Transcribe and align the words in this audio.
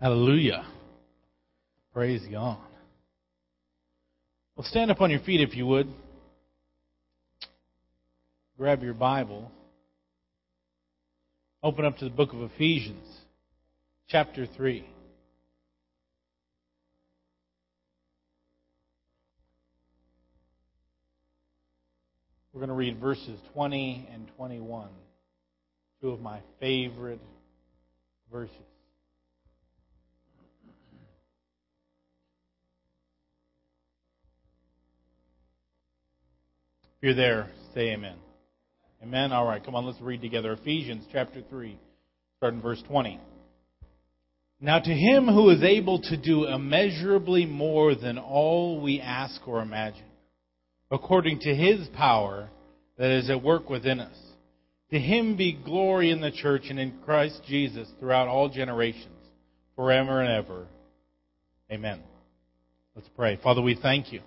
Hallelujah. 0.00 0.66
Praise 1.92 2.22
God. 2.30 2.58
Well, 4.56 4.66
stand 4.68 4.90
up 4.90 5.00
on 5.00 5.10
your 5.10 5.20
feet 5.20 5.40
if 5.40 5.56
you 5.56 5.66
would. 5.66 5.88
Grab 8.58 8.82
your 8.82 8.94
Bible. 8.94 9.50
Open 11.62 11.84
up 11.84 11.96
to 11.98 12.04
the 12.04 12.10
book 12.10 12.32
of 12.32 12.42
Ephesians, 12.42 13.06
chapter 14.08 14.46
3. 14.46 14.86
We're 22.52 22.60
going 22.60 22.68
to 22.68 22.74
read 22.74 23.00
verses 23.00 23.40
20 23.54 24.08
and 24.12 24.28
21, 24.36 24.88
two 26.00 26.10
of 26.10 26.20
my 26.20 26.40
favorite 26.60 27.20
verses. 28.30 28.54
You're 37.04 37.14
there, 37.14 37.50
say 37.74 37.90
amen. 37.92 38.16
Amen. 39.02 39.30
All 39.30 39.44
right, 39.46 39.62
come 39.62 39.74
on, 39.74 39.84
let's 39.84 40.00
read 40.00 40.22
together. 40.22 40.52
Ephesians 40.52 41.04
chapter 41.12 41.42
3, 41.50 41.78
starting 42.38 42.62
verse 42.62 42.82
20. 42.88 43.20
Now 44.58 44.78
to 44.78 44.90
him 44.90 45.26
who 45.26 45.50
is 45.50 45.62
able 45.62 46.00
to 46.00 46.16
do 46.16 46.46
immeasurably 46.46 47.44
more 47.44 47.94
than 47.94 48.16
all 48.16 48.80
we 48.80 49.02
ask 49.02 49.46
or 49.46 49.60
imagine, 49.60 50.06
according 50.90 51.40
to 51.40 51.54
his 51.54 51.86
power 51.88 52.48
that 52.96 53.10
is 53.10 53.28
at 53.28 53.42
work 53.42 53.68
within 53.68 54.00
us. 54.00 54.16
To 54.90 54.98
him 54.98 55.36
be 55.36 55.52
glory 55.52 56.10
in 56.10 56.22
the 56.22 56.30
church 56.30 56.62
and 56.70 56.78
in 56.78 57.00
Christ 57.04 57.42
Jesus 57.46 57.86
throughout 58.00 58.28
all 58.28 58.48
generations, 58.48 59.20
forever 59.76 60.22
and 60.22 60.32
ever. 60.42 60.68
Amen. 61.70 62.00
Let's 62.96 63.10
pray. 63.14 63.38
Father, 63.42 63.60
we 63.60 63.74
thank 63.74 64.10
you. 64.10 64.22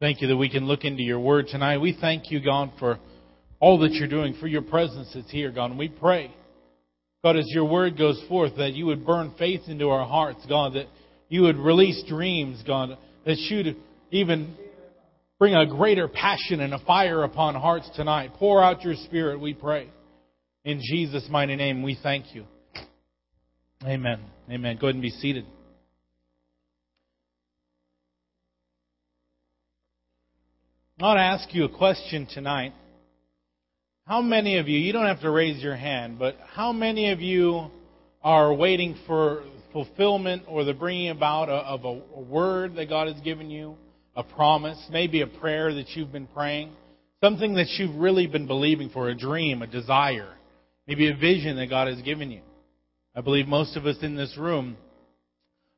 Thank 0.00 0.22
you 0.22 0.28
that 0.28 0.36
we 0.36 0.48
can 0.48 0.64
look 0.64 0.84
into 0.84 1.02
your 1.02 1.20
word 1.20 1.48
tonight. 1.48 1.76
We 1.76 1.94
thank 2.00 2.30
you, 2.30 2.42
God, 2.42 2.72
for 2.78 2.98
all 3.60 3.80
that 3.80 3.92
you're 3.92 4.08
doing, 4.08 4.34
for 4.40 4.46
your 4.46 4.62
presence 4.62 5.10
that's 5.14 5.30
here, 5.30 5.52
God. 5.52 5.66
And 5.66 5.78
we 5.78 5.88
pray, 5.88 6.34
God, 7.22 7.36
as 7.36 7.44
your 7.48 7.66
word 7.66 7.98
goes 7.98 8.18
forth, 8.26 8.56
that 8.56 8.72
you 8.72 8.86
would 8.86 9.04
burn 9.04 9.34
faith 9.38 9.60
into 9.66 9.90
our 9.90 10.06
hearts, 10.06 10.40
God, 10.48 10.72
that 10.72 10.86
you 11.28 11.42
would 11.42 11.58
release 11.58 12.02
dreams, 12.08 12.62
God, 12.66 12.96
that 13.26 13.36
you'd 13.36 13.76
even 14.10 14.56
bring 15.38 15.54
a 15.54 15.66
greater 15.66 16.08
passion 16.08 16.60
and 16.60 16.72
a 16.72 16.78
fire 16.78 17.22
upon 17.22 17.54
hearts 17.54 17.90
tonight. 17.94 18.30
Pour 18.38 18.64
out 18.64 18.82
your 18.82 18.94
spirit, 18.94 19.38
we 19.38 19.52
pray. 19.52 19.90
In 20.64 20.80
Jesus' 20.82 21.26
mighty 21.30 21.56
name, 21.56 21.82
we 21.82 21.98
thank 22.02 22.34
you. 22.34 22.46
Amen. 23.84 24.20
Amen. 24.50 24.78
Go 24.80 24.86
ahead 24.86 24.94
and 24.94 25.02
be 25.02 25.10
seated. 25.10 25.44
I 31.00 31.02
want 31.02 31.16
to 31.16 31.22
ask 31.22 31.54
you 31.54 31.64
a 31.64 31.68
question 31.70 32.26
tonight. 32.26 32.74
How 34.06 34.20
many 34.20 34.58
of 34.58 34.68
you, 34.68 34.78
you 34.78 34.92
don't 34.92 35.06
have 35.06 35.22
to 35.22 35.30
raise 35.30 35.62
your 35.62 35.74
hand, 35.74 36.18
but 36.18 36.36
how 36.52 36.74
many 36.74 37.10
of 37.10 37.22
you 37.22 37.70
are 38.22 38.52
waiting 38.52 38.98
for 39.06 39.44
fulfillment 39.72 40.42
or 40.46 40.64
the 40.64 40.74
bringing 40.74 41.08
about 41.08 41.48
of 41.48 41.86
a, 41.86 42.20
word 42.20 42.74
that 42.76 42.90
God 42.90 43.08
has 43.08 43.18
given 43.22 43.48
you, 43.48 43.76
a 44.14 44.22
promise, 44.22 44.76
maybe 44.90 45.22
a 45.22 45.26
prayer 45.26 45.72
that 45.72 45.88
you've 45.94 46.12
been 46.12 46.26
praying, 46.26 46.70
something 47.24 47.54
that 47.54 47.68
you've 47.78 47.96
really 47.96 48.26
been 48.26 48.46
believing 48.46 48.90
for, 48.90 49.08
a 49.08 49.14
dream, 49.14 49.62
a 49.62 49.66
desire, 49.66 50.34
maybe 50.86 51.10
a 51.10 51.16
vision 51.16 51.56
that 51.56 51.70
God 51.70 51.88
has 51.88 52.02
given 52.02 52.30
you? 52.30 52.42
I 53.16 53.22
believe 53.22 53.46
most 53.46 53.74
of 53.74 53.86
us 53.86 53.96
in 54.02 54.16
this 54.16 54.36
room 54.36 54.76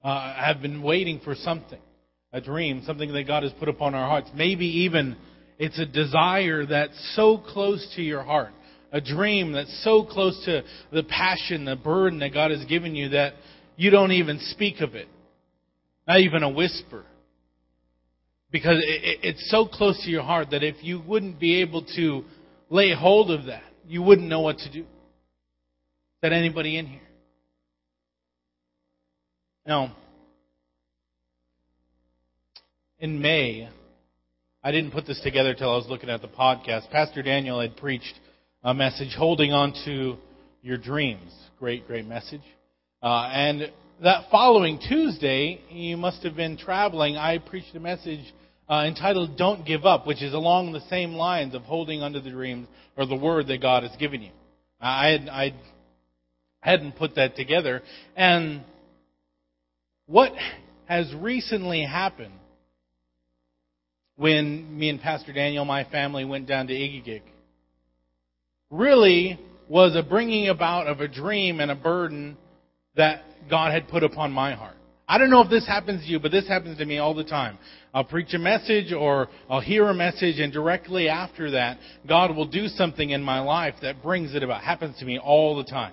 uh, 0.03 0.35
have 0.35 0.61
been 0.61 0.83
waiting 0.83 1.21
for 1.23 1.37
something 1.37 1.79
a 2.33 2.41
dream, 2.41 2.83
something 2.87 3.13
that 3.13 3.27
God 3.27 3.43
has 3.43 3.53
put 3.59 3.69
upon 3.69 3.95
our 3.95 4.09
hearts. 4.09 4.31
Maybe 4.35 4.67
even 4.85 5.17
it's 5.59 5.79
a 5.79 5.87
desire 5.87 6.65
that's 6.67 7.15
so 7.15 7.39
close 7.39 7.87
to 7.97 8.03
your 8.03 8.23
heart, 8.23 8.53
a 8.91 9.01
dream 9.01 9.53
that's 9.53 9.83
so 9.85 10.05
close 10.05 10.43
to 10.47 10.63
the 10.93 11.03
passion, 11.03 11.65
the 11.65 11.77
burden 11.77 12.21
that 12.21 12.33
God 12.33 12.51
has 12.51 12.65
given 12.65 12.95
you 12.95 13.11
that 13.11 13.35
you 13.77 13.91
don't 13.91 14.13
even 14.13 14.39
speak 14.41 14.81
of 14.81 14.95
it, 14.95 15.09
not 16.07 16.21
even 16.21 16.43
a 16.43 16.51
whisper. 16.51 17.05
Because 18.51 18.77
it's 18.83 19.51
so 19.51 19.67
close 19.67 20.03
to 20.05 20.11
your 20.11 20.23
heart 20.23 20.51
that 20.51 20.63
if 20.63 20.77
you 20.83 21.01
wouldn't 21.01 21.41
be 21.41 21.63
able 21.63 21.87
to 21.97 22.23
lay 22.69 22.95
hold 22.95 23.31
of 23.31 23.47
that, 23.47 23.63
you 23.87 24.03
wouldn't 24.03 24.29
know 24.29 24.41
what 24.41 24.59
to 24.59 24.71
do. 24.71 24.81
Is 24.81 24.87
that 26.21 26.33
anybody 26.33 26.77
in 26.77 26.87
here? 26.87 27.01
Now, 29.67 29.97
in 33.03 33.21
May, 33.21 33.69
I 34.63 34.71
didn't 34.71 34.93
put 34.93 35.07
this 35.07 35.21
together 35.23 35.55
till 35.55 35.69
I 35.69 35.77
was 35.77 35.89
looking 35.89 36.09
at 36.09 36.23
the 36.23 36.29
podcast. 36.29 36.89
Pastor 36.91 37.21
Daniel 37.21 37.61
had 37.61 37.77
preached 37.77 38.15
a 38.63 38.73
message, 38.73 39.17
holding 39.19 39.53
on 39.53 39.75
to 39.85 40.17
your 40.63 40.79
dreams. 40.79 41.35
Great, 41.59 41.85
great 41.89 42.07
message. 42.07 42.43
Uh, 43.03 43.29
and 43.33 43.73
that 44.05 44.31
following 44.31 44.79
Tuesday, 44.89 45.61
you 45.69 45.97
must 45.97 46.23
have 46.23 46.37
been 46.37 46.57
traveling. 46.57 47.17
I 47.17 47.39
preached 47.39 47.75
a 47.75 47.81
message 47.81 48.21
uh, 48.69 48.85
entitled 48.87 49.37
"Don't 49.37 49.67
Give 49.67 49.85
Up," 49.85 50.07
which 50.07 50.23
is 50.23 50.33
along 50.33 50.71
the 50.71 50.89
same 50.89 51.15
lines 51.15 51.57
of 51.57 51.63
holding 51.63 52.03
onto 52.03 52.21
the 52.21 52.31
dreams 52.31 52.69
or 52.97 53.05
the 53.05 53.17
word 53.17 53.49
that 53.49 53.61
God 53.61 53.83
has 53.83 53.97
given 53.97 54.23
you. 54.23 54.31
I 54.81 55.09
had, 55.09 55.29
I 55.29 55.55
hadn't 56.61 56.95
put 56.95 57.17
that 57.17 57.35
together, 57.35 57.83
and 58.15 58.63
what 60.07 60.31
has 60.87 61.13
recently 61.17 61.83
happened 61.83 62.35
when 64.17 64.79
me 64.79 64.89
and 64.89 65.01
Pastor 65.01 65.33
Daniel, 65.33 65.65
my 65.65 65.85
family, 65.85 66.25
went 66.25 66.47
down 66.47 66.67
to 66.69 66.73
Egegik 66.73 67.23
really 68.73 69.39
was 69.69 69.95
a 69.95 70.03
bringing 70.03 70.49
about 70.49 70.89
of 70.89 71.01
a 71.01 71.07
dream 71.07 71.61
and 71.61 71.71
a 71.71 71.77
burden 71.77 72.37
that 72.97 73.23
God 73.49 73.73
had 73.73 73.87
put 73.89 74.03
upon 74.03 74.33
my 74.33 74.55
heart. 74.55 74.77
I 75.07 75.19
don't 75.19 75.31
know 75.31 75.43
if 75.43 75.51
this 75.51 75.67
happens 75.67 76.03
to 76.03 76.09
you, 76.09 76.19
but 76.19 76.33
this 76.33 76.49
happens 76.49 76.79
to 76.79 76.87
me 76.87 76.99
all 76.99 77.15
the 77.15 77.25
time. 77.25 77.59
I'll 77.93 78.05
preach 78.05 78.33
a 78.33 78.39
message 78.39 78.93
or 78.93 79.29
I'll 79.49 79.61
hear 79.61 79.87
a 79.89 79.95
message 79.95 80.41
and 80.41 80.53
directly 80.53 81.09
after 81.09 81.51
that, 81.51 81.79
God 82.09 82.35
will 82.35 82.47
do 82.47 82.69
something 82.69 83.11
in 83.11 83.23
my 83.23 83.41
life 83.41 83.75
that 83.83 84.03
brings 84.03 84.35
it 84.35 84.43
about. 84.43 84.63
Happens 84.63 84.99
to 84.99 85.05
me 85.05 85.19
all 85.19 85.57
the 85.57 85.65
time. 85.65 85.93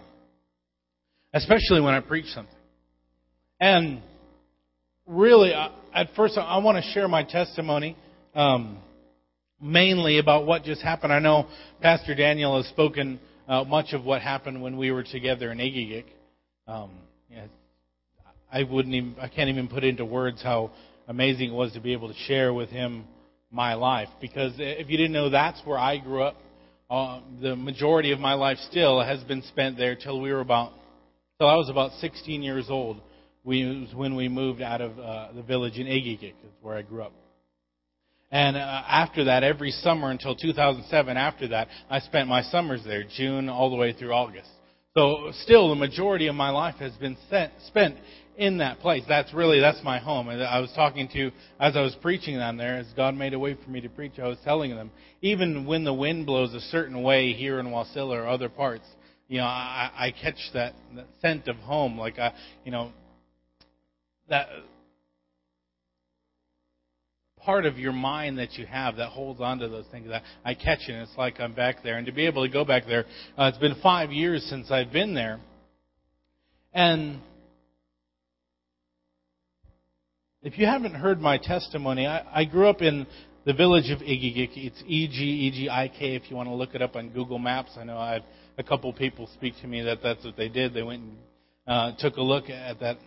Especially 1.33 1.81
when 1.81 1.93
I 1.93 1.99
preach 1.99 2.27
something. 2.27 2.55
And 3.59 4.01
really, 5.05 5.53
at 5.53 6.07
first, 6.15 6.37
I 6.37 6.57
want 6.59 6.83
to 6.83 6.91
share 6.91 7.07
my 7.07 7.23
testimony 7.23 7.97
um, 8.39 8.77
mainly 9.61 10.17
about 10.17 10.45
what 10.45 10.63
just 10.63 10.81
happened. 10.81 11.11
I 11.11 11.19
know 11.19 11.47
Pastor 11.81 12.15
Daniel 12.15 12.55
has 12.55 12.67
spoken 12.67 13.19
uh, 13.49 13.65
much 13.65 13.91
of 13.91 14.05
what 14.05 14.21
happened 14.21 14.61
when 14.61 14.77
we 14.77 14.91
were 14.91 15.03
together 15.03 15.51
in 15.51 15.57
Egegik. 15.57 16.05
Um, 16.65 16.91
yeah, 17.29 17.47
I 18.49 18.63
wouldn't 18.63 18.95
even, 18.95 19.15
I 19.19 19.27
can't 19.27 19.49
even 19.49 19.67
put 19.67 19.83
into 19.83 20.05
words 20.05 20.41
how 20.41 20.71
amazing 21.09 21.49
it 21.49 21.53
was 21.53 21.73
to 21.73 21.81
be 21.81 21.91
able 21.91 22.07
to 22.07 22.13
share 22.27 22.53
with 22.53 22.69
him 22.69 23.03
my 23.51 23.73
life. 23.73 24.07
Because 24.21 24.53
if 24.57 24.89
you 24.89 24.95
didn't 24.95 25.13
know, 25.13 25.29
that's 25.29 25.59
where 25.65 25.77
I 25.77 25.97
grew 25.97 26.23
up. 26.23 26.37
Uh, 26.89 27.19
the 27.41 27.57
majority 27.57 28.13
of 28.13 28.19
my 28.19 28.35
life 28.35 28.57
still 28.69 29.01
has 29.01 29.21
been 29.23 29.41
spent 29.43 29.77
there 29.77 29.95
till 29.95 30.21
we 30.21 30.31
were 30.31 30.39
about, 30.39 30.71
till 31.39 31.49
I 31.49 31.55
was 31.55 31.69
about 31.69 31.91
16 31.99 32.41
years 32.41 32.67
old. 32.69 33.01
We, 33.43 33.65
was 33.65 33.93
when 33.93 34.15
we 34.15 34.29
moved 34.29 34.61
out 34.61 34.79
of 34.79 34.97
uh, 34.97 35.33
the 35.33 35.41
village 35.41 35.77
in 35.77 35.87
That's 35.87 36.55
where 36.61 36.77
I 36.77 36.83
grew 36.83 37.03
up. 37.03 37.11
And 38.31 38.57
uh, 38.57 38.59
after 38.59 39.25
that, 39.25 39.43
every 39.43 39.71
summer 39.71 40.11
until 40.11 40.35
2007, 40.35 41.17
after 41.17 41.47
that, 41.49 41.67
I 41.89 41.99
spent 41.99 42.27
my 42.27 42.43
summers 42.43 42.83
there, 42.85 43.03
June 43.03 43.49
all 43.49 43.69
the 43.69 43.75
way 43.75 43.93
through 43.93 44.13
August. 44.13 44.49
So 44.95 45.31
still, 45.43 45.69
the 45.69 45.75
majority 45.75 46.27
of 46.27 46.35
my 46.35 46.49
life 46.49 46.75
has 46.75 46.93
been 46.93 47.17
set, 47.29 47.53
spent 47.67 47.95
in 48.37 48.59
that 48.59 48.79
place. 48.79 49.03
That's 49.07 49.33
really, 49.33 49.59
that's 49.59 49.83
my 49.83 49.99
home. 49.99 50.29
And 50.29 50.41
I 50.43 50.59
was 50.59 50.71
talking 50.75 51.07
to, 51.13 51.31
as 51.59 51.75
I 51.75 51.81
was 51.81 51.95
preaching 52.01 52.37
down 52.37 52.57
there, 52.57 52.77
as 52.77 52.87
God 52.95 53.15
made 53.15 53.33
a 53.33 53.39
way 53.39 53.57
for 53.63 53.69
me 53.69 53.81
to 53.81 53.89
preach, 53.89 54.13
I 54.17 54.27
was 54.27 54.37
telling 54.43 54.71
them, 54.71 54.91
even 55.21 55.65
when 55.65 55.83
the 55.83 55.93
wind 55.93 56.25
blows 56.25 56.53
a 56.53 56.59
certain 56.59 57.01
way 57.03 57.33
here 57.33 57.59
in 57.59 57.67
Wasilla 57.67 58.15
or 58.15 58.27
other 58.27 58.49
parts, 58.49 58.85
you 59.27 59.37
know, 59.37 59.45
I, 59.45 59.91
I 59.95 60.11
catch 60.11 60.39
that, 60.53 60.73
that 60.95 61.07
scent 61.21 61.47
of 61.47 61.57
home. 61.57 61.97
Like, 61.97 62.17
I, 62.17 62.33
you 62.65 62.71
know, 62.71 62.91
that 64.29 64.47
part 67.49 67.65
of 67.65 67.79
your 67.79 67.91
mind 67.91 68.37
that 68.37 68.53
you 68.59 68.65
have 68.67 68.97
that 68.97 69.09
holds 69.09 69.41
on 69.41 69.57
to 69.57 69.67
those 69.67 69.85
things. 69.91 70.07
I, 70.11 70.21
I 70.51 70.53
catch 70.53 70.81
it, 70.87 70.91
and 70.91 71.01
it's 71.01 71.17
like 71.17 71.39
I'm 71.39 71.55
back 71.55 71.77
there. 71.81 71.97
And 71.97 72.05
to 72.05 72.11
be 72.11 72.27
able 72.27 72.45
to 72.45 72.53
go 72.53 72.63
back 72.63 72.83
there, 72.85 73.05
uh, 73.39 73.45
it's 73.45 73.57
been 73.57 73.73
five 73.81 74.11
years 74.11 74.43
since 74.43 74.69
I've 74.69 74.91
been 74.93 75.15
there. 75.15 75.39
And 76.73 77.19
if 80.43 80.59
you 80.59 80.67
haven't 80.67 80.93
heard 80.93 81.19
my 81.19 81.39
testimony, 81.39 82.05
I, 82.05 82.23
I 82.41 82.45
grew 82.45 82.69
up 82.69 82.83
in 82.83 83.07
the 83.45 83.53
village 83.53 83.89
of 83.89 83.97
Egegik. 83.97 84.51
It's 84.53 84.83
E 84.85 85.07
G 85.07 85.23
E 85.23 85.51
G 85.51 85.69
I 85.71 85.87
K. 85.87 86.13
If 86.15 86.29
you 86.29 86.35
want 86.35 86.49
to 86.49 86.53
look 86.53 86.75
it 86.75 86.83
up 86.83 86.95
on 86.95 87.09
Google 87.09 87.39
Maps, 87.39 87.71
I 87.79 87.83
know 87.83 87.97
I 87.97 88.13
have 88.13 88.23
a 88.59 88.63
couple 88.63 88.93
people 88.93 89.27
speak 89.33 89.55
to 89.61 89.67
me 89.67 89.81
that 89.81 90.03
that's 90.03 90.23
what 90.23 90.37
they 90.37 90.49
did. 90.49 90.75
They 90.75 90.83
went 90.83 91.01
and 91.01 91.17
uh, 91.65 91.91
took 91.97 92.17
a 92.17 92.21
look 92.21 92.47
at 92.51 92.79
that 92.81 92.97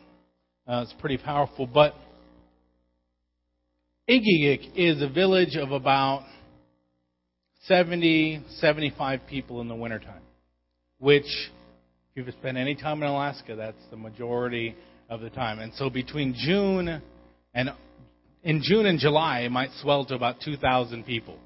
Uh, 0.67 0.83
it's 0.85 0.95
pretty 1.01 1.19
powerful. 1.19 1.65
But 1.67 1.95
Egegik 4.13 4.73
is 4.77 5.01
a 5.01 5.09
village 5.09 5.57
of 5.57 5.73
about 5.73 6.25
70, 7.65 8.45
75 8.59 9.21
people 9.27 9.63
in 9.63 9.69
the 9.69 9.75
wintertime, 9.75 10.21
which, 10.99 11.25
if 11.25 12.27
you've 12.27 12.35
spent 12.35 12.59
any 12.59 12.75
time 12.75 13.03
in 13.03 13.09
Alaska, 13.09 13.57
that's 13.57 13.83
the 13.91 13.97
majority 13.97 14.77
of 15.09 15.23
the 15.23 15.31
time. 15.31 15.61
And 15.61 15.73
so 15.75 15.89
between 15.89 16.35
June 16.37 17.01
and 17.55 17.71
in 18.43 18.61
June 18.63 18.85
and 18.85 18.99
July, 18.99 19.41
it 19.41 19.51
might 19.51 19.71
swell 19.81 20.05
to 20.05 20.15
about 20.15 20.43
2,000 20.45 21.07
people. 21.07 21.39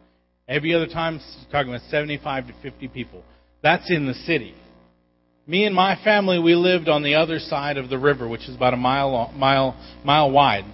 Every 0.48 0.74
other 0.74 0.88
time, 0.88 1.20
talking 1.52 1.72
about 1.72 1.88
75 1.88 2.48
to 2.48 2.52
50 2.62 2.88
people. 2.88 3.22
That's 3.62 3.88
in 3.92 4.06
the 4.06 4.14
city. 4.14 4.54
Me 5.46 5.66
and 5.66 5.74
my 5.74 6.02
family, 6.02 6.40
we 6.40 6.56
lived 6.56 6.88
on 6.88 7.04
the 7.04 7.14
other 7.14 7.38
side 7.38 7.76
of 7.76 7.90
the 7.90 7.98
river, 7.98 8.26
which 8.26 8.48
is 8.48 8.56
about 8.56 8.74
a 8.74 8.76
mile 8.76 9.32
mile 9.36 9.76
mile 10.04 10.32
wide, 10.32 10.64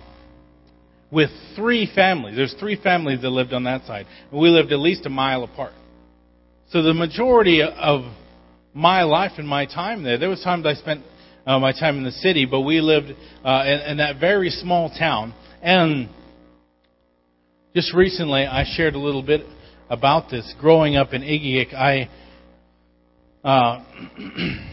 with 1.12 1.30
three 1.54 1.88
families. 1.94 2.34
There's 2.34 2.54
three 2.58 2.80
families 2.82 3.20
that 3.20 3.28
lived 3.28 3.52
on 3.52 3.64
that 3.64 3.84
side. 3.84 4.06
and 4.30 4.40
We 4.40 4.48
lived 4.48 4.72
at 4.72 4.78
least 4.78 5.04
a 5.04 5.10
mile 5.10 5.44
apart. 5.44 5.74
So 6.70 6.82
the 6.82 6.94
majority 6.94 7.62
of 7.62 8.04
my 8.72 9.02
life 9.02 9.32
and 9.36 9.46
my 9.46 9.66
time 9.66 10.02
there, 10.02 10.16
there 10.18 10.30
was 10.30 10.42
times 10.42 10.64
I 10.64 10.72
spent 10.72 11.04
uh, 11.46 11.58
my 11.58 11.72
time 11.72 11.98
in 11.98 12.04
the 12.04 12.12
city, 12.12 12.46
but 12.46 12.62
we 12.62 12.80
lived 12.80 13.12
uh, 13.44 13.62
in, 13.66 13.90
in 13.90 13.96
that 13.98 14.18
very 14.18 14.48
small 14.48 14.88
town. 14.88 15.34
And 15.60 16.08
just 17.74 17.94
recently, 17.94 18.46
I 18.46 18.64
shared 18.74 18.94
a 18.94 18.98
little 18.98 19.22
bit 19.22 19.42
about 19.90 20.30
this. 20.30 20.54
Growing 20.58 20.96
up 20.96 21.12
in 21.12 21.22
Egegik, 21.22 21.74
I 21.74 22.08
uh, 23.44 23.84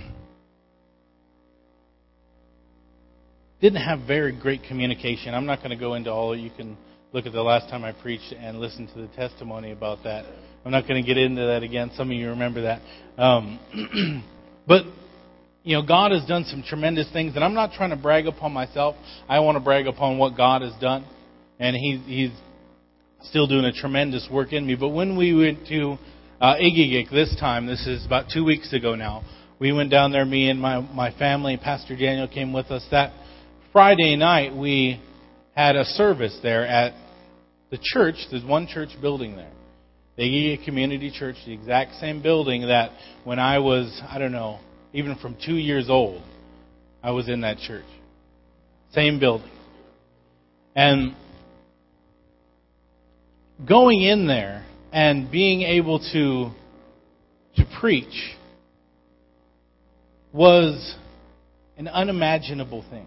didn't 3.61 3.81
have 3.81 4.01
very 4.07 4.37
great 4.37 4.63
communication. 4.63 5.33
I'm 5.33 5.45
not 5.45 5.59
going 5.59 5.71
to 5.71 5.75
go 5.75 5.93
into 5.95 6.11
all. 6.11 6.33
Of 6.33 6.39
you 6.39 6.49
can 6.55 6.77
look 7.11 7.25
at 7.25 7.33
the 7.33 7.41
last 7.41 7.69
time 7.69 7.83
I 7.83 7.91
preached 7.91 8.33
and 8.33 8.59
listen 8.59 8.87
to 8.87 9.01
the 9.01 9.07
testimony 9.15 9.71
about 9.71 10.03
that. 10.03 10.25
I'm 10.65 10.71
not 10.71 10.87
going 10.87 11.01
to 11.01 11.07
get 11.07 11.17
into 11.17 11.41
that 11.45 11.63
again. 11.63 11.91
Some 11.95 12.11
of 12.11 12.17
you 12.17 12.29
remember 12.29 12.61
that. 12.63 12.81
Um, 13.21 14.23
but 14.67 14.83
you 15.63 15.75
know, 15.75 15.85
God 15.85 16.11
has 16.11 16.25
done 16.25 16.45
some 16.45 16.63
tremendous 16.63 17.11
things, 17.11 17.35
and 17.35 17.43
I'm 17.43 17.53
not 17.53 17.73
trying 17.73 17.89
to 17.91 17.95
brag 17.95 18.27
upon 18.27 18.53
myself. 18.53 18.95
I 19.27 19.39
want 19.39 19.57
to 19.57 19.63
brag 19.63 19.87
upon 19.87 20.17
what 20.17 20.35
God 20.37 20.61
has 20.61 20.73
done, 20.79 21.05
and 21.59 21.75
He's 21.75 21.99
He's 22.05 22.31
still 23.23 23.47
doing 23.47 23.65
a 23.65 23.73
tremendous 23.73 24.27
work 24.31 24.53
in 24.53 24.65
me. 24.65 24.75
But 24.75 24.89
when 24.89 25.17
we 25.17 25.35
went 25.35 25.67
to 25.67 25.97
uh, 26.41 26.55
Egegik 26.55 27.11
this 27.11 27.35
time. 27.39 27.65
This 27.65 27.85
is 27.85 28.05
about 28.05 28.25
two 28.33 28.45
weeks 28.45 28.73
ago 28.73 28.95
now. 28.95 29.23
We 29.59 29.73
went 29.73 29.91
down 29.91 30.11
there, 30.11 30.25
me 30.25 30.49
and 30.49 30.59
my, 30.59 30.79
my 30.79 31.11
family. 31.11 31.57
Pastor 31.57 31.97
Daniel 31.97 32.27
came 32.27 32.53
with 32.53 32.67
us. 32.67 32.85
That 32.91 33.11
Friday 33.71 34.15
night, 34.15 34.55
we 34.55 34.99
had 35.55 35.75
a 35.75 35.83
service 35.83 36.37
there 36.41 36.65
at 36.65 36.93
the 37.69 37.77
church. 37.81 38.15
There's 38.31 38.43
one 38.43 38.67
church 38.67 38.89
building 38.99 39.35
there. 39.35 39.51
The 40.17 40.57
Community 40.65 41.11
Church, 41.11 41.35
the 41.45 41.53
exact 41.53 41.95
same 41.95 42.21
building 42.21 42.67
that 42.67 42.91
when 43.23 43.39
I 43.39 43.59
was, 43.59 44.01
I 44.09 44.17
don't 44.17 44.31
know, 44.31 44.59
even 44.91 45.15
from 45.17 45.37
two 45.45 45.55
years 45.55 45.89
old, 45.89 46.23
I 47.03 47.11
was 47.11 47.29
in 47.29 47.41
that 47.41 47.59
church. 47.59 47.85
Same 48.93 49.19
building. 49.19 49.51
And 50.75 51.15
going 53.67 54.01
in 54.01 54.27
there, 54.27 54.65
and 54.91 55.31
being 55.31 55.61
able 55.61 55.99
to 56.13 56.51
to 57.55 57.65
preach 57.79 58.35
was 60.33 60.95
an 61.77 61.87
unimaginable 61.87 62.83
thing. 62.89 63.05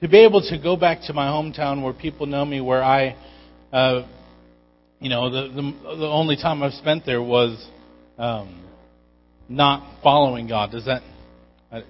To 0.00 0.08
be 0.08 0.18
able 0.18 0.42
to 0.42 0.58
go 0.58 0.76
back 0.76 1.00
to 1.08 1.12
my 1.12 1.26
hometown 1.26 1.82
where 1.82 1.92
people 1.92 2.26
know 2.26 2.44
me, 2.44 2.60
where 2.60 2.84
I, 2.84 3.16
uh, 3.72 4.06
you 5.00 5.10
know, 5.10 5.28
the, 5.28 5.48
the, 5.52 5.96
the 5.96 6.06
only 6.06 6.36
time 6.36 6.62
I've 6.62 6.74
spent 6.74 7.04
there 7.04 7.20
was 7.20 7.66
um, 8.16 8.64
not 9.48 10.00
following 10.02 10.46
God. 10.46 10.70
Does 10.70 10.84
that, 10.84 11.02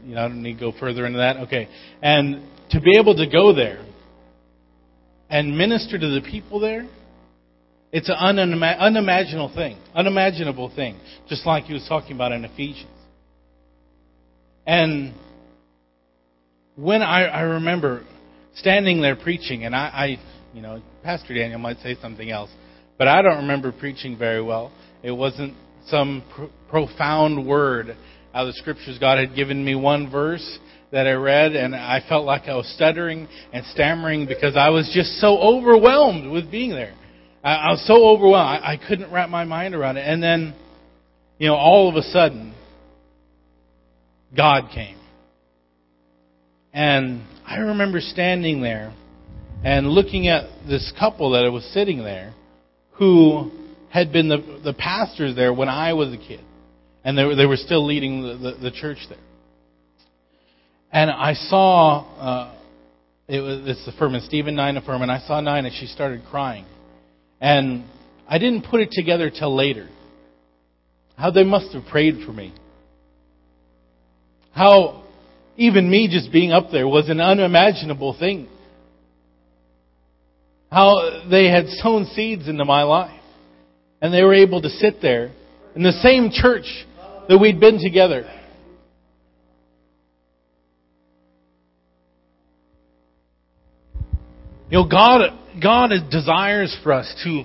you 0.04 0.14
know, 0.14 0.24
I 0.24 0.28
don't 0.28 0.42
need 0.42 0.54
to 0.54 0.60
go 0.60 0.72
further 0.80 1.04
into 1.04 1.18
that. 1.18 1.36
Okay, 1.36 1.68
and 2.00 2.48
to 2.70 2.80
be 2.80 2.98
able 2.98 3.14
to 3.16 3.26
go 3.30 3.54
there 3.54 3.84
and 5.28 5.58
minister 5.58 5.98
to 5.98 6.08
the 6.08 6.22
people 6.22 6.60
there, 6.60 6.88
it's 7.92 8.08
an 8.08 8.16
unimaginable 8.16 9.54
thing, 9.54 9.78
unimaginable 9.94 10.72
thing, 10.74 10.98
just 11.28 11.44
like 11.44 11.64
he 11.64 11.74
was 11.74 11.86
talking 11.86 12.12
about 12.16 12.32
in 12.32 12.44
Ephesians. 12.46 12.88
And 14.66 15.14
when 16.78 17.02
I, 17.02 17.24
I 17.24 17.40
remember 17.40 18.04
standing 18.54 19.02
there 19.02 19.16
preaching, 19.16 19.64
and 19.64 19.74
I, 19.74 19.78
I, 19.78 20.18
you 20.54 20.62
know, 20.62 20.80
Pastor 21.02 21.34
Daniel 21.34 21.58
might 21.58 21.78
say 21.80 21.96
something 22.00 22.30
else, 22.30 22.50
but 22.96 23.08
I 23.08 23.20
don't 23.22 23.38
remember 23.38 23.72
preaching 23.72 24.16
very 24.16 24.42
well. 24.42 24.72
It 25.02 25.10
wasn't 25.10 25.54
some 25.88 26.22
pr- 26.34 26.44
profound 26.70 27.46
word 27.46 27.96
out 28.34 28.46
of 28.46 28.48
the 28.48 28.52
scriptures. 28.54 28.98
God 28.98 29.18
had 29.18 29.34
given 29.34 29.64
me 29.64 29.74
one 29.74 30.10
verse, 30.10 30.58
that 30.90 31.06
I 31.06 31.12
read, 31.12 31.54
and 31.54 31.74
I 31.74 32.02
felt 32.08 32.24
like 32.24 32.48
I 32.48 32.54
was 32.54 32.66
stuttering 32.74 33.28
and 33.52 33.64
stammering 33.66 34.26
because 34.26 34.56
I 34.56 34.70
was 34.70 34.90
just 34.94 35.20
so 35.20 35.38
overwhelmed 35.38 36.30
with 36.30 36.50
being 36.50 36.70
there. 36.70 36.94
I, 37.44 37.54
I 37.54 37.70
was 37.70 37.86
so 37.86 38.06
overwhelmed. 38.08 38.62
I, 38.62 38.72
I 38.72 38.76
couldn't 38.88 39.12
wrap 39.12 39.28
my 39.28 39.44
mind 39.44 39.74
around 39.74 39.98
it. 39.98 40.06
And 40.06 40.22
then, 40.22 40.54
you 41.38 41.48
know, 41.48 41.56
all 41.56 41.90
of 41.90 41.96
a 41.96 42.02
sudden, 42.02 42.54
God 44.34 44.70
came. 44.74 44.97
And 46.78 47.24
I 47.44 47.56
remember 47.56 47.98
standing 48.00 48.62
there 48.62 48.94
and 49.64 49.88
looking 49.88 50.28
at 50.28 50.44
this 50.68 50.92
couple 50.96 51.32
that 51.32 51.50
was 51.50 51.64
sitting 51.74 52.04
there 52.04 52.34
who 52.92 53.50
had 53.90 54.12
been 54.12 54.28
the, 54.28 54.60
the 54.62 54.74
pastors 54.74 55.34
there 55.34 55.52
when 55.52 55.68
I 55.68 55.94
was 55.94 56.12
a 56.14 56.16
kid. 56.16 56.38
And 57.02 57.18
they 57.18 57.24
were, 57.24 57.34
they 57.34 57.46
were 57.46 57.56
still 57.56 57.84
leading 57.84 58.22
the, 58.22 58.36
the, 58.36 58.70
the 58.70 58.70
church 58.70 58.98
there. 59.08 59.18
And 60.92 61.10
I 61.10 61.32
saw, 61.32 62.04
uh, 62.16 62.58
it 63.26 63.40
was, 63.40 63.62
it's 63.64 63.84
the 63.84 63.92
Furman, 63.98 64.20
Stephen 64.20 64.54
Nina 64.54 64.80
Furman. 64.80 65.10
I 65.10 65.18
saw 65.26 65.40
Nina, 65.40 65.66
and 65.66 65.72
she 65.80 65.86
started 65.86 66.22
crying. 66.30 66.64
And 67.40 67.86
I 68.28 68.38
didn't 68.38 68.66
put 68.70 68.82
it 68.82 68.90
together 68.92 69.30
till 69.30 69.52
later. 69.52 69.88
How 71.16 71.32
they 71.32 71.42
must 71.42 71.74
have 71.74 71.86
prayed 71.86 72.24
for 72.24 72.32
me. 72.32 72.54
How 74.52 75.07
even 75.58 75.90
me 75.90 76.08
just 76.10 76.32
being 76.32 76.52
up 76.52 76.70
there 76.72 76.88
was 76.88 77.10
an 77.10 77.20
unimaginable 77.20 78.16
thing. 78.18 78.48
How 80.72 81.26
they 81.30 81.48
had 81.50 81.66
sown 81.68 82.06
seeds 82.14 82.48
into 82.48 82.64
my 82.64 82.84
life. 82.84 83.20
And 84.00 84.14
they 84.14 84.22
were 84.22 84.34
able 84.34 84.62
to 84.62 84.70
sit 84.70 85.02
there 85.02 85.32
in 85.74 85.82
the 85.82 85.92
same 85.92 86.30
church 86.32 86.66
that 87.28 87.38
we'd 87.38 87.60
been 87.60 87.78
together 87.82 88.24
You 94.70 94.78
know, 94.78 94.88
God, 94.88 95.30
God 95.62 95.90
desires 96.10 96.76
for 96.82 96.92
us 96.92 97.10
to, 97.24 97.44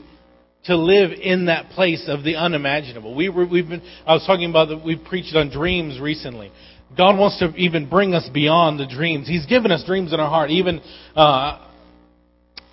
to 0.65 0.75
live 0.75 1.11
in 1.11 1.45
that 1.45 1.69
place 1.69 2.05
of 2.07 2.23
the 2.23 2.35
unimaginable. 2.35 3.15
We 3.15 3.29
were, 3.29 3.47
we've 3.47 3.67
been, 3.67 3.81
I 4.05 4.13
was 4.13 4.25
talking 4.27 4.49
about 4.49 4.69
that 4.69 4.83
we 4.83 4.97
preached 4.97 5.33
on 5.33 5.49
dreams 5.49 6.01
recently. 6.01 6.51
God 6.95 7.17
wants 7.17 7.39
to 7.39 7.53
even 7.55 7.89
bring 7.89 8.13
us 8.13 8.29
beyond 8.33 8.79
the 8.79 8.85
dreams. 8.85 9.27
He's 9.27 9.45
given 9.45 9.71
us 9.71 9.83
dreams 9.85 10.13
in 10.13 10.19
our 10.19 10.29
heart. 10.29 10.51
Even 10.51 10.81
uh, 11.15 11.67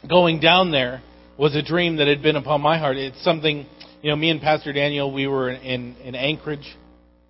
going 0.09 0.41
down 0.41 0.71
there 0.73 1.03
was 1.39 1.57
a 1.57 1.63
dream 1.63 1.97
that 1.97 2.07
had 2.07 2.23
been 2.23 2.37
upon 2.37 2.61
my 2.61 2.79
heart. 2.79 2.97
It's 2.97 3.23
something, 3.25 3.67
you 4.03 4.11
know, 4.11 4.17
me 4.17 4.31
and 4.31 4.41
Pastor 4.41 4.73
Daniel, 4.73 5.13
we 5.13 5.27
were 5.27 5.51
in, 5.51 5.97
in 5.97 6.15
Anchorage, 6.15 6.77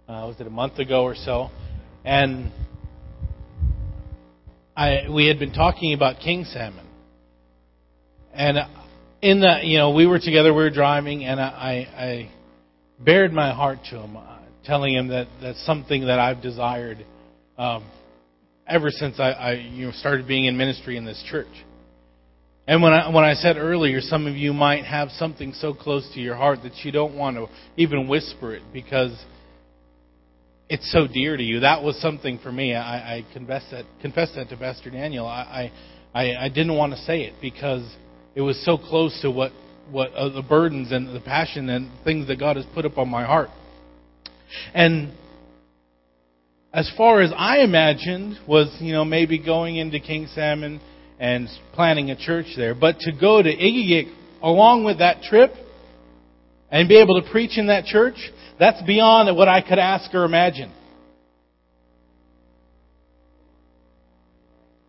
uh, 0.09 0.27
was 0.27 0.37
it 0.41 0.47
a 0.47 0.51
month 0.51 0.79
ago 0.79 1.05
or 1.05 1.15
so? 1.15 1.51
And 2.05 2.51
I, 4.77 5.09
we 5.09 5.27
had 5.27 5.39
been 5.39 5.53
talking 5.53 5.95
about 5.95 6.21
king 6.21 6.45
salmon. 6.45 6.87
And 8.33 8.59
in 9.23 9.41
that, 9.41 9.65
you 9.65 9.79
know, 9.79 9.93
we 9.93 10.07
were 10.07 10.19
together, 10.19 10.53
we 10.53 10.63
were 10.63 10.71
driving, 10.71 11.25
and 11.25 11.41
I, 11.41 11.87
I 11.97 12.31
bared 12.99 13.33
my 13.33 13.53
heart 13.53 13.79
to 13.91 14.01
him, 14.01 14.17
telling 14.65 14.95
him 14.95 15.09
that 15.09 15.27
that's 15.41 15.65
something 15.67 16.07
that 16.07 16.19
I've 16.19 16.43
desired 16.43 17.05
um, 17.59 17.85
ever 18.67 18.91
since 18.91 19.19
I, 19.19 19.31
I 19.31 19.53
you 19.55 19.87
know, 19.87 19.93
started 19.93 20.27
being 20.27 20.45
in 20.45 20.57
ministry 20.57 20.97
in 20.97 21.05
this 21.05 21.23
church. 21.31 21.49
And 22.67 22.83
when 22.83 22.93
I, 22.93 23.09
when 23.09 23.25
I 23.25 23.35
said 23.35 23.57
earlier, 23.57 24.01
some 24.01 24.27
of 24.27 24.37
you 24.37 24.53
might 24.53 24.85
have 24.85 25.11
something 25.11 25.53
so 25.55 25.75
close 25.75 26.09
to 26.15 26.21
your 26.21 26.37
heart 26.37 26.61
that 26.63 26.73
you 26.85 26.93
don't 26.93 27.17
want 27.17 27.37
to 27.37 27.49
even 27.77 28.07
whisper 28.07 28.55
it 28.55 28.63
because 28.73 29.13
it's 30.69 30.91
so 30.93 31.09
dear 31.09 31.37
to 31.37 31.43
you. 31.43 31.61
That 31.61 31.83
was 31.83 32.01
something 32.01 32.39
for 32.39 32.53
me. 32.53 32.75
I, 32.75 33.17
I 33.17 33.27
confess 33.33 33.65
that 33.73 33.87
confess 34.01 34.33
that 34.37 34.51
to 34.51 34.57
Pastor 34.57 34.91
Daniel. 34.91 35.27
I, 35.27 35.73
I 36.15 36.37
I 36.45 36.49
didn't 36.49 36.77
want 36.77 36.93
to 36.93 36.99
say 37.01 37.23
it 37.23 37.35
because 37.43 37.83
it 38.37 38.41
was 38.41 38.65
so 38.65 38.79
close 38.79 39.21
to 39.23 39.31
what 39.33 39.51
what 39.91 40.13
uh, 40.13 40.29
the 40.29 40.43
burdens 40.43 40.93
and 40.93 41.15
the 41.15 41.21
passion 41.21 41.69
and 41.69 41.91
things 42.05 42.29
that 42.29 42.39
God 42.39 42.55
has 42.57 42.65
put 42.73 42.85
upon 42.85 43.09
my 43.09 43.25
heart. 43.25 43.51
And 44.75 45.13
as 46.73 46.91
far 46.97 47.21
as 47.21 47.33
I 47.37 47.59
imagined 47.59 48.39
was, 48.47 48.75
you 48.81 48.93
know, 48.93 49.05
maybe 49.05 49.39
going 49.39 49.77
into 49.77 49.99
King 49.99 50.29
Salmon 50.35 50.81
and 51.19 51.49
planning 51.73 52.11
a 52.11 52.17
church 52.17 52.47
there. 52.57 52.75
But 52.75 52.99
to 53.01 53.13
go 53.13 53.43
to 53.43 53.49
Egegik 53.49 54.13
along 54.43 54.85
with 54.85 54.99
that 54.99 55.23
trip 55.23 55.53
and 56.71 56.89
be 56.89 56.99
able 57.01 57.21
to 57.21 57.31
preach 57.31 57.59
in 57.59 57.67
that 57.67 57.85
church, 57.85 58.15
that's 58.59 58.81
beyond 58.83 59.37
what 59.37 59.49
I 59.49 59.61
could 59.61 59.79
ask 59.79 60.15
or 60.15 60.25
imagine. 60.25 60.73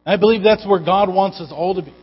I 0.05 0.17
believe 0.17 0.43
that's 0.43 0.65
where 0.65 0.83
God 0.83 1.13
wants 1.13 1.39
us 1.39 1.51
all 1.51 1.75
to 1.75 1.81
be. 1.81 1.93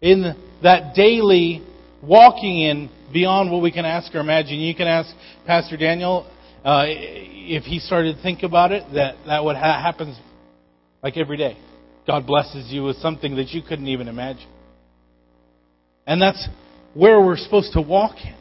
In 0.00 0.34
that 0.62 0.94
daily 0.94 1.62
walking 2.02 2.60
in 2.60 2.90
beyond 3.12 3.50
what 3.50 3.62
we 3.62 3.70
can 3.70 3.84
ask 3.84 4.14
or 4.14 4.20
imagine. 4.20 4.58
You 4.58 4.74
can 4.74 4.88
ask 4.88 5.14
Pastor 5.46 5.76
Daniel 5.76 6.26
uh, 6.64 6.84
if 6.86 7.64
he 7.64 7.78
started 7.78 8.16
to 8.16 8.22
think 8.22 8.42
about 8.42 8.72
it, 8.72 8.84
that 8.94 9.16
that 9.26 9.44
would 9.44 9.56
ha- 9.56 9.82
happen 9.82 10.16
like 11.02 11.16
every 11.16 11.36
day. 11.36 11.56
God 12.06 12.26
blesses 12.26 12.70
you 12.70 12.84
with 12.84 12.96
something 12.96 13.36
that 13.36 13.48
you 13.50 13.62
couldn't 13.62 13.88
even 13.88 14.08
imagine. 14.08 14.48
And 16.06 16.20
that's 16.20 16.48
where 16.94 17.20
we're 17.20 17.36
supposed 17.36 17.72
to 17.74 17.80
walk 17.80 18.16
in. 18.24 18.36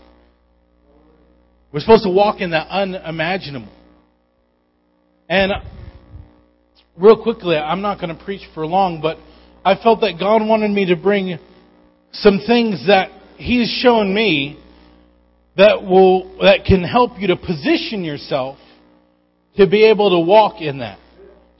We're 1.71 1.79
supposed 1.79 2.03
to 2.03 2.09
walk 2.09 2.41
in 2.41 2.51
that 2.51 2.67
unimaginable. 2.69 3.71
And 5.29 5.53
real 6.97 7.21
quickly, 7.21 7.55
I'm 7.55 7.81
not 7.81 7.99
going 7.99 8.15
to 8.15 8.23
preach 8.23 8.41
for 8.53 8.65
long, 8.65 8.99
but 9.01 9.17
I 9.63 9.81
felt 9.81 10.01
that 10.01 10.17
God 10.19 10.45
wanted 10.45 10.71
me 10.71 10.87
to 10.87 10.95
bring 10.95 11.37
some 12.11 12.39
things 12.45 12.85
that 12.87 13.09
He's 13.37 13.69
shown 13.81 14.13
me 14.13 14.60
that 15.57 15.83
will 15.83 16.37
that 16.41 16.65
can 16.65 16.83
help 16.83 17.19
you 17.19 17.27
to 17.27 17.35
position 17.35 18.03
yourself 18.03 18.57
to 19.57 19.67
be 19.67 19.85
able 19.85 20.09
to 20.11 20.25
walk 20.25 20.61
in 20.61 20.79
that. 20.79 20.99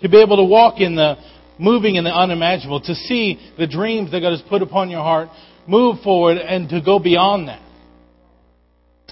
To 0.01 0.10
be 0.10 0.21
able 0.21 0.38
to 0.38 0.45
walk 0.45 0.79
in 0.79 0.95
the 0.95 1.15
moving 1.60 1.95
in 1.95 2.03
the 2.03 2.10
unimaginable, 2.10 2.81
to 2.81 2.95
see 2.95 3.39
the 3.57 3.67
dreams 3.67 4.12
that 4.12 4.21
God 4.21 4.31
has 4.31 4.41
put 4.50 4.62
upon 4.62 4.89
your 4.89 5.01
heart, 5.01 5.29
move 5.67 6.00
forward 6.03 6.38
and 6.38 6.67
to 6.69 6.81
go 6.81 6.98
beyond 6.98 7.48
that. 7.48 7.62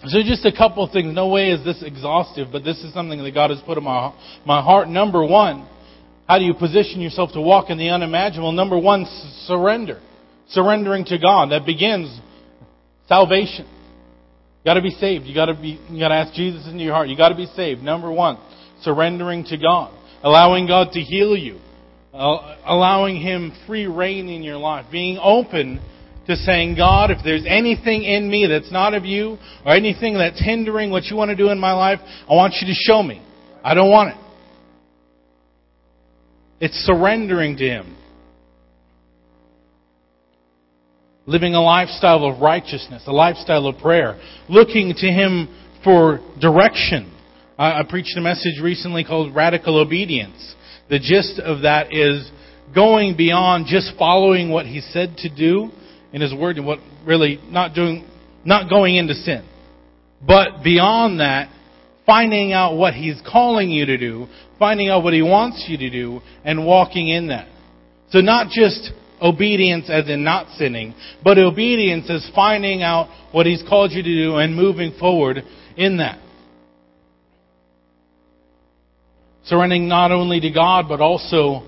So 0.06 0.20
just 0.24 0.46
a 0.46 0.56
couple 0.56 0.84
of 0.84 0.92
things. 0.92 1.14
No 1.14 1.28
way 1.28 1.52
is 1.52 1.64
this 1.66 1.84
exhaustive, 1.86 2.48
but 2.52 2.64
this 2.64 2.78
is 2.84 2.94
something 2.94 3.22
that 3.22 3.34
God 3.34 3.50
has 3.50 3.60
put 3.66 3.78
in 3.78 3.84
my, 3.84 4.14
my 4.46 4.62
heart. 4.62 4.88
Number 4.88 5.26
one, 5.26 5.68
how 6.28 6.40
do 6.40 6.46
you 6.46 6.54
position 6.54 7.02
yourself 7.02 7.32
to 7.34 7.42
walk 7.42 7.70
in 7.70 7.78
the 7.78 7.90
unimaginable? 7.90 8.54
Number 8.54 8.80
one, 8.80 9.06
surrender. 9.46 10.00
Surrendering 10.50 11.04
to 11.06 11.18
God. 11.20 11.52
That 11.52 11.66
begins 11.66 12.18
salvation. 13.08 13.68
You 14.60 14.66
gotta 14.66 14.82
be 14.82 14.92
saved. 14.92 15.26
You 15.26 15.34
gotta 15.34 15.54
be, 15.54 15.80
you 15.90 16.00
gotta 16.00 16.16
ask 16.16 16.34
Jesus 16.34 16.68
into 16.68 16.84
your 16.84 16.94
heart. 16.94 17.08
You 17.08 17.16
gotta 17.16 17.36
be 17.36 17.46
saved. 17.56 17.82
Number 17.82 18.12
one, 18.12 18.38
surrendering 18.82 19.46
to 19.46 19.58
God. 19.58 19.94
Allowing 20.22 20.68
God 20.68 20.92
to 20.94 21.00
heal 21.00 21.38
you. 21.38 21.60
Allowing 22.14 23.22
Him 23.22 23.54
free 23.66 23.88
reign 23.88 24.28
in 24.28 24.44
your 24.44 24.58
life. 24.58 24.86
Being 24.92 25.18
open 25.22 25.80
to 26.28 26.36
saying, 26.36 26.76
God, 26.76 27.10
if 27.10 27.20
there's 27.24 27.46
anything 27.48 28.04
in 28.04 28.30
me 28.30 28.48
that's 28.48 28.72
not 28.72 28.94
of 28.94 29.06
you, 29.06 29.38
or 29.66 29.74
anything 29.74 30.16
that's 30.16 30.44
hindering 30.44 30.92
what 30.92 31.06
you 31.06 31.16
want 31.16 31.30
to 31.30 31.36
do 31.36 31.50
in 31.50 31.58
my 31.58 31.72
life, 31.72 32.00
I 32.30 32.34
want 32.34 32.56
you 32.60 32.68
to 32.68 32.74
show 32.74 33.02
me. 33.02 33.26
I 33.64 33.74
don't 33.74 33.90
want 33.90 34.10
it. 34.10 34.18
It's 36.60 36.76
surrendering 36.86 37.56
to 37.58 37.64
Him. 37.64 37.96
Living 41.30 41.54
a 41.54 41.62
lifestyle 41.62 42.26
of 42.26 42.42
righteousness, 42.42 43.04
a 43.06 43.12
lifestyle 43.12 43.68
of 43.68 43.78
prayer, 43.78 44.20
looking 44.50 44.96
to 44.98 45.06
Him 45.06 45.48
for 45.84 46.22
direction. 46.42 47.16
I, 47.56 47.82
I 47.82 47.84
preached 47.88 48.18
a 48.18 48.22
message 48.22 48.60
recently 48.60 49.04
called 49.04 49.36
Radical 49.36 49.80
Obedience. 49.80 50.56
The 50.90 50.98
gist 50.98 51.40
of 51.40 51.62
that 51.62 51.94
is 51.94 52.28
going 52.74 53.16
beyond 53.16 53.68
just 53.68 53.92
following 53.96 54.50
what 54.50 54.66
He 54.66 54.82
said 54.82 55.18
to 55.18 55.30
do, 55.30 55.70
in 56.12 56.22
His 56.22 56.34
Word 56.34 56.58
and 56.58 56.66
what 56.66 56.80
really 57.06 57.40
not 57.44 57.76
doing, 57.76 58.10
not 58.44 58.68
going 58.68 58.96
into 58.96 59.14
sin. 59.14 59.48
But 60.26 60.64
beyond 60.64 61.20
that, 61.20 61.50
finding 62.08 62.54
out 62.54 62.76
what 62.76 62.96
He's 62.96 63.22
calling 63.32 63.70
you 63.70 63.86
to 63.86 64.00
do, 64.00 64.26
finding 64.58 64.90
out 64.90 65.04
what 65.04 65.14
He 65.14 65.22
wants 65.22 65.66
you 65.70 65.78
to 65.78 65.92
do, 65.92 66.22
and 66.44 66.66
walking 66.66 67.08
in 67.08 67.28
that. 67.28 67.48
So 68.10 68.20
not 68.22 68.48
just 68.50 68.92
obedience 69.22 69.90
as 69.90 70.10
in 70.10 70.24
not 70.24 70.48
sinning, 70.58 70.94
but 71.24 71.38
obedience 71.38 72.10
as 72.10 72.30
finding 72.34 72.82
out 72.84 73.10
what 73.32 73.46
He's 73.46 73.64
called 73.68 73.92
you 73.92 74.04
to 74.04 74.24
do 74.24 74.36
and 74.38 74.56
moving 74.56 74.96
forward 75.00 75.44
in 75.78 75.98
that. 75.98 76.20
Surrendering 79.46 79.88
not 79.88 80.12
only 80.12 80.40
to 80.40 80.52
God, 80.52 80.86
but 80.88 81.02
also 81.02 81.68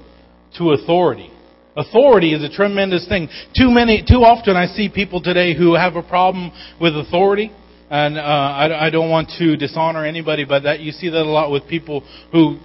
to 0.58 0.72
authority. 0.72 1.32
Authority 1.76 2.34
is 2.34 2.44
a 2.44 2.54
tremendous 2.54 3.08
thing. 3.08 3.30
Too 3.58 3.72
many, 3.72 4.04
too 4.08 4.24
often 4.24 4.56
I 4.56 4.66
see 4.68 4.90
people 4.94 5.22
today 5.22 5.56
who 5.58 5.76
have 5.76 5.96
a 5.96 6.04
problem 6.04 6.52
with 6.80 6.96
authority. 6.96 7.52
And 7.90 8.18
uh, 8.18 8.22
I, 8.22 8.88
I 8.88 8.90
don't 8.90 9.10
want 9.10 9.32
to 9.40 9.58
dishonor 9.58 10.06
anybody, 10.06 10.46
but 10.46 10.64
that 10.64 10.80
you 10.80 10.92
see 10.92 11.10
that 11.10 11.22
a 11.22 11.24
lot 11.24 11.52
with 11.52 11.68
people 11.68 12.04
who 12.32 12.58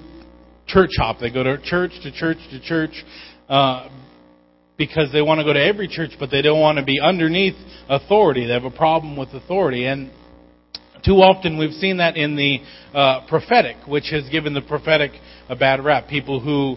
church 0.67 0.91
hop. 0.99 1.19
They 1.21 1.31
go 1.31 1.43
to 1.43 1.61
church 1.63 1.93
to 2.03 2.13
church 2.13 2.39
to 2.51 2.61
church 2.61 2.93
uh, 3.49 3.89
because 4.79 5.11
they 5.13 5.23
want 5.23 5.39
to 5.39 5.45
go 5.45 5.53
to 5.53 5.63
every 5.63 5.89
church, 5.89 6.11
but 6.19 6.31
they 6.31 6.43
don't 6.43 6.61
want 6.61 6.79
to 6.79 6.85
be 6.85 7.01
underneath 7.01 7.55
authority. 7.89 8.47
They 8.47 8.53
have 8.53 8.65
a 8.65 8.71
problem 8.71 9.17
with 9.17 9.31
authority, 9.31 9.87
and 9.87 10.11
too 11.05 11.23
often 11.23 11.59
we've 11.59 11.73
seen 11.73 11.99
that 11.99 12.17
in 12.17 12.37
the 12.37 12.59
uh, 12.93 13.27
prophetic, 13.29 13.77
which 13.87 14.09
has 14.11 14.29
given 14.29 14.55
the 14.55 14.63
prophetic 14.63 15.13
a 15.49 15.57
bad 15.57 15.85
rap. 15.85 16.09
People 16.09 16.41
who 16.41 16.77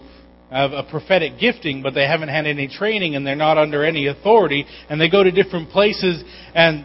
have 0.50 0.72
a 0.72 0.82
prophetic 0.82 1.38
gifting, 1.38 1.82
but 1.82 1.94
they 1.94 2.06
haven't 2.06 2.28
had 2.28 2.46
any 2.46 2.68
training 2.68 3.14
and 3.16 3.26
they're 3.26 3.36
not 3.36 3.58
under 3.58 3.84
any 3.84 4.06
authority, 4.06 4.64
and 4.88 5.00
they 5.00 5.08
go 5.10 5.22
to 5.22 5.30
different 5.30 5.70
places, 5.70 6.22
and 6.54 6.84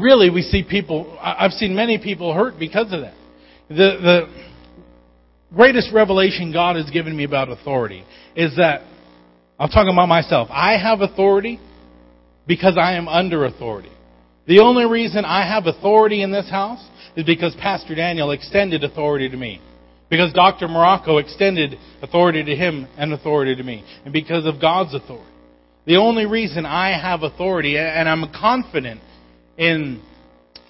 really 0.00 0.30
we 0.30 0.42
see 0.42 0.64
people, 0.68 1.18
I've 1.20 1.52
seen 1.52 1.74
many 1.74 1.98
people 1.98 2.32
hurt 2.32 2.58
because 2.58 2.92
of 2.92 3.00
that. 3.02 3.14
The, 3.68 3.74
the 3.74 4.46
greatest 5.54 5.92
revelation 5.92 6.52
God 6.52 6.76
has 6.76 6.88
given 6.90 7.16
me 7.16 7.24
about 7.24 7.48
authority 7.48 8.04
is 8.34 8.56
that, 8.56 8.82
I'm 9.58 9.68
talking 9.70 9.92
about 9.92 10.08
myself, 10.08 10.48
I 10.50 10.76
have 10.76 11.00
authority 11.00 11.58
because 12.46 12.76
I 12.78 12.96
am 12.96 13.08
under 13.08 13.44
authority. 13.44 13.90
The 14.46 14.60
only 14.60 14.84
reason 14.84 15.24
I 15.24 15.46
have 15.46 15.66
authority 15.66 16.22
in 16.22 16.30
this 16.30 16.48
house 16.48 16.84
is 17.16 17.24
because 17.24 17.54
Pastor 17.56 17.94
Daniel 17.94 18.30
extended 18.30 18.84
authority 18.84 19.28
to 19.28 19.36
me. 19.36 19.60
Because 20.08 20.32
Dr. 20.32 20.68
Morocco 20.68 21.18
extended 21.18 21.76
authority 22.00 22.44
to 22.44 22.54
him 22.54 22.86
and 22.96 23.12
authority 23.12 23.56
to 23.56 23.62
me. 23.62 23.84
And 24.04 24.12
because 24.12 24.46
of 24.46 24.60
God's 24.60 24.94
authority. 24.94 25.32
The 25.86 25.96
only 25.96 26.26
reason 26.26 26.64
I 26.66 27.00
have 27.00 27.22
authority 27.22 27.76
and 27.76 28.08
I'm 28.08 28.30
confident 28.32 29.00
in 29.56 30.02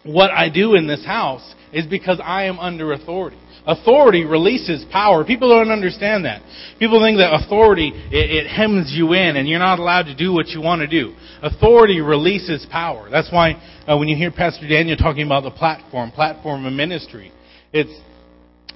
what 0.04 0.30
I 0.30 0.48
do 0.48 0.74
in 0.74 0.86
this 0.86 1.04
house 1.04 1.54
is 1.72 1.86
because 1.86 2.20
I 2.22 2.44
am 2.44 2.58
under 2.58 2.92
authority. 2.92 3.38
Authority 3.66 4.24
releases 4.24 4.84
power. 4.92 5.24
People 5.24 5.48
don't 5.48 5.72
understand 5.72 6.24
that. 6.24 6.40
People 6.78 7.02
think 7.02 7.18
that 7.18 7.34
authority, 7.34 7.90
it, 7.92 8.30
it, 8.30 8.46
hems 8.46 8.92
you 8.94 9.12
in 9.12 9.34
and 9.36 9.48
you're 9.48 9.58
not 9.58 9.80
allowed 9.80 10.04
to 10.04 10.14
do 10.14 10.32
what 10.32 10.46
you 10.48 10.60
want 10.60 10.82
to 10.82 10.86
do. 10.86 11.16
Authority 11.42 12.00
releases 12.00 12.64
power. 12.70 13.10
That's 13.10 13.30
why 13.32 13.60
uh, 13.88 13.96
when 13.96 14.06
you 14.06 14.16
hear 14.16 14.30
Pastor 14.30 14.68
Daniel 14.68 14.96
talking 14.96 15.26
about 15.26 15.42
the 15.42 15.50
platform, 15.50 16.12
platform 16.12 16.64
of 16.64 16.72
ministry, 16.72 17.32
it's 17.72 17.90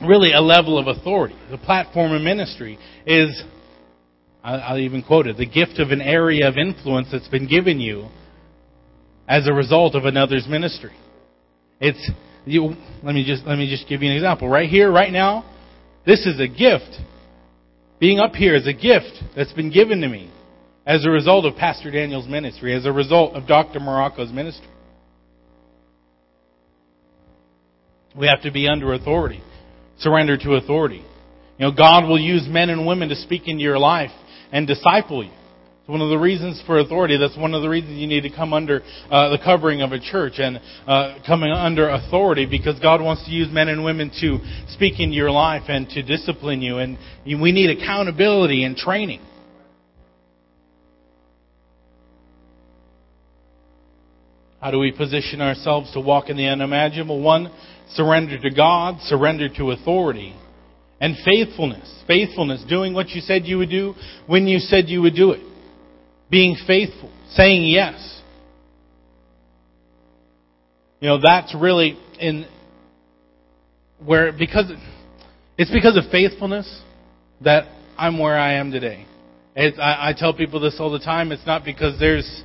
really 0.02 0.32
a 0.32 0.40
level 0.40 0.76
of 0.76 0.88
authority. 0.88 1.36
The 1.50 1.58
platform 1.58 2.12
of 2.12 2.22
ministry 2.22 2.76
is, 3.06 3.42
I'll 4.42 4.78
even 4.78 5.04
quote 5.04 5.28
it, 5.28 5.36
the 5.36 5.46
gift 5.46 5.78
of 5.78 5.90
an 5.90 6.00
area 6.00 6.48
of 6.48 6.56
influence 6.56 7.08
that's 7.12 7.28
been 7.28 7.46
given 7.46 7.78
you 7.78 8.08
as 9.28 9.46
a 9.46 9.52
result 9.52 9.94
of 9.94 10.04
another's 10.04 10.48
ministry. 10.48 10.96
It's, 11.80 12.10
you, 12.44 12.74
let 13.02 13.14
me 13.14 13.24
just, 13.24 13.44
let 13.46 13.58
me 13.58 13.68
just 13.68 13.88
give 13.88 14.02
you 14.02 14.10
an 14.10 14.16
example. 14.16 14.48
Right 14.48 14.68
here, 14.68 14.90
right 14.90 15.12
now, 15.12 15.44
this 16.06 16.26
is 16.26 16.40
a 16.40 16.48
gift. 16.48 16.96
Being 17.98 18.18
up 18.18 18.34
here 18.34 18.54
is 18.54 18.66
a 18.66 18.72
gift 18.72 19.22
that's 19.36 19.52
been 19.52 19.70
given 19.70 20.00
to 20.00 20.08
me 20.08 20.32
as 20.86 21.04
a 21.04 21.10
result 21.10 21.44
of 21.44 21.56
Pastor 21.56 21.90
Daniel's 21.90 22.26
ministry, 22.26 22.74
as 22.74 22.86
a 22.86 22.92
result 22.92 23.34
of 23.34 23.46
Dr. 23.46 23.80
Morocco's 23.80 24.32
ministry. 24.32 24.66
We 28.16 28.26
have 28.26 28.42
to 28.42 28.50
be 28.50 28.68
under 28.68 28.92
authority 28.92 29.42
surrender 30.00 30.36
to 30.38 30.54
authority. 30.54 31.04
You 31.58 31.66
know, 31.66 31.72
God 31.72 32.08
will 32.08 32.18
use 32.18 32.46
men 32.48 32.70
and 32.70 32.86
women 32.86 33.10
to 33.10 33.16
speak 33.16 33.46
into 33.46 33.62
your 33.62 33.78
life 33.78 34.10
and 34.50 34.66
disciple 34.66 35.22
you. 35.22 35.30
One 35.90 36.02
of 36.02 36.08
the 36.08 36.18
reasons 36.18 36.62
for 36.66 36.78
authority. 36.78 37.18
That's 37.18 37.36
one 37.36 37.52
of 37.52 37.62
the 37.62 37.68
reasons 37.68 37.98
you 37.98 38.06
need 38.06 38.20
to 38.20 38.30
come 38.30 38.52
under 38.52 38.80
uh, 39.10 39.30
the 39.30 39.38
covering 39.42 39.82
of 39.82 39.90
a 39.90 39.98
church 39.98 40.34
and 40.36 40.60
uh, 40.86 41.18
coming 41.26 41.50
under 41.50 41.88
authority 41.88 42.46
because 42.46 42.78
God 42.78 43.02
wants 43.02 43.24
to 43.24 43.32
use 43.32 43.48
men 43.50 43.66
and 43.66 43.82
women 43.82 44.12
to 44.20 44.38
speak 44.68 45.00
into 45.00 45.16
your 45.16 45.32
life 45.32 45.64
and 45.66 45.88
to 45.88 46.02
discipline 46.02 46.62
you. 46.62 46.78
And 46.78 46.96
we 47.26 47.50
need 47.50 47.76
accountability 47.76 48.62
and 48.62 48.76
training. 48.76 49.20
How 54.60 54.70
do 54.70 54.78
we 54.78 54.92
position 54.92 55.40
ourselves 55.40 55.92
to 55.94 56.00
walk 56.00 56.28
in 56.28 56.36
the 56.36 56.46
unimaginable? 56.46 57.20
One, 57.20 57.50
surrender 57.94 58.40
to 58.40 58.50
God, 58.54 59.00
surrender 59.00 59.48
to 59.56 59.72
authority, 59.72 60.36
And 61.00 61.16
faithfulness. 61.24 62.04
Faithfulness. 62.06 62.62
Doing 62.68 62.94
what 62.94 63.08
you 63.08 63.20
said 63.22 63.44
you 63.44 63.58
would 63.58 63.70
do 63.70 63.94
when 64.28 64.46
you 64.46 64.60
said 64.60 64.88
you 64.88 65.02
would 65.02 65.16
do 65.16 65.32
it. 65.32 65.49
Being 66.30 66.56
faithful. 66.66 67.10
Saying 67.30 67.64
yes. 67.68 68.20
You 71.00 71.08
know, 71.08 71.18
that's 71.22 71.54
really 71.54 71.98
in 72.18 72.46
where, 74.04 74.32
because, 74.32 74.70
it's 75.58 75.70
because 75.70 75.96
of 75.96 76.10
faithfulness 76.10 76.82
that 77.42 77.66
I'm 77.98 78.18
where 78.18 78.38
I 78.38 78.54
am 78.54 78.70
today. 78.70 79.06
I, 79.56 80.10
I 80.10 80.14
tell 80.16 80.32
people 80.32 80.60
this 80.60 80.76
all 80.78 80.90
the 80.90 80.98
time. 80.98 81.32
It's 81.32 81.46
not 81.46 81.64
because 81.64 81.98
there's 81.98 82.42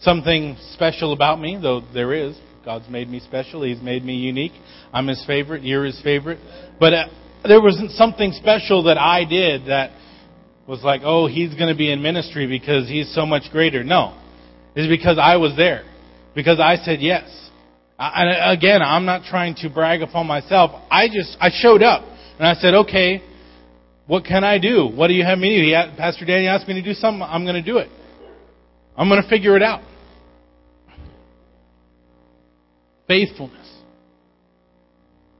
something 0.00 0.56
special 0.72 1.12
about 1.12 1.40
me, 1.40 1.58
though 1.60 1.82
there 1.94 2.12
is. 2.12 2.36
God's 2.64 2.88
made 2.88 3.08
me 3.08 3.20
special. 3.20 3.62
He's 3.62 3.80
made 3.80 4.04
me 4.04 4.14
unique. 4.16 4.52
I'm 4.92 5.06
His 5.06 5.24
favorite. 5.26 5.62
You're 5.62 5.84
His 5.84 6.00
favorite. 6.02 6.38
But 6.78 6.92
uh, 6.92 7.04
there 7.44 7.62
wasn't 7.62 7.92
something 7.92 8.32
special 8.32 8.84
that 8.84 8.98
I 8.98 9.24
did 9.24 9.66
that 9.66 9.92
was 10.68 10.82
like, 10.84 11.00
oh, 11.02 11.26
he's 11.26 11.54
going 11.54 11.70
to 11.70 11.74
be 11.74 11.90
in 11.90 12.02
ministry 12.02 12.46
because 12.46 12.86
he's 12.86 13.12
so 13.14 13.24
much 13.24 13.44
greater. 13.50 13.82
No. 13.82 14.16
It's 14.76 14.86
because 14.86 15.18
I 15.18 15.36
was 15.38 15.56
there. 15.56 15.84
Because 16.34 16.60
I 16.60 16.76
said 16.76 17.00
yes. 17.00 17.24
And 17.98 18.56
again, 18.56 18.82
I'm 18.82 19.06
not 19.06 19.24
trying 19.24 19.56
to 19.62 19.70
brag 19.70 20.02
upon 20.02 20.26
myself. 20.26 20.70
I 20.90 21.08
just, 21.08 21.36
I 21.40 21.48
showed 21.50 21.82
up 21.82 22.04
and 22.38 22.46
I 22.46 22.54
said, 22.54 22.74
okay, 22.74 23.22
what 24.06 24.24
can 24.24 24.44
I 24.44 24.58
do? 24.58 24.86
What 24.86 25.08
do 25.08 25.14
you 25.14 25.24
have 25.24 25.38
me 25.38 25.70
do? 25.70 25.74
Pastor 25.96 26.26
Danny 26.26 26.46
asked 26.46 26.68
me 26.68 26.74
to 26.74 26.82
do 26.82 26.92
something. 26.92 27.22
I'm 27.22 27.44
going 27.44 27.56
to 27.56 27.62
do 27.62 27.78
it. 27.78 27.88
I'm 28.94 29.08
going 29.08 29.22
to 29.22 29.28
figure 29.28 29.56
it 29.56 29.62
out. 29.62 29.80
Faithfulness. 33.06 33.66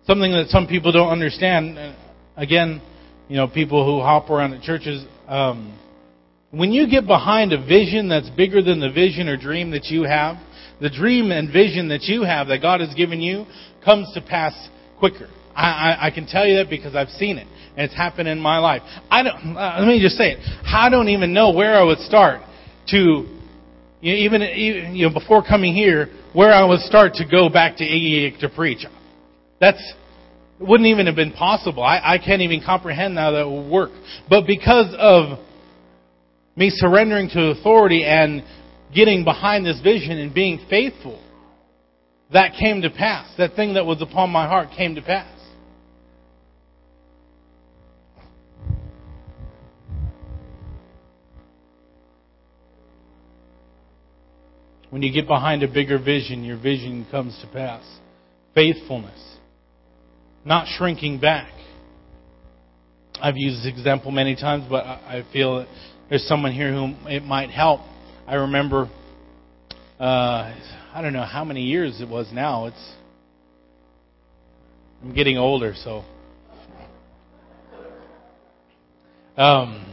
Something 0.06 0.32
that 0.32 0.46
some 0.48 0.66
people 0.66 0.90
don't 0.90 1.10
understand. 1.10 1.96
Again, 2.34 2.80
you 3.28 3.36
know, 3.36 3.46
people 3.46 3.84
who 3.84 4.02
hop 4.02 4.30
around 4.30 4.54
at 4.54 4.62
churches, 4.62 5.04
um, 5.28 5.78
when 6.50 6.72
you 6.72 6.88
get 6.88 7.06
behind 7.06 7.52
a 7.52 7.62
vision 7.64 8.08
that's 8.08 8.30
bigger 8.30 8.62
than 8.62 8.80
the 8.80 8.90
vision 8.90 9.28
or 9.28 9.36
dream 9.36 9.70
that 9.72 9.84
you 9.86 10.04
have, 10.04 10.36
the 10.80 10.88
dream 10.90 11.30
and 11.30 11.52
vision 11.52 11.88
that 11.88 12.04
you 12.04 12.22
have 12.22 12.48
that 12.48 12.62
God 12.62 12.80
has 12.80 12.94
given 12.94 13.20
you 13.20 13.44
comes 13.84 14.10
to 14.14 14.22
pass 14.22 14.54
quicker. 14.98 15.28
I, 15.54 15.66
I, 15.66 16.06
I 16.06 16.10
can 16.10 16.26
tell 16.26 16.46
you 16.46 16.56
that 16.56 16.70
because 16.70 16.94
I've 16.94 17.08
seen 17.10 17.36
it. 17.36 17.46
And 17.76 17.84
it's 17.84 17.94
happened 17.94 18.28
in 18.28 18.38
my 18.38 18.58
life. 18.58 18.82
I 19.10 19.22
don't, 19.22 19.56
uh, 19.56 19.76
let 19.80 19.88
me 19.88 20.00
just 20.00 20.16
say 20.16 20.32
it. 20.32 20.38
I 20.64 20.88
don't 20.88 21.08
even 21.08 21.34
know 21.34 21.52
where 21.52 21.74
I 21.74 21.84
would 21.84 21.98
start 21.98 22.40
to, 22.88 22.96
you 24.00 24.12
know, 24.12 24.18
even, 24.18 24.42
you 24.94 25.08
know, 25.08 25.12
before 25.12 25.42
coming 25.42 25.74
here, 25.74 26.08
where 26.32 26.52
I 26.52 26.64
would 26.64 26.80
start 26.80 27.14
to 27.14 27.24
go 27.28 27.48
back 27.48 27.76
to 27.78 27.84
Iggy 27.84 28.38
to 28.40 28.48
preach. 28.48 28.86
That's, 29.60 29.82
wouldn't 30.60 30.88
even 30.88 31.06
have 31.06 31.16
been 31.16 31.32
possible. 31.32 31.82
I, 31.82 32.00
I 32.14 32.18
can't 32.18 32.42
even 32.42 32.62
comprehend 32.64 33.16
how 33.16 33.32
that 33.32 33.48
would 33.48 33.70
work. 33.70 33.90
But 34.28 34.46
because 34.46 34.94
of 34.98 35.38
me 36.56 36.70
surrendering 36.70 37.28
to 37.30 37.50
authority 37.50 38.04
and 38.04 38.42
getting 38.94 39.24
behind 39.24 39.64
this 39.64 39.80
vision 39.80 40.18
and 40.18 40.34
being 40.34 40.64
faithful, 40.68 41.22
that 42.32 42.52
came 42.58 42.82
to 42.82 42.90
pass. 42.90 43.32
That 43.38 43.54
thing 43.54 43.74
that 43.74 43.86
was 43.86 44.02
upon 44.02 44.30
my 44.30 44.46
heart 44.46 44.68
came 44.76 44.94
to 44.96 45.02
pass. 45.02 45.34
When 54.90 55.02
you 55.02 55.12
get 55.12 55.26
behind 55.26 55.62
a 55.62 55.68
bigger 55.68 55.98
vision, 55.98 56.44
your 56.44 56.56
vision 56.56 57.06
comes 57.10 57.38
to 57.42 57.46
pass. 57.46 57.84
Faithfulness. 58.54 59.27
Not 60.48 60.66
shrinking 60.66 61.20
back. 61.20 61.52
I've 63.20 63.36
used 63.36 63.58
this 63.58 63.66
example 63.66 64.10
many 64.10 64.34
times, 64.34 64.64
but 64.66 64.82
I 64.86 65.22
feel 65.30 65.58
that 65.58 65.68
there's 66.08 66.26
someone 66.26 66.52
here 66.52 66.72
whom 66.72 67.06
it 67.06 67.22
might 67.22 67.50
help. 67.50 67.82
I 68.26 68.36
remember, 68.36 68.88
uh, 70.00 70.02
I 70.94 71.02
don't 71.02 71.12
know 71.12 71.26
how 71.26 71.44
many 71.44 71.64
years 71.64 72.00
it 72.00 72.08
was 72.08 72.30
now. 72.32 72.64
It's 72.68 72.92
I'm 75.02 75.12
getting 75.12 75.36
older, 75.36 75.74
so. 75.76 76.02
Um, 79.36 79.92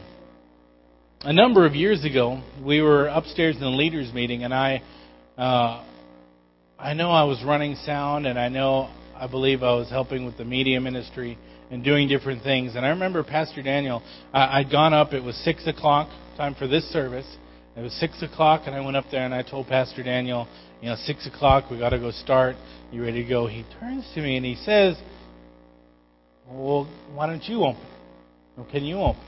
a 1.19 1.33
number 1.33 1.65
of 1.65 1.75
years 1.75 2.05
ago, 2.05 2.41
we 2.63 2.79
were 2.81 3.07
upstairs 3.07 3.57
in 3.57 3.61
the 3.61 3.67
leaders' 3.67 4.13
meeting, 4.13 4.45
and 4.45 4.53
I, 4.53 4.81
uh, 5.37 5.83
I 6.79 6.93
know 6.93 7.11
I 7.11 7.25
was 7.25 7.43
running 7.43 7.75
sound, 7.75 8.25
and 8.25 8.39
I 8.39 8.47
know 8.47 8.89
I 9.19 9.27
believe 9.27 9.63
I 9.63 9.73
was 9.73 9.89
helping 9.89 10.25
with 10.25 10.37
the 10.37 10.45
media 10.45 10.79
ministry 10.81 11.37
and 11.71 11.83
doing 11.83 12.07
different 12.07 12.43
things. 12.43 12.75
And 12.75 12.85
I 12.85 12.89
remember 12.89 13.23
Pastor 13.23 13.61
Daniel, 13.61 14.01
I'd 14.33 14.71
gone 14.71 14.93
up. 14.93 15.13
It 15.13 15.23
was 15.23 15.35
six 15.43 15.65
o'clock, 15.67 16.09
time 16.37 16.55
for 16.55 16.67
this 16.67 16.83
service. 16.91 17.25
It 17.75 17.81
was 17.81 17.93
six 17.93 18.21
o'clock, 18.21 18.63
and 18.65 18.75
I 18.75 18.81
went 18.81 18.95
up 18.95 19.05
there 19.11 19.25
and 19.25 19.33
I 19.33 19.41
told 19.41 19.67
Pastor 19.67 20.03
Daniel, 20.03 20.47
you 20.81 20.89
know, 20.89 20.95
six 21.05 21.27
o'clock, 21.27 21.69
we 21.69 21.77
got 21.77 21.89
to 21.89 21.99
go 21.99 22.11
start. 22.11 22.55
You 22.91 23.03
ready 23.03 23.23
to 23.23 23.29
go? 23.29 23.47
He 23.47 23.65
turns 23.79 24.05
to 24.15 24.21
me 24.21 24.37
and 24.37 24.45
he 24.45 24.55
says, 24.55 24.95
"Well, 26.49 26.87
why 27.13 27.27
don't 27.27 27.43
you 27.43 27.63
open? 27.65 27.85
Well, 28.55 28.67
can 28.71 28.85
you 28.85 28.97
open?" 28.99 29.23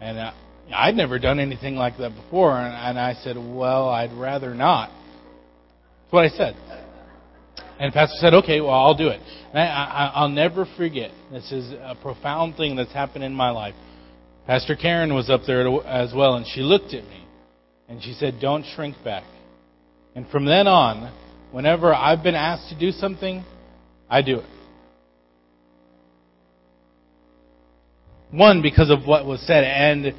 And 0.00 0.18
uh, 0.18 0.32
I'd 0.74 0.94
never 0.94 1.18
done 1.18 1.40
anything 1.40 1.76
like 1.76 1.98
that 1.98 2.14
before, 2.14 2.56
and, 2.56 2.74
and 2.74 2.98
I 2.98 3.14
said, 3.22 3.36
Well, 3.36 3.88
I'd 3.88 4.12
rather 4.12 4.54
not. 4.54 4.90
That's 4.90 6.12
what 6.12 6.24
I 6.24 6.28
said. 6.28 6.79
And 7.80 7.94
Pastor 7.94 8.16
said, 8.18 8.34
Okay, 8.34 8.60
well, 8.60 8.74
I'll 8.74 8.94
do 8.94 9.08
it. 9.08 9.20
And 9.54 9.58
I, 9.58 9.64
I, 9.64 10.12
I'll 10.14 10.28
never 10.28 10.66
forget. 10.76 11.10
This 11.32 11.50
is 11.50 11.72
a 11.72 11.96
profound 12.02 12.56
thing 12.56 12.76
that's 12.76 12.92
happened 12.92 13.24
in 13.24 13.32
my 13.32 13.50
life. 13.50 13.74
Pastor 14.46 14.76
Karen 14.76 15.14
was 15.14 15.30
up 15.30 15.40
there 15.46 15.66
as 15.86 16.12
well, 16.14 16.34
and 16.34 16.44
she 16.46 16.60
looked 16.60 16.92
at 16.92 17.04
me 17.04 17.26
and 17.88 18.02
she 18.02 18.12
said, 18.12 18.34
Don't 18.38 18.66
shrink 18.76 18.96
back. 19.02 19.24
And 20.14 20.28
from 20.28 20.44
then 20.44 20.66
on, 20.66 21.10
whenever 21.52 21.94
I've 21.94 22.22
been 22.22 22.34
asked 22.34 22.68
to 22.68 22.78
do 22.78 22.92
something, 22.92 23.42
I 24.10 24.20
do 24.20 24.40
it. 24.40 24.46
One, 28.30 28.60
because 28.60 28.90
of 28.90 29.06
what 29.06 29.24
was 29.24 29.40
said, 29.46 29.64
and 29.64 30.14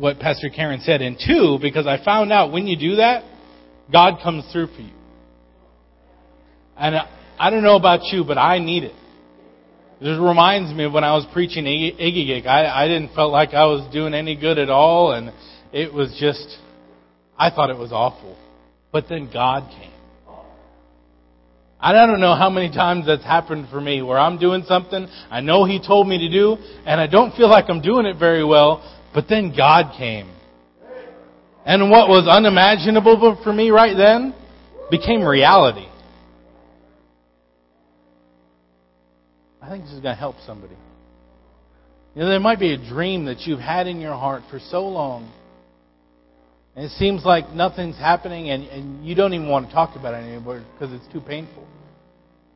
what 0.00 0.20
Pastor 0.20 0.50
Karen 0.54 0.80
said. 0.82 1.02
And 1.02 1.18
two, 1.18 1.58
because 1.60 1.88
I 1.88 2.02
found 2.04 2.32
out 2.32 2.52
when 2.52 2.68
you 2.68 2.78
do 2.78 2.96
that, 2.96 3.24
God 3.90 4.22
comes 4.22 4.44
through 4.52 4.68
for 4.68 4.82
you. 4.82 4.92
And 6.76 6.96
I 7.38 7.50
don't 7.50 7.62
know 7.62 7.76
about 7.76 8.00
you, 8.12 8.24
but 8.24 8.38
I 8.38 8.58
need 8.58 8.84
it. 8.84 8.94
Just 10.02 10.20
reminds 10.20 10.74
me 10.74 10.84
of 10.84 10.92
when 10.92 11.04
I 11.04 11.14
was 11.14 11.24
preaching 11.32 11.64
Iggy 11.64 12.46
I, 12.46 12.84
I 12.84 12.88
didn't 12.88 13.14
feel 13.14 13.30
like 13.30 13.54
I 13.54 13.64
was 13.66 13.90
doing 13.92 14.12
any 14.12 14.36
good 14.36 14.58
at 14.58 14.68
all, 14.68 15.12
and 15.12 15.32
it 15.72 15.92
was 15.92 16.14
just, 16.20 16.58
I 17.38 17.50
thought 17.50 17.70
it 17.70 17.78
was 17.78 17.92
awful. 17.92 18.36
But 18.92 19.06
then 19.08 19.30
God 19.32 19.70
came. 19.70 19.92
I 21.80 21.92
don't 21.92 22.20
know 22.20 22.34
how 22.34 22.48
many 22.48 22.70
times 22.70 23.06
that's 23.06 23.24
happened 23.24 23.68
for 23.70 23.80
me 23.80 24.00
where 24.00 24.18
I'm 24.18 24.38
doing 24.38 24.64
something 24.66 25.06
I 25.30 25.40
know 25.40 25.64
He 25.64 25.80
told 25.84 26.08
me 26.08 26.18
to 26.18 26.30
do, 26.30 26.56
and 26.86 27.00
I 27.00 27.06
don't 27.06 27.34
feel 27.36 27.48
like 27.48 27.66
I'm 27.68 27.82
doing 27.82 28.06
it 28.06 28.18
very 28.18 28.44
well, 28.44 28.82
but 29.12 29.26
then 29.28 29.54
God 29.56 29.94
came. 29.96 30.30
And 31.66 31.90
what 31.90 32.08
was 32.08 32.28
unimaginable 32.28 33.40
for 33.42 33.52
me 33.52 33.70
right 33.70 33.96
then 33.96 34.34
became 34.90 35.22
reality. 35.22 35.86
I 39.64 39.70
think 39.70 39.84
this 39.84 39.94
is 39.94 40.00
going 40.00 40.14
to 40.14 40.20
help 40.20 40.36
somebody. 40.44 40.76
You 42.14 42.22
know, 42.22 42.28
there 42.28 42.38
might 42.38 42.60
be 42.60 42.74
a 42.74 42.76
dream 42.76 43.24
that 43.24 43.40
you've 43.40 43.60
had 43.60 43.86
in 43.86 43.98
your 43.98 44.12
heart 44.12 44.42
for 44.50 44.58
so 44.58 44.86
long, 44.86 45.32
and 46.76 46.84
it 46.84 46.90
seems 46.92 47.24
like 47.24 47.50
nothing's 47.50 47.96
happening, 47.96 48.50
and, 48.50 48.64
and 48.64 49.06
you 49.06 49.14
don't 49.14 49.32
even 49.32 49.48
want 49.48 49.68
to 49.68 49.72
talk 49.72 49.96
about 49.96 50.12
it 50.12 50.18
anymore 50.18 50.62
because 50.74 50.92
it's 50.92 51.10
too 51.14 51.22
painful. 51.22 51.66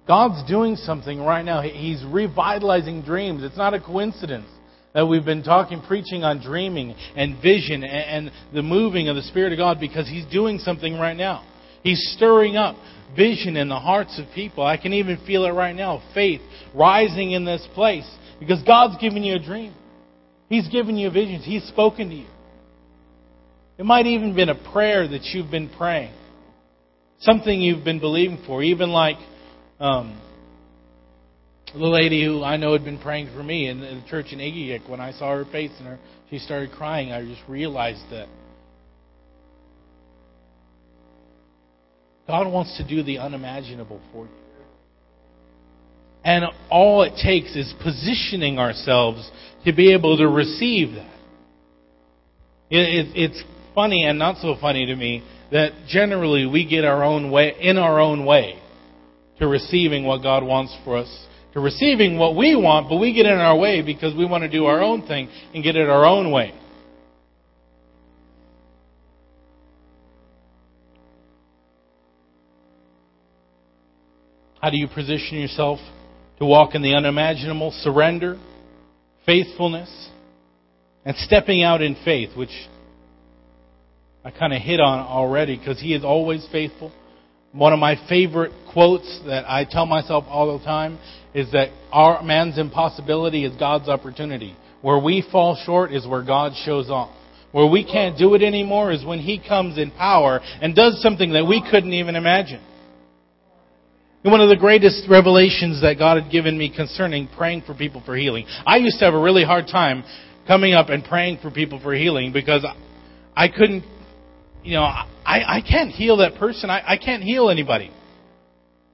God's 0.06 0.46
doing 0.48 0.76
something 0.76 1.18
right 1.18 1.44
now. 1.44 1.62
He's 1.62 2.04
revitalizing 2.04 3.02
dreams. 3.02 3.42
It's 3.42 3.56
not 3.56 3.72
a 3.72 3.80
coincidence 3.80 4.48
that 4.92 5.06
we've 5.06 5.24
been 5.24 5.42
talking, 5.42 5.80
preaching 5.80 6.24
on 6.24 6.42
dreaming 6.42 6.94
and 7.16 7.40
vision 7.40 7.84
and, 7.84 8.28
and 8.28 8.54
the 8.54 8.62
moving 8.62 9.08
of 9.08 9.16
the 9.16 9.22
Spirit 9.22 9.52
of 9.54 9.58
God 9.58 9.80
because 9.80 10.06
He's 10.06 10.26
doing 10.26 10.58
something 10.58 10.94
right 10.94 11.16
now. 11.16 11.46
He's 11.82 12.12
stirring 12.16 12.56
up 12.56 12.76
vision 13.16 13.56
in 13.56 13.68
the 13.68 13.78
hearts 13.78 14.18
of 14.18 14.26
people. 14.34 14.64
I 14.64 14.76
can 14.76 14.92
even 14.92 15.18
feel 15.26 15.46
it 15.46 15.50
right 15.50 15.74
now. 15.74 16.02
Faith 16.12 16.42
rising 16.74 17.32
in 17.32 17.44
this 17.44 17.66
place 17.74 18.08
because 18.40 18.62
God's 18.62 19.00
given 19.00 19.22
you 19.22 19.36
a 19.36 19.38
dream. 19.38 19.74
He's 20.48 20.68
given 20.68 20.96
you 20.96 21.10
visions. 21.10 21.44
He's 21.44 21.64
spoken 21.64 22.08
to 22.08 22.14
you. 22.14 22.28
It 23.76 23.84
might 23.84 24.06
even 24.06 24.34
been 24.34 24.48
a 24.48 24.70
prayer 24.72 25.06
that 25.06 25.22
you've 25.32 25.50
been 25.50 25.70
praying. 25.70 26.12
Something 27.20 27.60
you've 27.60 27.84
been 27.84 28.00
believing 28.00 28.42
for. 28.46 28.62
Even 28.62 28.90
like 28.90 29.18
um, 29.78 30.20
the 31.72 31.86
lady 31.86 32.24
who 32.24 32.42
I 32.42 32.56
know 32.56 32.72
had 32.72 32.84
been 32.84 32.98
praying 32.98 33.30
for 33.34 33.42
me 33.42 33.68
in 33.68 33.80
the 33.80 34.02
church 34.08 34.26
in 34.32 34.38
Egegik, 34.38 34.88
when 34.88 35.00
I 35.00 35.12
saw 35.12 35.34
her 35.36 35.44
face 35.44 35.72
and 35.78 35.86
her, 35.86 35.98
she 36.30 36.38
started 36.38 36.72
crying, 36.72 37.12
I 37.12 37.24
just 37.24 37.42
realized 37.48 38.02
that 38.10 38.28
God 42.26 42.52
wants 42.52 42.76
to 42.76 42.86
do 42.86 43.02
the 43.02 43.18
unimaginable 43.18 44.00
for 44.12 44.24
you. 44.24 44.37
And 46.24 46.44
all 46.70 47.02
it 47.02 47.14
takes 47.22 47.54
is 47.56 47.72
positioning 47.82 48.58
ourselves 48.58 49.30
to 49.64 49.72
be 49.72 49.92
able 49.92 50.18
to 50.18 50.28
receive 50.28 50.94
that. 50.94 51.14
It, 52.70 53.06
it, 53.06 53.06
it's 53.14 53.44
funny 53.74 54.04
and 54.04 54.18
not 54.18 54.36
so 54.38 54.56
funny 54.60 54.86
to 54.86 54.96
me 54.96 55.22
that 55.52 55.72
generally 55.88 56.46
we 56.46 56.66
get 56.68 56.84
our 56.84 57.02
own 57.02 57.30
way, 57.30 57.54
in 57.60 57.78
our 57.78 57.98
own 57.98 58.26
way 58.26 58.60
to 59.38 59.46
receiving 59.46 60.04
what 60.04 60.22
God 60.22 60.42
wants 60.44 60.76
for 60.84 60.96
us, 60.98 61.26
to 61.54 61.60
receiving 61.60 62.18
what 62.18 62.36
we 62.36 62.54
want, 62.56 62.88
but 62.88 62.96
we 62.96 63.14
get 63.14 63.24
in 63.24 63.38
our 63.38 63.56
way 63.56 63.80
because 63.80 64.14
we 64.14 64.26
want 64.26 64.42
to 64.42 64.50
do 64.50 64.66
our 64.66 64.82
own 64.82 65.06
thing 65.06 65.28
and 65.54 65.64
get 65.64 65.76
it 65.76 65.88
our 65.88 66.04
own 66.04 66.30
way. 66.30 66.52
How 74.60 74.70
do 74.70 74.76
you 74.76 74.88
position 74.88 75.38
yourself 75.38 75.78
to 76.38 76.46
walk 76.46 76.74
in 76.74 76.82
the 76.82 76.94
unimaginable 76.94 77.72
surrender, 77.82 78.38
faithfulness, 79.26 80.08
and 81.04 81.16
stepping 81.16 81.62
out 81.62 81.82
in 81.82 81.96
faith, 82.04 82.36
which 82.36 82.68
I 84.24 84.30
kind 84.30 84.52
of 84.52 84.60
hit 84.60 84.80
on 84.80 85.00
already 85.00 85.56
because 85.56 85.80
he 85.80 85.94
is 85.94 86.04
always 86.04 86.46
faithful. 86.52 86.92
One 87.52 87.72
of 87.72 87.78
my 87.78 87.96
favorite 88.08 88.52
quotes 88.72 89.20
that 89.26 89.48
I 89.48 89.64
tell 89.68 89.86
myself 89.86 90.24
all 90.28 90.58
the 90.58 90.64
time 90.64 90.98
is 91.34 91.50
that 91.52 91.70
our 91.90 92.22
man's 92.22 92.58
impossibility 92.58 93.44
is 93.44 93.56
God's 93.56 93.88
opportunity. 93.88 94.54
Where 94.82 94.98
we 94.98 95.26
fall 95.32 95.60
short 95.64 95.92
is 95.92 96.06
where 96.06 96.22
God 96.22 96.52
shows 96.64 96.90
off. 96.90 97.14
Where 97.52 97.66
we 97.66 97.84
can't 97.84 98.18
do 98.18 98.34
it 98.34 98.42
anymore 98.42 98.92
is 98.92 99.04
when 99.04 99.18
he 99.18 99.40
comes 99.40 99.78
in 99.78 99.90
power 99.92 100.40
and 100.60 100.74
does 100.74 101.00
something 101.00 101.32
that 101.32 101.46
we 101.46 101.64
couldn't 101.70 101.94
even 101.94 102.14
imagine. 102.14 102.62
One 104.28 104.42
of 104.42 104.50
the 104.50 104.56
greatest 104.56 105.08
revelations 105.08 105.80
that 105.80 105.96
God 105.98 106.22
had 106.22 106.30
given 106.30 106.58
me 106.58 106.68
concerning 106.74 107.28
praying 107.28 107.62
for 107.62 107.72
people 107.72 108.02
for 108.04 108.14
healing. 108.14 108.44
I 108.66 108.76
used 108.76 108.98
to 108.98 109.06
have 109.06 109.14
a 109.14 109.18
really 109.18 109.42
hard 109.42 109.68
time 109.68 110.04
coming 110.46 110.74
up 110.74 110.90
and 110.90 111.02
praying 111.02 111.38
for 111.40 111.50
people 111.50 111.80
for 111.80 111.94
healing 111.94 112.30
because 112.30 112.62
I 113.34 113.48
couldn't, 113.48 113.84
you 114.62 114.74
know, 114.74 114.82
I, 114.82 115.06
I 115.24 115.62
can't 115.66 115.90
heal 115.90 116.18
that 116.18 116.34
person. 116.34 116.68
I, 116.68 116.82
I 116.86 116.98
can't 116.98 117.22
heal 117.22 117.48
anybody. 117.48 117.90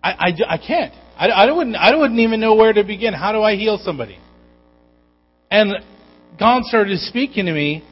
I, 0.05 0.11
I, 0.11 0.55
I 0.55 0.59
can't. 0.59 0.95
I, 1.19 1.27
I, 1.27 1.51
wouldn't, 1.51 1.75
I 1.75 1.97
wouldn't 1.97 2.21
even 2.21 2.39
know 2.39 2.55
where 2.55 2.73
to 2.73 2.85
begin. 2.85 3.13
How 3.13 3.33
do 3.33 3.43
I 3.43 3.57
heal 3.57 3.81
somebody? 3.83 4.19
And 5.51 5.73
God 6.39 6.63
started 6.63 7.01
speaking 7.01 7.47
to 7.47 7.53
me 7.53 7.85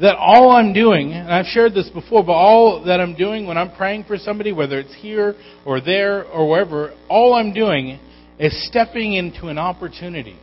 that 0.00 0.16
all 0.16 0.50
I'm 0.50 0.72
doing, 0.72 1.12
and 1.12 1.32
I've 1.32 1.46
shared 1.46 1.74
this 1.74 1.88
before, 1.88 2.24
but 2.24 2.32
all 2.32 2.84
that 2.84 3.00
I'm 3.00 3.16
doing 3.16 3.46
when 3.46 3.58
I'm 3.58 3.74
praying 3.74 4.04
for 4.04 4.16
somebody, 4.16 4.52
whether 4.52 4.78
it's 4.78 4.94
here 4.94 5.34
or 5.66 5.80
there 5.80 6.24
or 6.24 6.48
wherever, 6.48 6.94
all 7.08 7.34
I'm 7.34 7.52
doing 7.52 7.98
is 8.38 8.68
stepping 8.68 9.14
into 9.14 9.48
an 9.48 9.58
opportunity. 9.58 10.38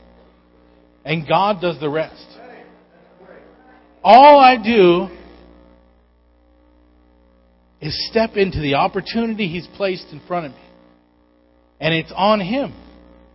And 1.06 1.28
God 1.28 1.62
does 1.62 1.80
the 1.80 1.90
rest. 1.90 2.26
All 4.04 4.40
I 4.40 4.62
do 4.62 5.08
is 7.80 8.08
step 8.12 8.32
into 8.36 8.60
the 8.60 8.76
opportunity 8.76 9.48
He's 9.48 9.68
placed 9.78 10.08
in 10.12 10.22
front 10.28 10.48
of 10.48 10.52
me. 10.52 10.62
And 11.80 11.94
it's 11.94 12.12
on 12.16 12.42
Him. 12.42 12.74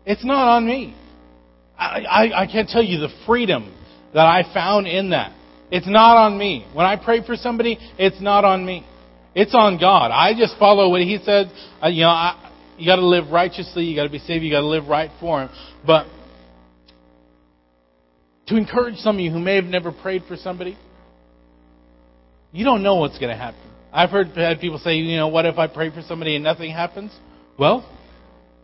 It's 0.04 0.24
not 0.24 0.56
on 0.56 0.66
me. 0.66 0.94
I, 1.78 2.00
I, 2.00 2.42
I 2.42 2.46
can't 2.46 2.68
tell 2.68 2.82
you 2.82 3.00
the 3.00 3.08
freedom 3.26 3.74
that 4.12 4.26
I 4.26 4.42
found 4.52 4.86
in 4.86 5.10
that. 5.10 5.32
It's 5.70 5.86
not 5.86 6.16
on 6.16 6.36
me. 6.36 6.66
When 6.72 6.86
I 6.86 6.96
pray 6.96 7.24
for 7.24 7.36
somebody, 7.36 7.78
it's 7.98 8.20
not 8.20 8.44
on 8.44 8.64
me. 8.64 8.86
It's 9.34 9.54
on 9.54 9.78
God. 9.78 10.10
I 10.10 10.32
just 10.36 10.58
follow 10.58 10.90
what 10.90 11.02
He 11.02 11.18
says. 11.24 11.46
Uh, 11.82 11.88
you 11.88 12.02
know, 12.02 12.08
I, 12.08 12.52
you 12.76 12.86
got 12.86 12.96
to 12.96 13.06
live 13.06 13.30
righteously. 13.30 13.84
You 13.84 13.94
got 13.94 14.04
to 14.04 14.10
be 14.10 14.18
saved. 14.18 14.42
You 14.42 14.50
got 14.50 14.60
to 14.60 14.66
live 14.66 14.86
right 14.88 15.10
for 15.20 15.42
Him. 15.42 15.50
But 15.86 16.06
to 18.48 18.56
encourage 18.56 18.96
some 18.96 19.16
of 19.16 19.20
you 19.20 19.30
who 19.30 19.38
may 19.38 19.54
have 19.54 19.64
never 19.64 19.92
prayed 19.92 20.24
for 20.26 20.36
somebody, 20.36 20.76
you 22.52 22.64
don't 22.64 22.82
know 22.82 22.96
what's 22.96 23.18
going 23.18 23.30
to 23.30 23.36
happen. 23.36 23.60
I've 23.92 24.10
heard 24.10 24.28
had 24.28 24.60
people 24.60 24.78
say, 24.78 24.96
you 24.96 25.16
know, 25.16 25.28
what 25.28 25.46
if 25.46 25.58
I 25.58 25.68
pray 25.68 25.90
for 25.90 26.02
somebody 26.02 26.34
and 26.34 26.42
nothing 26.42 26.72
happens? 26.72 27.12
Well, 27.58 27.88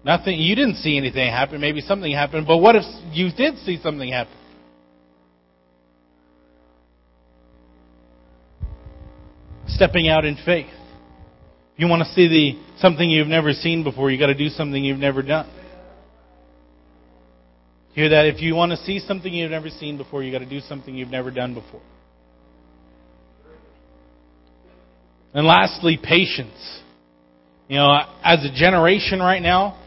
nothing. 0.04 0.40
You 0.40 0.56
didn't 0.56 0.76
see 0.76 0.96
anything 0.96 1.28
happen. 1.28 1.60
Maybe 1.60 1.80
something 1.80 2.12
happened. 2.12 2.46
But 2.46 2.58
what 2.58 2.74
if 2.74 2.82
you 3.12 3.30
did 3.30 3.58
see 3.58 3.78
something 3.80 4.10
happen? 4.10 4.34
Stepping 9.76 10.08
out 10.08 10.24
in 10.24 10.36
faith. 10.44 10.66
If 11.74 11.80
you 11.80 11.88
want 11.88 12.06
to 12.06 12.12
see 12.14 12.28
the 12.28 12.78
something 12.80 13.08
you've 13.08 13.28
never 13.28 13.52
seen 13.52 13.84
before, 13.84 14.10
you've 14.10 14.20
got 14.20 14.28
to 14.28 14.34
do 14.34 14.48
something 14.48 14.82
you've 14.82 14.98
never 14.98 15.22
done. 15.22 15.48
Hear 17.92 18.08
that? 18.10 18.26
If 18.26 18.40
you 18.40 18.54
want 18.54 18.72
to 18.72 18.78
see 18.78 18.98
something 18.98 19.32
you've 19.32 19.50
never 19.50 19.68
seen 19.68 19.96
before, 19.96 20.22
you've 20.22 20.32
got 20.32 20.44
to 20.44 20.48
do 20.48 20.60
something 20.60 20.94
you've 20.94 21.10
never 21.10 21.30
done 21.30 21.54
before. 21.54 21.82
And 25.32 25.46
lastly, 25.46 25.98
patience. 26.02 26.80
You 27.68 27.76
know, 27.76 27.98
as 28.22 28.44
a 28.44 28.54
generation 28.54 29.20
right 29.20 29.42
now, 29.42 29.82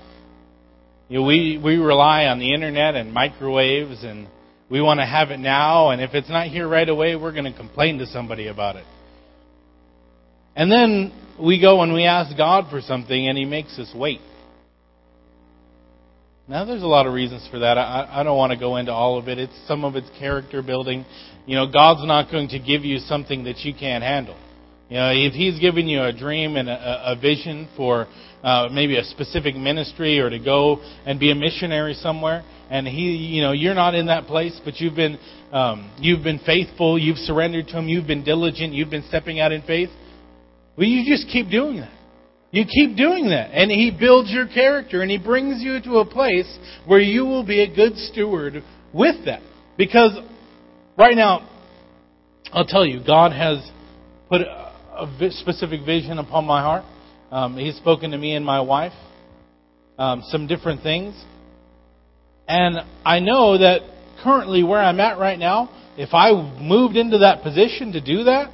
you 1.07 1.19
know, 1.19 1.25
we, 1.25 1.59
we 1.63 1.77
rely 1.77 2.25
on 2.25 2.39
the 2.39 2.53
internet 2.53 2.95
and 2.95 3.11
microwaves 3.11 4.03
and 4.03 4.27
we 4.69 4.81
want 4.81 4.99
to 4.99 5.05
have 5.05 5.31
it 5.31 5.39
now 5.39 5.89
and 5.89 6.01
if 6.01 6.13
it's 6.13 6.29
not 6.29 6.47
here 6.47 6.67
right 6.67 6.87
away, 6.87 7.15
we're 7.15 7.31
going 7.31 7.51
to 7.51 7.57
complain 7.57 7.97
to 7.97 8.05
somebody 8.05 8.47
about 8.47 8.75
it. 8.75 8.85
And 10.55 10.71
then 10.71 11.13
we 11.39 11.61
go 11.61 11.81
and 11.81 11.93
we 11.93 12.05
ask 12.05 12.35
God 12.35 12.65
for 12.69 12.81
something 12.81 13.27
and 13.27 13.37
He 13.37 13.45
makes 13.45 13.77
us 13.79 13.91
wait. 13.95 14.21
Now, 16.47 16.65
there's 16.65 16.81
a 16.81 16.87
lot 16.87 17.05
of 17.05 17.13
reasons 17.13 17.47
for 17.51 17.59
that. 17.59 17.77
I, 17.77 18.07
I 18.11 18.23
don't 18.23 18.35
want 18.35 18.51
to 18.53 18.57
go 18.57 18.77
into 18.77 18.91
all 18.91 19.19
of 19.19 19.27
it. 19.27 19.37
It's 19.37 19.53
some 19.67 19.85
of 19.85 19.95
it's 19.95 20.09
character 20.17 20.63
building. 20.63 21.05
You 21.45 21.55
know, 21.55 21.71
God's 21.71 22.05
not 22.07 22.31
going 22.31 22.49
to 22.49 22.59
give 22.59 22.83
you 22.83 22.97
something 22.97 23.43
that 23.43 23.59
you 23.59 23.73
can't 23.73 24.03
handle. 24.03 24.35
You 24.89 24.97
know, 24.97 25.11
if 25.13 25.33
He's 25.33 25.59
given 25.59 25.87
you 25.87 26.01
a 26.01 26.11
dream 26.11 26.55
and 26.55 26.67
a, 26.67 27.11
a 27.11 27.15
vision 27.15 27.69
for 27.77 28.07
uh, 28.41 28.67
maybe 28.71 28.97
a 28.97 29.03
specific 29.03 29.55
ministry 29.55 30.19
or 30.19 30.31
to 30.31 30.39
go 30.39 30.81
and 31.05 31.19
be 31.19 31.29
a 31.29 31.35
missionary 31.35 31.93
somewhere, 31.93 32.43
and 32.71 32.87
He, 32.87 33.15
you 33.15 33.43
know, 33.43 33.51
you're 33.51 33.75
not 33.75 33.93
in 33.93 34.07
that 34.07 34.25
place, 34.25 34.59
but 34.65 34.79
you've 34.79 34.95
been 34.95 35.19
um, 35.51 35.91
you've 35.99 36.23
been 36.23 36.39
faithful, 36.39 36.97
you've 36.97 37.17
surrendered 37.17 37.67
to 37.67 37.77
Him, 37.77 37.87
you've 37.87 38.07
been 38.07 38.23
diligent, 38.23 38.73
you've 38.73 38.89
been 38.89 39.05
stepping 39.07 39.39
out 39.39 39.51
in 39.51 39.61
faith. 39.61 39.89
Well, 40.79 40.87
you 40.87 41.03
just 41.05 41.27
keep 41.27 41.49
doing 41.49 41.81
that. 41.81 41.91
You 42.51 42.63
keep 42.63 42.95
doing 42.95 43.31
that. 43.31 43.51
And 43.51 43.69
He 43.69 43.91
builds 43.91 44.31
your 44.31 44.47
character 44.47 45.01
and 45.01 45.11
He 45.11 45.17
brings 45.17 45.61
you 45.61 45.81
to 45.81 45.97
a 45.97 46.05
place 46.05 46.47
where 46.87 47.01
you 47.01 47.25
will 47.25 47.45
be 47.45 47.61
a 47.61 47.75
good 47.75 47.97
steward 47.97 48.63
with 48.93 49.25
that. 49.25 49.41
Because 49.77 50.17
right 50.97 51.17
now, 51.17 51.49
I'll 52.53 52.65
tell 52.65 52.85
you, 52.85 53.01
God 53.05 53.33
has 53.33 53.69
put 54.29 54.39
a 54.39 55.31
specific 55.31 55.85
vision 55.85 56.17
upon 56.17 56.45
my 56.45 56.61
heart. 56.61 56.85
Um, 57.29 57.57
he's 57.57 57.75
spoken 57.75 58.11
to 58.11 58.17
me 58.17 58.33
and 58.33 58.45
my 58.45 58.61
wife 58.61 58.93
um, 59.97 60.23
some 60.27 60.47
different 60.47 60.81
things. 60.81 61.13
And 62.47 62.77
I 63.03 63.19
know 63.19 63.57
that 63.57 63.81
currently 64.23 64.63
where 64.63 64.79
I'm 64.79 65.01
at 65.01 65.19
right 65.19 65.37
now, 65.37 65.69
if 65.97 66.13
I 66.13 66.31
moved 66.57 66.95
into 66.95 67.17
that 67.17 67.43
position 67.43 67.91
to 67.91 68.01
do 68.01 68.23
that, 68.23 68.49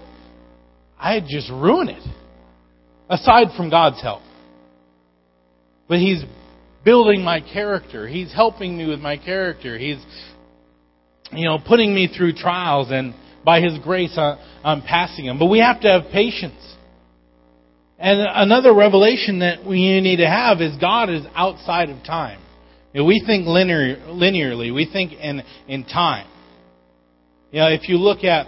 I'd 1.00 1.28
just 1.28 1.52
ruin 1.52 1.90
it. 1.90 2.15
Aside 3.10 3.48
from 3.56 3.70
God's 3.70 4.02
help. 4.02 4.22
But 5.88 6.00
He's 6.00 6.24
building 6.84 7.24
my 7.24 7.42
character. 7.42 8.08
He's 8.08 8.34
helping 8.34 8.78
me 8.78 8.88
with 8.88 9.00
my 9.00 9.18
character. 9.18 9.78
He's, 9.78 10.04
you 11.32 11.46
know, 11.46 11.60
putting 11.66 11.94
me 11.94 12.08
through 12.16 12.34
trials 12.34 12.88
and 12.92 13.14
by 13.44 13.62
His 13.62 13.78
grace 13.80 14.18
uh, 14.18 14.38
I'm 14.64 14.82
passing 14.82 15.26
them. 15.26 15.38
But 15.38 15.48
we 15.48 15.60
have 15.60 15.82
to 15.82 15.90
have 15.90 16.12
patience. 16.12 16.62
And 17.98 18.20
another 18.20 18.74
revelation 18.74 19.40
that 19.40 19.66
we 19.66 20.02
need 20.02 20.18
to 20.18 20.28
have 20.28 20.60
is 20.60 20.76
God 20.78 21.10
is 21.10 21.24
outside 21.34 21.90
of 21.90 22.04
time. 22.04 22.42
You 22.94 23.02
know, 23.02 23.06
we 23.06 23.24
think 23.26 23.46
linear, 23.46 23.98
linearly. 24.08 24.74
We 24.74 24.90
think 24.92 25.14
in, 25.14 25.44
in 25.68 25.84
time. 25.86 26.28
You 27.52 27.60
know, 27.60 27.68
if 27.68 27.88
you 27.88 27.98
look 27.98 28.24
at 28.24 28.48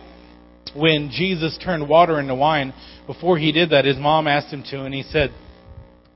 when 0.75 1.09
Jesus 1.11 1.57
turned 1.63 1.87
water 1.87 2.19
into 2.19 2.35
wine, 2.35 2.73
before 3.05 3.37
he 3.37 3.51
did 3.51 3.71
that, 3.71 3.85
his 3.85 3.97
mom 3.97 4.27
asked 4.27 4.53
him 4.53 4.63
to, 4.71 4.83
and 4.83 4.93
he 4.93 5.03
said, 5.03 5.31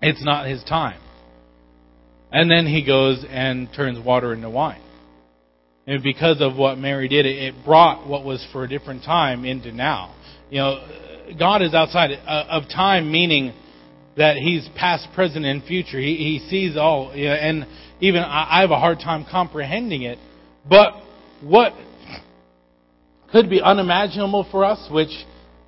It's 0.02 0.24
not 0.24 0.48
his 0.48 0.64
time. 0.64 1.00
And 2.32 2.50
then 2.50 2.66
he 2.66 2.86
goes 2.86 3.26
and 3.30 3.70
turns 3.76 4.04
water 4.04 4.34
into 4.34 4.50
wine. 4.50 4.82
And 5.88 6.04
because 6.04 6.38
of 6.40 6.56
what 6.56 6.78
Mary 6.78 7.08
did, 7.08 7.26
it 7.26 7.56
brought 7.66 8.08
what 8.08 8.24
was 8.24 8.46
for 8.52 8.64
a 8.64 8.68
different 8.68 9.04
time 9.04 9.44
into 9.46 9.72
now. 9.72 10.16
You 10.50 10.60
know, 10.60 11.36
God 11.38 11.62
is 11.62 11.74
outside 11.74 12.12
uh, 12.12 12.46
of 12.50 12.64
time, 12.70 13.12
meaning 13.12 13.54
that 14.16 14.38
He's 14.38 14.68
past, 14.78 15.08
present, 15.14 15.46
and 15.46 15.64
future. 15.64 16.00
He, 16.00 16.16
he 16.16 16.48
sees 16.50 16.78
all. 16.78 17.12
And 17.12 17.66
even 18.00 18.22
I 18.22 18.62
have 18.62 18.72
a 18.72 18.80
hard 18.80 19.00
time 19.00 19.26
comprehending 19.30 20.04
it. 20.04 20.20
But 20.70 20.94
what 21.42 21.74
could 23.32 23.50
be 23.50 23.62
unimaginable 23.62 24.48
for 24.52 24.65
us, 24.65 24.88
which, 24.91 25.12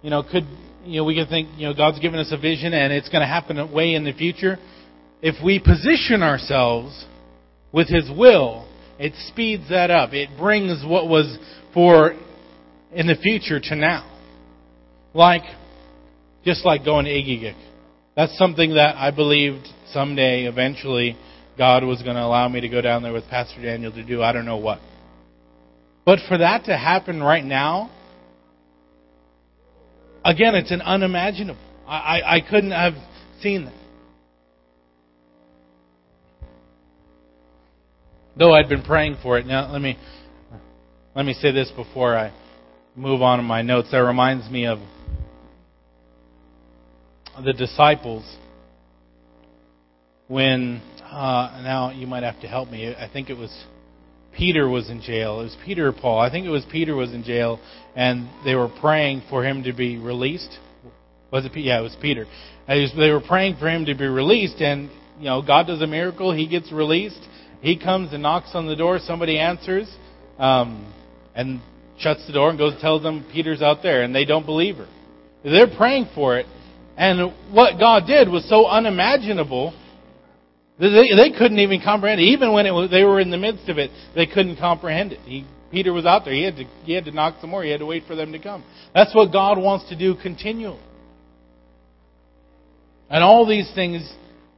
you 0.02 0.10
know, 0.10 0.24
could, 0.24 0.46
you 0.86 0.98
know, 0.98 1.04
we 1.04 1.16
could 1.16 1.30
think, 1.30 1.50
you 1.58 1.68
know, 1.68 1.74
God's 1.74 2.00
given 2.00 2.20
us 2.20 2.32
a 2.32 2.38
vision 2.38 2.74
and 2.74 2.92
it's 2.92 3.10
going 3.10 3.22
to 3.22 3.28
happen 3.28 3.72
way 3.72 3.94
in 3.94 4.04
the 4.04 4.14
future. 4.14 4.58
If 5.22 5.44
we 5.44 5.60
position 5.60 6.22
ourselves 6.22 7.06
with 7.72 7.88
His 7.88 8.10
will, 8.16 8.68
it 9.00 9.14
speeds 9.28 9.70
that 9.70 9.90
up. 9.90 10.14
It 10.14 10.30
brings 10.38 10.84
what 10.86 11.08
was 11.08 11.38
for 11.74 12.14
in 12.92 13.08
the 13.08 13.16
future 13.16 13.60
to 13.60 13.76
now. 13.76 14.10
Like, 15.14 15.44
just 16.44 16.66
like 16.66 16.84
going 16.84 17.06
to 17.06 17.12
Egegik. 17.12 17.56
That's 18.16 18.38
something 18.38 18.76
that 18.76 18.96
I 18.96 19.12
believed 19.12 19.68
someday, 19.92 20.46
eventually, 20.46 21.18
God 21.58 21.84
was 21.84 22.02
going 22.04 22.16
to 22.16 22.22
allow 22.24 22.48
me 22.48 22.62
to 22.62 22.70
go 22.70 22.82
down 22.82 23.04
there 23.04 23.14
with 23.14 23.28
Pastor 23.30 23.62
Daniel 23.62 23.92
to 23.92 24.04
do 24.04 24.22
I 24.22 24.32
don't 24.34 24.46
know 24.46 24.58
what. 24.58 24.80
But 26.06 26.20
for 26.28 26.38
that 26.38 26.66
to 26.66 26.78
happen 26.78 27.24
right 27.24 27.44
now, 27.44 27.90
again, 30.26 30.56
it's 30.56 30.72
an 30.72 30.82
unimaginable. 30.82 31.62
I, 31.88 31.98
I, 31.98 32.36
I 32.36 32.42
couldn't 32.42 32.72
have 32.72 32.94
seen 33.42 33.66
that. 33.66 33.74
Though 38.36 38.54
I'd 38.54 38.68
been 38.68 38.82
praying 38.82 39.18
for 39.22 39.38
it. 39.38 39.46
Now, 39.46 39.72
let 39.72 39.82
me 39.82 39.98
let 41.16 41.26
me 41.26 41.34
say 41.34 41.52
this 41.52 41.70
before 41.72 42.18
I 42.18 42.34
move 42.96 43.22
on 43.22 43.40
in 43.40 43.46
my 43.46 43.62
notes. 43.62 43.90
That 43.92 44.00
reminds 44.00 44.50
me 44.50 44.66
of 44.66 44.80
the 47.44 47.54
disciples 47.54 48.24
when 50.28 50.82
uh, 51.04 51.62
now 51.64 51.92
you 51.92 52.08
might 52.08 52.24
have 52.24 52.40
to 52.42 52.48
help 52.48 52.72
me. 52.72 52.88
I 52.96 53.08
think 53.12 53.30
it 53.30 53.38
was 53.38 53.56
Peter 54.38 54.68
was 54.68 54.90
in 54.90 55.02
jail. 55.02 55.40
It 55.40 55.44
was 55.44 55.58
Peter 55.66 55.88
or 55.88 55.94
Paul. 55.94 56.20
I 56.20 56.30
think 56.30 56.46
it 56.46 56.50
was 56.50 56.66
Peter 56.72 56.96
was 56.96 57.14
in 57.14 57.24
jail, 57.24 57.60
and 57.96 58.28
they 58.44 58.56
were 58.56 58.70
praying 58.70 59.24
for 59.30 59.46
him 59.46 59.64
to 59.64 59.74
be 59.74 59.98
released. 59.98 60.58
Was 61.32 61.46
it? 61.46 61.52
Yeah, 61.56 61.80
it 61.80 61.84
was 61.84 61.96
Peter. 62.02 62.26
They 62.68 63.10
were 63.10 63.22
praying 63.22 63.58
for 63.58 63.70
him 63.70 63.86
to 63.86 63.96
be 63.96 64.06
released, 64.06 64.62
and 64.62 64.90
you 65.20 65.26
know, 65.26 65.42
God 65.42 65.68
does 65.68 65.82
a 65.82 65.88
miracle. 65.88 66.34
He 66.34 66.48
gets 66.48 66.72
released. 66.72 67.20
He 67.62 67.78
comes 67.78 68.14
and 68.14 68.24
knocks 68.24 68.52
on 68.54 68.68
the 68.68 68.76
door. 68.76 69.00
Somebody 69.00 69.40
answers, 69.40 69.94
um, 70.38 70.94
and 71.36 71.62
shuts 72.00 72.26
the 72.28 72.34
door 72.34 72.50
and 72.50 72.58
goes 72.58 72.74
and 72.74 72.82
tells 72.82 73.04
them 73.04 73.26
Peter's 73.32 73.62
out 73.62 73.84
there, 73.84 74.04
and 74.04 74.14
they 74.14 74.26
don't 74.26 74.46
believe 74.46 74.78
her. 74.78 74.88
They're 75.44 75.76
praying 75.76 76.10
for 76.16 76.38
it, 76.38 76.46
and 76.98 77.34
what 77.52 77.80
God 77.80 78.08
did 78.08 78.30
was 78.30 78.48
so 78.50 78.66
unimaginable 78.66 79.74
they, 80.90 81.16
they 81.16 81.38
couldn't 81.38 81.60
even 81.60 81.82
comprehend 81.82 82.20
it. 82.20 82.26
Even 82.26 82.52
when 82.52 82.66
it 82.66 82.72
was, 82.72 82.90
they 82.90 83.04
were 83.04 83.20
in 83.20 83.30
the 83.30 83.38
midst 83.38 83.70
of 83.70 83.78
it, 83.78 83.92
they 84.16 84.26
couldn't 84.26 84.58
comprehend 84.58 85.14
it. 85.14 85.20
He, 85.20 85.46
Peter 85.72 85.94
was 85.94 86.06
out 86.06 86.26
there. 86.26 86.34
He 86.34 86.44
had, 86.44 86.56
to, 86.58 86.66
he 86.84 86.94
had 86.94 87.06
to 87.06 87.12
knock 87.12 87.36
some 87.42 87.50
more. 87.50 87.64
He 87.64 87.72
had 87.72 87.80
to 87.80 87.86
wait 87.86 88.04
for 88.08 88.16
them 88.16 88.32
to 88.32 88.40
come. 88.40 88.64
That's 88.94 89.14
what 89.16 89.32
God 89.32 89.58
wants 89.58 89.90
to 89.90 89.98
do 89.98 90.16
continually. 90.16 90.82
And 93.10 93.24
all 93.24 93.48
these 93.48 93.72
things 93.74 94.12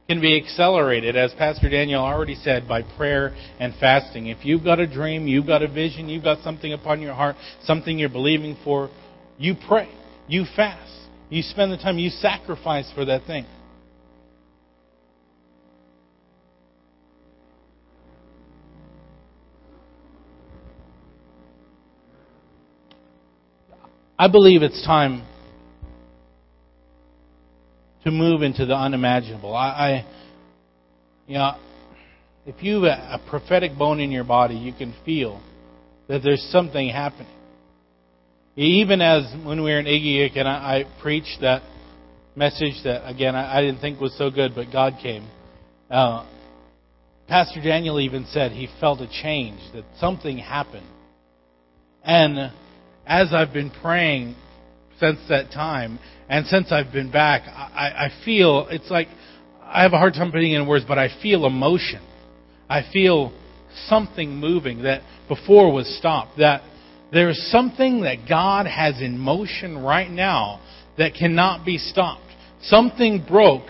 can 0.08 0.20
be 0.20 0.40
accelerated, 0.40 1.16
as 1.16 1.32
Pastor 1.34 1.68
Daniel 1.68 2.02
already 2.02 2.36
said, 2.36 2.68
by 2.68 2.82
prayer 2.82 3.34
and 3.58 3.74
fasting. 3.80 4.28
If 4.28 4.44
you've 4.44 4.62
got 4.62 4.78
a 4.78 4.86
dream, 4.86 5.26
you've 5.26 5.46
got 5.46 5.62
a 5.62 5.68
vision, 5.68 6.08
you've 6.08 6.22
got 6.22 6.42
something 6.44 6.72
upon 6.72 7.00
your 7.00 7.14
heart, 7.14 7.36
something 7.64 7.98
you're 7.98 8.08
believing 8.08 8.56
for, 8.62 8.88
you 9.36 9.54
pray. 9.66 9.88
You 10.28 10.44
fast. 10.54 10.92
You 11.28 11.42
spend 11.42 11.72
the 11.72 11.76
time, 11.76 11.98
you 11.98 12.10
sacrifice 12.10 12.90
for 12.94 13.04
that 13.04 13.26
thing. 13.26 13.46
I 24.18 24.28
believe 24.28 24.62
it's 24.62 24.82
time 24.84 25.26
to 28.04 28.10
move 28.10 28.42
into 28.42 28.64
the 28.64 28.74
unimaginable. 28.74 29.54
I, 29.54 29.68
I 29.68 30.06
you 31.26 31.34
know, 31.34 31.56
if 32.46 32.62
you 32.62 32.84
have 32.84 33.20
a 33.20 33.20
prophetic 33.28 33.76
bone 33.76 34.00
in 34.00 34.10
your 34.10 34.24
body, 34.24 34.54
you 34.54 34.72
can 34.72 34.94
feel 35.04 35.42
that 36.08 36.22
there's 36.22 36.42
something 36.50 36.88
happening. 36.88 37.26
Even 38.56 39.02
as 39.02 39.24
when 39.44 39.62
we 39.62 39.70
were 39.70 39.80
in 39.80 39.86
Iggy 39.86 40.34
and 40.34 40.48
I, 40.48 40.52
I 40.78 41.02
preached 41.02 41.38
that 41.42 41.62
message 42.34 42.82
that, 42.84 43.06
again, 43.06 43.34
I, 43.34 43.58
I, 43.58 43.60
didn't 43.60 43.80
think 43.80 44.00
was 44.00 44.16
so 44.16 44.30
good, 44.30 44.52
but 44.54 44.72
God 44.72 44.94
came. 45.02 45.28
Uh, 45.90 46.26
Pastor 47.28 47.60
Daniel 47.60 48.00
even 48.00 48.24
said 48.30 48.52
he 48.52 48.68
felt 48.80 49.00
a 49.00 49.08
change, 49.08 49.60
that 49.74 49.84
something 49.98 50.38
happened. 50.38 50.86
And 52.02 52.52
as 53.06 53.32
I've 53.32 53.52
been 53.52 53.70
praying 53.70 54.36
since 54.98 55.18
that 55.28 55.52
time, 55.52 55.98
and 56.28 56.46
since 56.46 56.72
I've 56.72 56.92
been 56.92 57.10
back, 57.10 57.42
I, 57.46 58.06
I 58.06 58.24
feel 58.24 58.66
it's 58.70 58.90
like 58.90 59.08
I 59.62 59.82
have 59.82 59.92
a 59.92 59.98
hard 59.98 60.14
time 60.14 60.32
putting 60.32 60.52
it 60.52 60.60
in 60.60 60.66
words, 60.66 60.84
but 60.86 60.98
I 60.98 61.08
feel 61.22 61.46
emotion. 61.46 62.02
I 62.68 62.82
feel 62.92 63.32
something 63.88 64.30
moving 64.30 64.82
that 64.82 65.02
before 65.28 65.72
was 65.72 65.86
stopped. 65.98 66.38
That 66.38 66.62
there's 67.12 67.40
something 67.50 68.02
that 68.02 68.28
God 68.28 68.66
has 68.66 69.00
in 69.00 69.18
motion 69.18 69.78
right 69.78 70.10
now 70.10 70.60
that 70.98 71.14
cannot 71.14 71.64
be 71.64 71.78
stopped. 71.78 72.22
Something 72.62 73.24
broke 73.28 73.68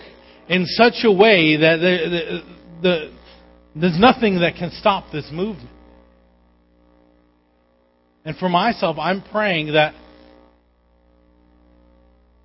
in 0.49 0.65
such 0.65 1.03
a 1.03 1.11
way 1.11 1.57
that 1.57 1.77
the, 1.77 2.41
the, 2.81 2.81
the, 2.81 3.17
there's 3.79 3.99
nothing 3.99 4.39
that 4.39 4.55
can 4.57 4.71
stop 4.71 5.11
this 5.11 5.29
movement. 5.31 5.69
And 8.27 8.35
for 8.35 8.49
myself, 8.49 8.97
I'm 8.99 9.23
praying 9.31 9.71
that 9.71 9.93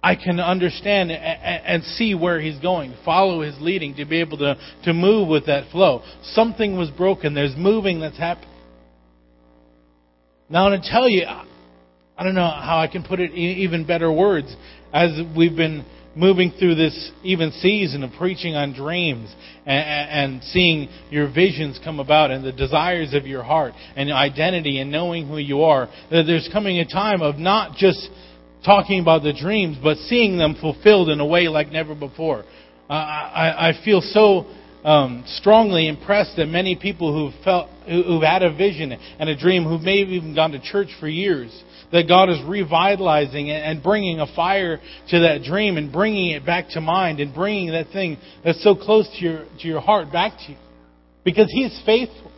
I 0.01 0.15
can 0.15 0.39
understand 0.39 1.11
and 1.11 1.83
see 1.83 2.15
where 2.15 2.41
he's 2.41 2.61
going, 2.61 2.95
follow 3.05 3.43
his 3.43 3.57
leading, 3.61 3.97
to 3.97 4.05
be 4.05 4.21
able 4.21 4.39
to, 4.39 4.57
to 4.85 4.93
move 4.93 5.27
with 5.27 5.47
that 5.47 5.73
flow. 5.73 6.05
Something 6.23 6.79
was 6.79 6.89
broken. 6.91 7.35
There's 7.35 7.57
moving 7.57 7.99
that's 7.99 8.17
happening. 8.17 8.49
Now, 10.49 10.69
to 10.69 10.81
tell 10.81 11.09
you, 11.09 11.25
I 11.27 12.23
don't 12.23 12.37
know 12.37 12.43
how 12.43 12.79
I 12.79 12.87
can 12.87 13.03
put 13.03 13.19
it 13.19 13.33
in 13.33 13.37
even 13.37 13.85
better 13.85 14.13
words. 14.13 14.55
As 14.93 15.11
we've 15.37 15.57
been 15.57 15.85
moving 16.15 16.53
through 16.59 16.75
this 16.75 17.11
even 17.23 17.51
season 17.53 18.03
of 18.03 18.11
preaching 18.19 18.55
on 18.55 18.75
dreams 18.75 19.35
and, 19.65 20.35
and, 20.35 20.45
seeing 20.45 20.89
your 21.11 21.33
visions 21.33 21.81
come 21.83 22.01
about 22.01 22.31
and 22.31 22.45
the 22.45 22.53
desires 22.53 23.15
of 23.15 23.27
your 23.27 23.43
heart 23.43 23.73
and 23.97 24.13
identity 24.13 24.81
and 24.81 24.91
knowing 24.91 25.27
who 25.27 25.39
you 25.39 25.63
are, 25.63 25.89
that 26.11 26.25
there's 26.25 26.49
coming 26.53 26.79
a 26.79 26.87
time 26.87 27.23
of 27.23 27.37
not 27.37 27.77
just 27.77 28.11
talking 28.65 29.01
about 29.01 29.23
the 29.23 29.33
dreams, 29.33 29.77
but 29.83 29.97
seeing 29.97 30.39
them 30.39 30.57
fulfilled 30.61 31.09
in 31.09 31.21
a 31.21 31.27
way 31.27 31.49
like 31.49 31.73
never 31.73 31.95
before. 31.95 32.45
I, 32.89 33.71
I 33.71 33.85
feel 33.85 34.01
so 34.01 34.47
um, 34.85 35.25
strongly 35.27 35.89
impressed 35.89 36.37
that 36.37 36.47
many 36.47 36.77
people 36.77 37.13
who've 37.13 37.45
felt, 37.45 37.69
who've 37.87 38.23
had 38.23 38.43
a 38.43 38.55
vision 38.55 38.93
and 38.93 39.29
a 39.29 39.37
dream, 39.37 39.65
who've 39.65 39.81
maybe 39.81 40.13
even 40.13 40.35
gone 40.35 40.53
to 40.53 40.61
church 40.61 40.89
for 41.01 41.09
years, 41.09 41.51
that 41.93 42.09
God 42.09 42.31
is 42.31 42.39
revitalizing 42.47 43.51
and 43.51 43.83
bringing 43.83 44.19
a 44.19 44.27
fire 44.35 44.81
to 45.11 45.21
that 45.21 45.43
dream 45.45 45.77
and 45.77 45.93
bringing 45.93 46.31
it 46.31 46.45
back 46.45 46.69
to 46.71 46.81
mind 46.81 47.21
and 47.21 47.35
bringing 47.35 47.71
that 47.73 47.89
thing 47.93 48.17
that's 48.43 48.63
so 48.65 48.75
close 48.75 49.09
to 49.19 49.25
your, 49.25 49.45
to 49.61 49.69
your 49.69 49.81
heart 49.81 50.11
back 50.11 50.33
to 50.47 50.53
you. 50.53 50.59
Because 51.23 51.49
He's 51.53 51.81
faithful. 51.85 52.33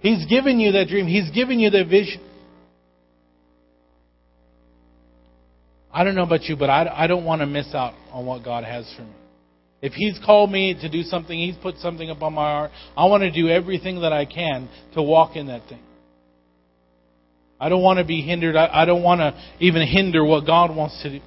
He's 0.00 0.26
given 0.26 0.58
you 0.58 0.72
that 0.72 0.88
dream. 0.88 1.06
He's 1.06 1.30
given 1.30 1.60
you 1.60 1.70
that 1.70 1.86
vision. 1.88 2.20
I 5.92 6.04
don't 6.04 6.14
know 6.14 6.24
about 6.24 6.44
you, 6.44 6.56
but 6.56 6.68
I, 6.68 6.90
I 6.92 7.06
don't 7.06 7.24
want 7.24 7.40
to 7.40 7.46
miss 7.46 7.72
out 7.74 7.94
on 8.10 8.26
what 8.26 8.44
God 8.44 8.64
has 8.64 8.92
for 8.96 9.02
me. 9.02 9.12
If 9.80 9.92
He's 9.92 10.18
called 10.24 10.50
me 10.50 10.74
to 10.80 10.88
do 10.88 11.02
something, 11.02 11.38
He's 11.38 11.56
put 11.56 11.76
something 11.78 12.10
upon 12.10 12.32
my 12.32 12.50
heart, 12.50 12.70
I 12.96 13.04
want 13.06 13.22
to 13.22 13.30
do 13.30 13.48
everything 13.48 14.00
that 14.00 14.12
I 14.12 14.24
can 14.24 14.68
to 14.94 15.02
walk 15.02 15.36
in 15.36 15.46
that 15.46 15.68
thing. 15.68 15.80
I 17.62 17.68
don't 17.68 17.80
want 17.80 18.00
to 18.00 18.04
be 18.04 18.22
hindered. 18.22 18.56
I, 18.56 18.82
I 18.82 18.84
don't 18.84 19.04
want 19.04 19.20
to 19.20 19.40
even 19.60 19.86
hinder 19.86 20.24
what 20.24 20.44
God 20.44 20.74
wants 20.74 21.00
to 21.04 21.10
do. 21.10 21.24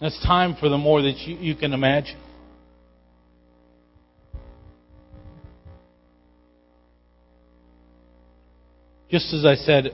It's 0.00 0.24
time 0.24 0.54
for 0.60 0.68
the 0.68 0.78
more 0.78 1.02
that 1.02 1.16
you, 1.26 1.34
you 1.38 1.56
can 1.56 1.72
imagine. 1.72 2.16
Just 9.10 9.34
as 9.34 9.44
I 9.44 9.56
said 9.56 9.86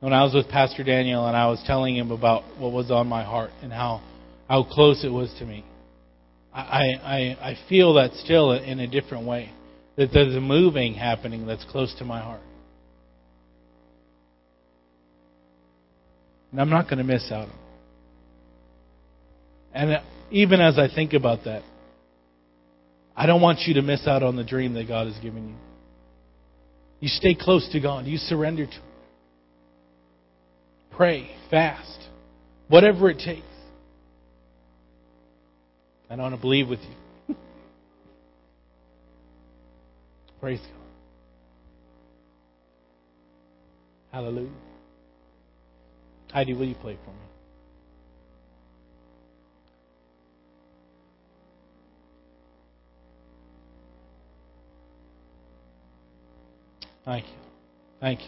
when 0.00 0.14
I 0.14 0.24
was 0.24 0.32
with 0.32 0.48
Pastor 0.48 0.82
Daniel 0.84 1.26
and 1.26 1.36
I 1.36 1.48
was 1.48 1.62
telling 1.66 1.94
him 1.94 2.12
about 2.12 2.44
what 2.58 2.72
was 2.72 2.90
on 2.90 3.08
my 3.08 3.24
heart 3.24 3.50
and 3.62 3.70
how, 3.70 4.02
how 4.48 4.64
close 4.64 5.04
it 5.04 5.12
was 5.12 5.30
to 5.38 5.44
me, 5.44 5.66
I, 6.54 6.94
I, 7.02 7.18
I 7.50 7.58
feel 7.68 7.92
that 7.94 8.14
still 8.14 8.52
in 8.52 8.80
a 8.80 8.86
different 8.86 9.26
way 9.26 9.52
that 9.96 10.10
there's 10.12 10.34
a 10.34 10.40
moving 10.40 10.94
happening 10.94 11.46
that's 11.46 11.64
close 11.70 11.94
to 11.98 12.04
my 12.04 12.20
heart. 12.20 12.40
And 16.50 16.60
I'm 16.60 16.70
not 16.70 16.84
going 16.84 16.98
to 16.98 17.04
miss 17.04 17.30
out 17.30 17.48
on 17.48 17.48
it. 17.48 17.54
And 19.74 19.90
uh, 19.92 20.00
even 20.30 20.60
as 20.60 20.78
I 20.78 20.88
think 20.94 21.14
about 21.14 21.44
that, 21.44 21.62
I 23.16 23.26
don't 23.26 23.40
want 23.40 23.60
you 23.60 23.74
to 23.74 23.82
miss 23.82 24.06
out 24.06 24.22
on 24.22 24.36
the 24.36 24.44
dream 24.44 24.74
that 24.74 24.88
God 24.88 25.06
has 25.06 25.16
given 25.18 25.48
you. 25.48 25.54
You 27.00 27.08
stay 27.08 27.34
close 27.34 27.68
to 27.72 27.80
God. 27.80 28.06
You 28.06 28.16
surrender 28.16 28.66
to 28.66 28.72
Him. 28.72 28.82
Pray, 30.92 31.30
fast, 31.50 31.98
whatever 32.68 33.10
it 33.10 33.18
takes. 33.18 33.46
I 36.10 36.16
want 36.16 36.34
to 36.34 36.40
believe 36.40 36.68
with 36.68 36.80
you. 36.80 37.01
Praise 40.42 40.58
God. 40.58 40.68
Hallelujah. 44.10 44.50
Heidi, 46.32 46.52
will 46.52 46.64
you 46.64 46.74
play 46.74 46.98
for 47.04 47.12
me? 47.12 47.16
Thank 57.04 57.26
you. 57.26 57.34
Thank 58.00 58.20
you. 58.22 58.26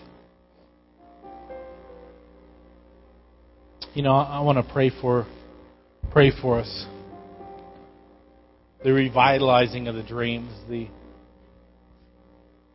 You 3.95 4.03
know, 4.03 4.13
I, 4.13 4.39
I 4.39 4.41
want 4.41 4.65
to 4.65 4.73
pray 4.73 4.93
for 5.01 5.27
pray 6.13 6.31
for 6.41 6.61
us. 6.61 6.87
The 8.85 8.93
revitalizing 8.93 9.89
of 9.89 9.97
the 9.97 10.05
dreams, 10.05 10.53
the 10.69 10.87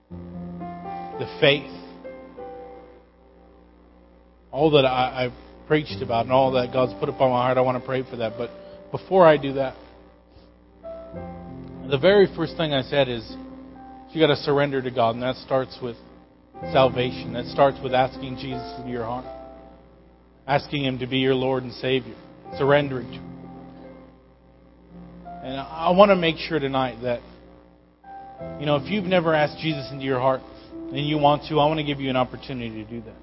the 0.09 1.37
faith, 1.39 1.71
all 4.51 4.71
that 4.71 4.85
I, 4.85 5.25
I've 5.25 5.67
preached 5.67 6.01
about 6.01 6.25
and 6.25 6.31
all 6.31 6.51
that 6.53 6.73
God's 6.73 6.93
put 6.99 7.09
upon 7.09 7.29
my 7.31 7.43
heart, 7.43 7.57
I 7.57 7.61
want 7.61 7.79
to 7.81 7.85
pray 7.85 8.03
for 8.09 8.15
that. 8.17 8.33
But 8.37 8.49
before 8.91 9.25
I 9.25 9.37
do 9.37 9.53
that, 9.53 9.75
the 11.89 11.97
very 11.99 12.27
first 12.35 12.57
thing 12.57 12.73
I 12.73 12.81
said 12.83 13.09
is 13.09 13.23
you 14.11 14.19
got 14.19 14.33
to 14.33 14.35
surrender 14.37 14.81
to 14.81 14.91
God, 14.91 15.15
and 15.15 15.23
that 15.23 15.35
starts 15.35 15.77
with 15.81 15.95
salvation. 16.71 17.33
That 17.33 17.45
starts 17.45 17.77
with 17.83 17.93
asking 17.93 18.37
Jesus 18.37 18.73
into 18.79 18.89
your 18.89 19.05
heart, 19.05 19.25
asking 20.47 20.83
Him 20.83 20.99
to 20.99 21.07
be 21.07 21.17
your 21.19 21.35
Lord 21.35 21.63
and 21.63 21.73
Savior, 21.73 22.15
surrendering 22.57 23.07
to 23.07 23.13
Him. 23.13 23.35
And 25.43 25.59
I 25.59 25.91
want 25.91 26.09
to 26.09 26.15
make 26.15 26.37
sure 26.37 26.59
tonight 26.59 27.01
that, 27.03 27.21
you 28.59 28.65
know, 28.65 28.75
if 28.75 28.89
you've 28.89 29.05
never 29.05 29.33
asked 29.33 29.59
Jesus 29.59 29.89
into 29.91 30.05
your 30.05 30.19
heart 30.19 30.41
and 30.71 31.07
you 31.07 31.17
want 31.17 31.43
to, 31.49 31.59
I 31.59 31.65
want 31.65 31.79
to 31.79 31.83
give 31.83 31.99
you 31.99 32.09
an 32.09 32.15
opportunity 32.15 32.83
to 32.83 32.89
do 32.89 33.01
that. 33.01 33.15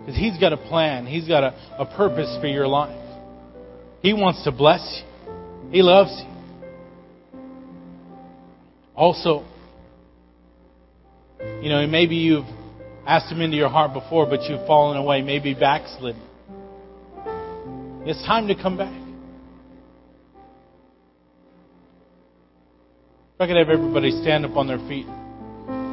Because 0.00 0.16
He's 0.16 0.38
got 0.38 0.52
a 0.52 0.56
plan, 0.56 1.06
He's 1.06 1.28
got 1.28 1.44
a, 1.44 1.54
a 1.78 1.86
purpose 1.96 2.36
for 2.40 2.46
your 2.46 2.66
life. 2.66 2.96
He 4.02 4.12
wants 4.12 4.44
to 4.44 4.52
bless 4.52 5.02
you, 5.02 5.70
He 5.70 5.82
loves 5.82 6.10
you. 6.22 6.28
Also, 8.94 9.44
you 11.62 11.70
know, 11.70 11.86
maybe 11.86 12.16
you've 12.16 12.44
asked 13.06 13.32
Him 13.32 13.40
into 13.40 13.56
your 13.56 13.70
heart 13.70 13.94
before, 13.94 14.26
but 14.26 14.42
you've 14.42 14.66
fallen 14.66 14.96
away, 14.96 15.22
maybe 15.22 15.54
backslidden. 15.54 16.22
It's 18.06 18.22
time 18.26 18.48
to 18.48 18.54
come 18.54 18.76
back. 18.78 19.09
If 23.40 23.44
I 23.44 23.46
could 23.46 23.56
have 23.56 23.70
everybody 23.70 24.10
stand 24.20 24.44
up 24.44 24.54
on 24.58 24.66
their 24.66 24.76
feet 24.86 25.06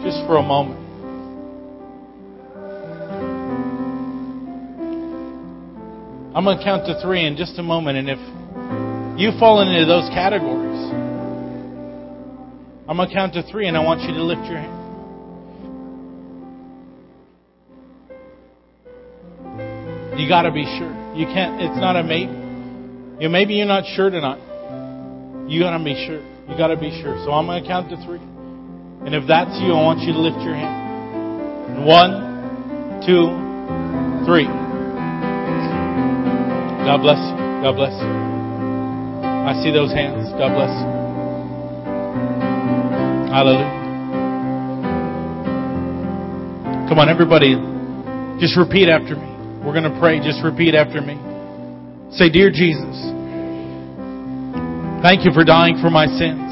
just 0.04 0.20
for 0.28 0.36
a 0.36 0.44
moment. 0.44 0.84
I'm 6.36 6.44
going 6.44 6.58
to 6.58 6.64
count 6.66 6.86
to 6.88 7.02
three 7.02 7.26
in 7.26 7.38
just 7.38 7.58
a 7.58 7.64
moment, 7.64 8.00
and 8.00 8.10
if 8.10 8.20
you 9.18 9.32
fall 9.40 9.62
into 9.62 9.86
those 9.86 10.10
categories, 10.10 10.92
I'm 12.86 12.98
going 12.98 13.08
to 13.08 13.16
count 13.16 13.32
to 13.36 13.50
three, 13.50 13.70
and 13.70 13.78
I 13.78 13.80
want 13.80 14.02
you 14.02 14.14
to 14.14 14.24
lift 14.24 14.44
your 14.44 14.58
hand. 14.58 14.76
You 20.20 20.28
got 20.28 20.42
to 20.42 20.52
be 20.52 20.66
sure. 20.78 20.92
You 21.16 21.28
can't. 21.28 21.62
It's 21.62 21.80
not 21.80 21.96
a 21.96 22.04
maybe. 22.04 22.30
You 22.30 23.20
know, 23.22 23.30
maybe 23.30 23.54
you're 23.54 23.68
not 23.68 23.86
sure 23.96 24.10
tonight. 24.10 25.48
You 25.50 25.62
got 25.62 25.78
to 25.78 25.82
be 25.82 25.96
sure. 26.06 26.37
You 26.48 26.56
got 26.58 26.68
to 26.68 26.78
be 26.78 26.90
sure. 27.02 27.20
So 27.26 27.32
I'm 27.32 27.46
going 27.46 27.62
to 27.62 27.68
count 27.68 27.90
to 27.90 27.98
three, 28.06 28.24
and 29.06 29.14
if 29.14 29.28
that's 29.28 29.52
you, 29.60 29.74
I 29.76 29.84
want 29.84 30.00
you 30.02 30.14
to 30.14 30.20
lift 30.20 30.40
your 30.42 30.56
hand. 30.56 31.86
One, 31.86 33.04
two, 33.06 33.36
three. 34.26 34.48
God 36.88 37.04
bless 37.04 37.20
you. 37.20 37.36
God 37.62 37.76
bless 37.76 37.92
you. 38.00 38.08
I 39.28 39.60
see 39.64 39.72
those 39.72 39.92
hands. 39.92 40.32
God 40.40 40.56
bless 40.56 40.72
you. 40.72 40.88
Hallelujah. 43.28 43.76
Come 46.88 47.00
on, 47.00 47.10
everybody, 47.10 47.60
just 48.40 48.56
repeat 48.56 48.88
after 48.88 49.16
me. 49.16 49.28
We're 49.66 49.76
going 49.76 49.84
to 49.84 50.00
pray. 50.00 50.24
Just 50.24 50.44
repeat 50.44 50.76
after 50.76 51.02
me. 51.02 51.20
Say, 52.16 52.32
Dear 52.32 52.50
Jesus, 52.52 52.96
thank 55.02 55.26
you 55.26 55.32
for 55.34 55.44
dying 55.44 55.78
for 55.82 55.90
my 55.90 56.06
sins 56.06 56.48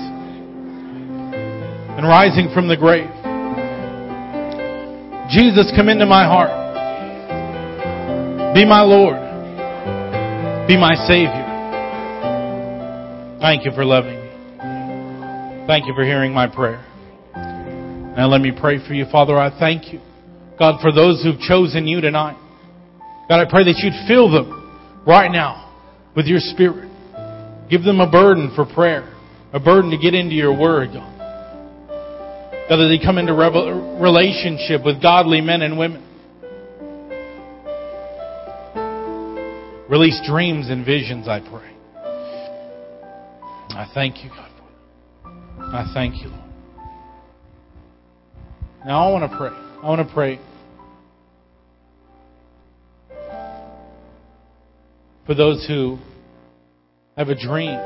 and 1.97 2.07
rising 2.07 2.49
from 2.53 2.67
the 2.67 2.77
grave. 2.77 3.09
Jesus, 5.29 5.71
come 5.75 5.89
into 5.89 6.05
my 6.05 6.25
heart. 6.25 6.65
Be 8.53 8.65
my 8.65 8.81
Lord. 8.81 9.17
Be 10.67 10.77
my 10.77 10.95
Savior. 11.07 11.45
Thank 13.41 13.65
you 13.65 13.71
for 13.73 13.83
loving 13.85 14.19
me. 14.19 15.67
Thank 15.67 15.87
you 15.87 15.93
for 15.95 16.03
hearing 16.03 16.33
my 16.33 16.47
prayer. 16.47 16.83
Now 18.15 18.27
let 18.27 18.41
me 18.41 18.51
pray 18.57 18.85
for 18.87 18.93
you. 18.93 19.05
Father, 19.11 19.37
I 19.37 19.49
thank 19.59 19.91
you. 19.91 19.99
God, 20.57 20.79
for 20.81 20.91
those 20.91 21.21
who've 21.23 21.39
chosen 21.39 21.87
you 21.87 22.01
tonight. 22.01 22.37
God, 23.27 23.45
I 23.45 23.49
pray 23.49 23.63
that 23.65 23.75
you'd 23.83 24.07
fill 24.07 24.31
them 24.31 25.03
right 25.05 25.31
now 25.31 25.73
with 26.15 26.27
your 26.27 26.39
spirit. 26.39 26.84
Give 27.69 27.83
them 27.83 27.99
a 27.99 28.09
burden 28.09 28.51
for 28.55 28.65
prayer, 28.65 29.13
a 29.51 29.59
burden 29.59 29.91
to 29.91 29.97
get 29.97 30.13
into 30.13 30.35
your 30.35 30.57
word, 30.57 30.89
God. 30.93 31.15
God, 32.69 32.77
that 32.77 32.87
they 32.87 33.03
come 33.03 33.17
into 33.17 33.33
relationship 33.33 34.83
with 34.83 35.01
godly 35.01 35.41
men 35.41 35.61
and 35.61 35.77
women. 35.77 36.01
Release 39.89 40.19
dreams 40.27 40.69
and 40.69 40.83
visions, 40.85 41.27
I 41.27 41.41
pray. 41.41 41.71
I 43.69 43.87
thank 43.93 44.23
you, 44.23 44.29
God. 44.29 44.49
I 45.59 45.91
thank 45.93 46.21
you, 46.23 46.29
Lord. 46.29 46.41
Now 48.85 49.07
I 49.07 49.11
want 49.11 49.31
to 49.31 49.37
pray. 49.37 49.49
I 49.49 49.89
want 49.89 50.07
to 50.07 50.13
pray 50.13 50.39
for 55.25 55.33
those 55.35 55.65
who 55.67 55.97
have 57.15 57.29
a 57.29 57.35
dream, 57.35 57.79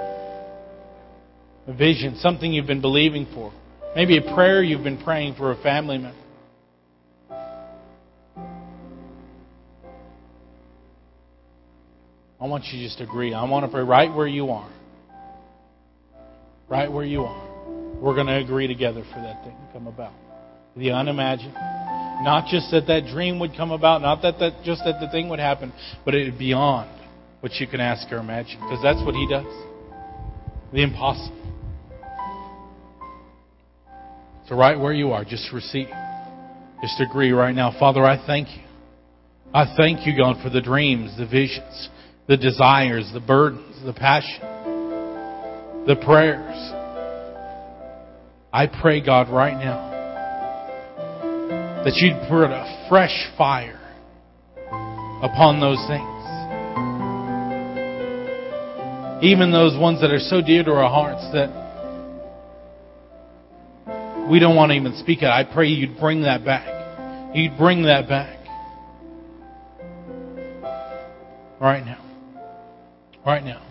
a 1.67 1.73
vision, 1.77 2.15
something 2.17 2.51
you've 2.51 2.67
been 2.67 2.81
believing 2.81 3.27
for. 3.33 3.53
Maybe 3.95 4.17
a 4.17 4.33
prayer 4.33 4.63
you've 4.63 4.83
been 4.83 5.01
praying 5.01 5.35
for 5.35 5.51
a 5.51 5.61
family 5.61 5.97
member. 5.97 6.15
I 12.41 12.45
want 12.45 12.65
you 12.65 12.79
to 12.79 12.85
just 12.85 13.01
agree. 13.01 13.33
I 13.33 13.43
want 13.43 13.65
to 13.65 13.71
pray 13.71 13.83
right 13.83 14.13
where 14.13 14.27
you 14.27 14.49
are. 14.49 14.69
Right 16.69 16.91
where 16.91 17.03
you 17.03 17.23
are. 17.23 17.97
We're 17.99 18.15
going 18.15 18.27
to 18.27 18.37
agree 18.37 18.67
together 18.67 19.03
for 19.13 19.21
that 19.21 19.43
thing 19.43 19.53
to 19.53 19.73
come 19.73 19.87
about. 19.87 20.13
The 20.77 20.91
unimagined. 20.91 21.53
Not 21.53 22.47
just 22.47 22.71
that 22.71 22.87
that 22.87 23.07
dream 23.11 23.39
would 23.39 23.55
come 23.57 23.71
about, 23.71 24.01
not 24.01 24.21
that, 24.21 24.39
that 24.39 24.63
just 24.63 24.83
that 24.85 24.99
the 25.01 25.09
thing 25.11 25.29
would 25.29 25.39
happen, 25.39 25.73
but 26.05 26.15
it 26.15 26.25
would 26.25 26.39
be 26.39 26.49
beyond 26.49 26.98
what 27.41 27.53
you 27.55 27.67
can 27.67 27.79
ask 27.79 28.11
or 28.11 28.17
imagine. 28.17 28.59
Because 28.61 28.79
that's 28.83 29.03
what 29.05 29.15
He 29.15 29.27
does. 29.29 29.45
The 30.73 30.83
impossible. 30.83 31.35
So, 34.47 34.55
right 34.55 34.79
where 34.79 34.93
you 34.93 35.11
are, 35.11 35.23
just 35.23 35.51
receive. 35.53 35.87
Just 36.81 36.99
agree 37.01 37.31
right 37.31 37.53
now. 37.53 37.77
Father, 37.79 38.03
I 38.03 38.23
thank 38.25 38.47
you. 38.49 38.63
I 39.53 39.73
thank 39.77 40.05
you, 40.05 40.15
God, 40.15 40.41
for 40.43 40.49
the 40.49 40.61
dreams, 40.61 41.15
the 41.17 41.25
visions, 41.25 41.89
the 42.27 42.37
desires, 42.37 43.09
the 43.13 43.19
burdens, 43.19 43.83
the 43.83 43.93
passion, 43.93 44.41
the 45.85 45.95
prayers. 46.03 46.55
I 48.51 48.67
pray, 48.81 49.03
God, 49.03 49.29
right 49.29 49.53
now 49.53 49.89
that 51.83 51.93
you'd 51.95 52.19
put 52.27 52.51
a 52.51 52.87
fresh 52.89 53.27
fire 53.37 53.79
upon 55.23 55.59
those 55.61 55.79
things. 55.87 56.08
Even 59.21 59.51
those 59.51 59.77
ones 59.77 59.99
that 60.01 60.11
are 60.11 60.19
so 60.19 60.41
dear 60.41 60.63
to 60.63 60.71
our 60.71 60.89
hearts 60.89 61.29
that 61.33 61.67
we 64.29 64.39
don't 64.39 64.55
want 64.55 64.71
to 64.71 64.75
even 64.75 64.95
speak 64.97 65.21
it. 65.23 65.27
I 65.27 65.43
pray 65.43 65.67
you'd 65.67 65.99
bring 65.99 66.21
that 66.21 66.45
back. 66.45 67.35
You'd 67.35 67.57
bring 67.57 67.83
that 67.83 68.07
back. 68.07 68.37
Right 71.59 71.83
now. 71.83 72.05
Right 73.25 73.43
now. 73.43 73.65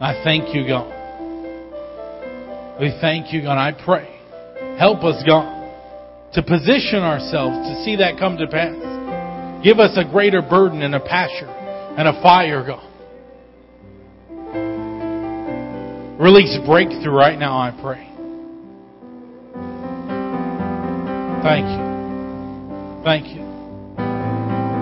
I 0.00 0.22
thank 0.22 0.54
you, 0.54 0.66
God. 0.68 0.98
We 2.80 2.96
thank 3.00 3.32
you, 3.32 3.42
God. 3.42 3.58
I 3.58 3.72
pray. 3.84 4.16
Help 4.78 5.02
us, 5.04 5.22
God, 5.26 6.32
to 6.34 6.42
position 6.42 7.00
ourselves 7.00 7.56
to 7.68 7.84
see 7.84 7.96
that 7.96 8.18
come 8.18 8.38
to 8.38 8.46
pass. 8.46 8.74
Give 9.64 9.78
us 9.78 9.96
a 9.96 10.04
greater 10.04 10.40
burden 10.40 10.82
and 10.82 10.94
a 10.94 11.00
passion 11.00 11.48
and 11.48 12.08
a 12.08 12.22
fire, 12.22 12.64
God. 12.66 12.89
Release 16.20 16.58
breakthrough 16.66 17.14
right 17.14 17.38
now, 17.38 17.56
I 17.56 17.70
pray. 17.80 18.06
Thank 21.42 21.64
you. 21.64 21.90
Thank 23.02 23.26
you. 23.28 23.40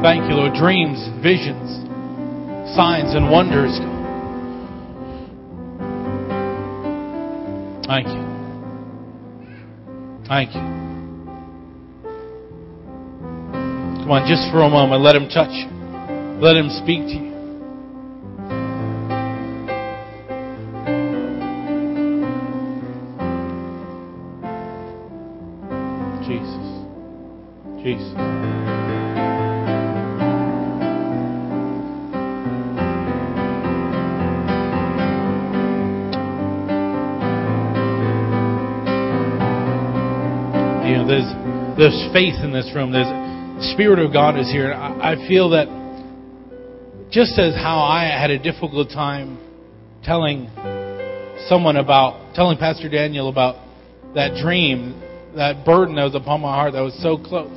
Thank 0.02 0.28
you, 0.28 0.34
Lord. 0.34 0.54
Dreams, 0.54 0.98
visions, 1.22 1.86
signs, 2.74 3.14
and 3.14 3.30
wonders. 3.30 3.78
Thank 7.86 8.08
you. 8.08 8.24
Thank 10.26 10.56
you. 10.56 10.60
Come 14.02 14.10
on, 14.10 14.26
just 14.26 14.50
for 14.50 14.62
a 14.62 14.68
moment, 14.68 15.02
let 15.02 15.14
Him 15.14 15.28
touch 15.28 15.52
you. 15.52 15.68
Let 16.42 16.56
Him 16.56 16.68
speak 16.82 17.06
to 17.06 17.14
you. 17.14 17.27
This 42.58 42.74
room. 42.74 42.90
There's 42.90 43.06
the 43.06 43.72
Spirit 43.74 44.00
of 44.00 44.12
God 44.12 44.38
is 44.38 44.50
here. 44.50 44.72
I, 44.72 45.12
I 45.12 45.28
feel 45.28 45.50
that 45.50 45.66
just 47.10 47.38
as 47.38 47.54
how 47.54 47.78
I 47.78 48.04
had 48.04 48.30
a 48.30 48.38
difficult 48.38 48.88
time 48.90 49.38
telling 50.02 50.50
someone 51.48 51.76
about 51.76 52.34
telling 52.34 52.58
Pastor 52.58 52.88
Daniel 52.88 53.28
about 53.28 53.64
that 54.14 54.40
dream, 54.42 55.00
that 55.36 55.64
burden 55.64 55.94
that 55.96 56.04
was 56.04 56.14
upon 56.14 56.40
my 56.40 56.52
heart 56.52 56.72
that 56.72 56.80
was 56.80 57.00
so 57.00 57.16
close. 57.16 57.56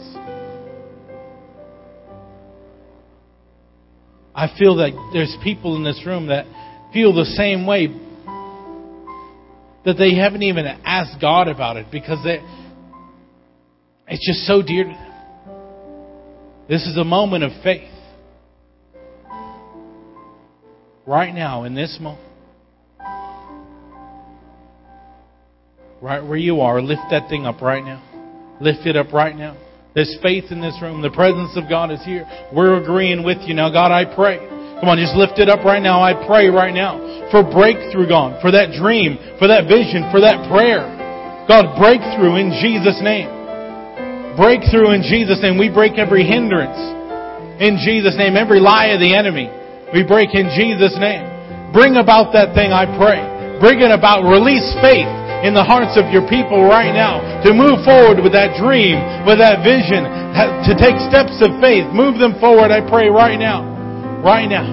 I 4.36 4.48
feel 4.58 4.78
that 4.78 4.92
there's 5.14 5.36
people 5.44 5.76
in 5.76 5.84
this 5.84 6.02
room 6.06 6.28
that 6.28 6.46
feel 6.94 7.14
the 7.14 7.26
same 7.26 7.66
way 7.66 7.88
that 9.84 9.96
they 9.98 10.16
haven't 10.16 10.44
even 10.44 10.66
asked 10.86 11.20
God 11.20 11.48
about 11.48 11.78
it 11.78 11.88
because 11.92 12.24
they, 12.24 12.40
it's 14.12 14.28
just 14.28 14.46
so 14.46 14.62
dear 14.62 14.84
to 14.84 14.90
them. 14.90 15.08
This 16.68 16.86
is 16.86 16.98
a 16.98 17.04
moment 17.04 17.46
of 17.46 17.52
faith. 17.64 17.90
Right 21.08 21.34
now, 21.34 21.64
in 21.64 21.76
this 21.76 21.98
moment. 22.00 22.28
Right 26.02 26.24
where 26.24 26.38
you 26.38 26.62
are, 26.62 26.82
lift 26.82 27.04
that 27.12 27.30
thing 27.30 27.46
up 27.46 27.62
right 27.62 27.84
now. 27.84 28.04
Lift 28.60 28.86
it 28.86 28.96
up 28.96 29.14
right 29.14 29.36
now. 29.36 29.58
There's 29.96 30.18
faith 30.22 30.46
in 30.52 30.62
this 30.62 30.78
room. 30.82 31.02
The 31.02 31.12
presence 31.12 31.56
of 31.56 31.70
God 31.70 31.92
is 31.92 32.04
here. 32.04 32.28
We're 32.54 32.82
agreeing 32.82 33.24
with 33.24 33.40
you 33.48 33.54
now. 33.54 33.72
God, 33.72 33.92
I 33.92 34.06
pray. 34.14 34.40
Come 34.80 34.90
on, 34.90 34.98
just 34.98 35.16
lift 35.16 35.40
it 35.40 35.50
up 35.50 35.64
right 35.64 35.82
now. 35.82 36.02
I 36.02 36.26
pray 36.28 36.48
right 36.48 36.74
now 36.74 37.30
for 37.32 37.44
breakthrough, 37.44 38.08
God, 38.08 38.42
for 38.42 38.52
that 38.52 38.76
dream, 38.76 39.18
for 39.40 39.48
that 39.48 39.68
vision, 39.68 40.10
for 40.12 40.20
that 40.20 40.52
prayer. 40.52 40.84
God, 41.48 41.80
breakthrough 41.80 42.36
in 42.36 42.52
Jesus' 42.60 43.00
name. 43.04 43.41
Breakthrough 44.42 44.98
in 44.98 45.06
Jesus' 45.06 45.38
name. 45.46 45.62
We 45.62 45.70
break 45.70 46.02
every 46.02 46.26
hindrance 46.26 46.82
in 47.62 47.78
Jesus' 47.78 48.18
name, 48.18 48.34
every 48.34 48.58
lie 48.58 48.90
of 48.90 48.98
the 48.98 49.14
enemy. 49.14 49.46
We 49.94 50.02
break 50.02 50.34
in 50.34 50.50
Jesus' 50.58 50.98
name. 50.98 51.22
Bring 51.70 52.02
about 52.02 52.34
that 52.34 52.58
thing, 52.58 52.74
I 52.74 52.90
pray. 52.98 53.22
Bring 53.62 53.86
it 53.86 53.94
about. 53.94 54.26
Release 54.26 54.66
faith 54.82 55.06
in 55.46 55.54
the 55.54 55.62
hearts 55.62 55.94
of 55.94 56.10
your 56.10 56.26
people 56.26 56.66
right 56.66 56.90
now 56.90 57.22
to 57.46 57.54
move 57.54 57.86
forward 57.86 58.18
with 58.18 58.34
that 58.34 58.58
dream, 58.58 58.98
with 59.30 59.38
that 59.38 59.62
vision, 59.62 60.10
to 60.10 60.74
take 60.74 60.98
steps 61.06 61.38
of 61.46 61.62
faith. 61.62 61.86
Move 61.94 62.18
them 62.18 62.34
forward, 62.42 62.74
I 62.74 62.82
pray, 62.82 63.14
right 63.14 63.38
now. 63.38 63.62
Right 64.26 64.50
now. 64.50 64.66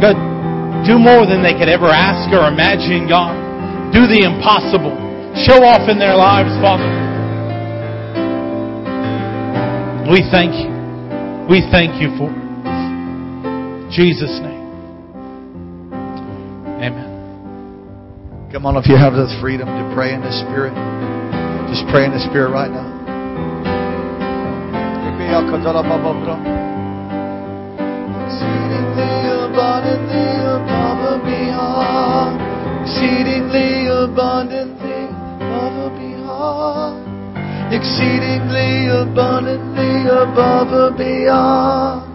God, 0.00 0.16
do 0.88 0.96
more 0.96 1.28
than 1.28 1.44
they 1.44 1.52
could 1.52 1.68
ever 1.68 1.92
ask 1.92 2.32
or 2.32 2.48
imagine, 2.48 3.04
God. 3.04 3.36
Do 3.92 4.08
the 4.08 4.24
impossible. 4.24 4.96
Show 5.44 5.68
off 5.68 5.84
in 5.92 6.00
their 6.00 6.16
lives, 6.16 6.56
Father. 6.64 7.09
We 10.10 10.26
thank 10.26 10.58
you. 10.58 10.66
We 11.46 11.62
thank 11.70 12.02
you 12.02 12.10
for 12.18 12.26
it. 12.34 13.94
Jesus' 13.94 14.42
name. 14.42 14.66
Amen. 16.82 18.50
Come 18.50 18.66
on, 18.66 18.76
if 18.76 18.88
you 18.88 18.96
have 18.96 19.12
the 19.14 19.30
freedom 19.40 19.68
to 19.70 19.94
pray 19.94 20.12
in 20.12 20.20
the 20.20 20.34
Spirit, 20.34 20.74
just 21.70 21.86
pray 21.94 22.06
in 22.06 22.10
the 22.10 22.18
Spirit 22.26 22.50
right 22.50 22.70
now. 22.70 22.90
Exceedingly 28.26 29.30
abundantly 29.46 30.26
above 30.42 31.06
and 31.06 31.22
beyond. 31.22 32.34
Exceedingly 32.82 33.86
abundantly 33.86 35.06
above 35.38 35.86
and 35.86 35.94
beyond. 36.02 36.99
Exceedingly 37.70 38.86
abundantly 38.90 40.06
above 40.10 40.70
and 40.72 40.96
beyond. 40.96 42.06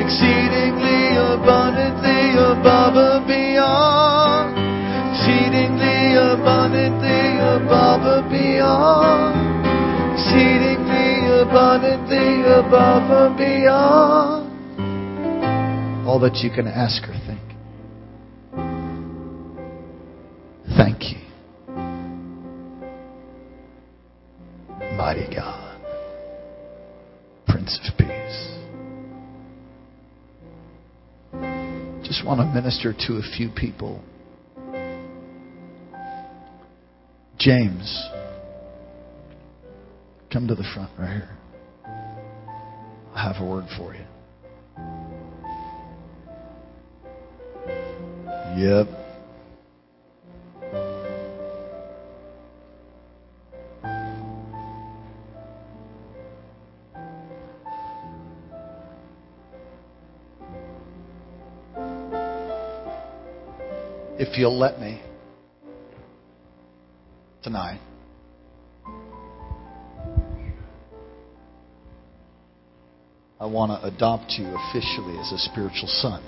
Exceedingly 0.00 1.16
abundantly 1.16 2.36
above 2.36 2.96
and 2.96 3.26
beyond 3.26 4.66
exceedingly 5.26 6.14
abundantly 6.14 7.38
above 7.40 8.02
and 8.02 8.30
beyond, 8.30 9.34
exceedingly 10.14 11.40
abundantly 11.40 12.42
above 12.42 13.10
and 13.10 13.36
beyond 13.36 14.46
all 16.06 16.20
that 16.20 16.36
you 16.36 16.50
can 16.50 16.68
ask 16.68 17.02
or 17.08 17.14
think. 17.26 17.40
Thank 20.76 21.10
you, 21.10 21.18
mighty 24.96 25.26
God, 25.34 25.78
Prince 27.46 27.78
of 27.84 27.98
Peace. 27.98 28.52
Just 32.06 32.24
want 32.24 32.40
to 32.40 32.46
minister 32.46 32.94
to 33.06 33.14
a 33.16 33.22
few 33.36 33.50
people. 33.50 34.02
James, 37.38 38.08
come 40.32 40.48
to 40.48 40.54
the 40.54 40.64
front 40.74 40.90
right 40.98 41.12
here. 41.12 41.36
I 43.14 43.32
have 43.32 43.42
a 43.42 43.44
word 43.44 43.66
for 43.76 43.94
you. 43.94 44.00
Yep. 48.56 49.05
If 64.28 64.36
you'll 64.36 64.58
let 64.58 64.80
me 64.80 65.00
tonight. 67.42 67.80
I 73.40 73.46
want 73.46 73.70
to 73.70 73.86
adopt 73.86 74.32
you 74.32 74.46
officially 74.46 75.16
as 75.18 75.30
a 75.30 75.38
spiritual 75.38 75.88
son. 75.88 76.22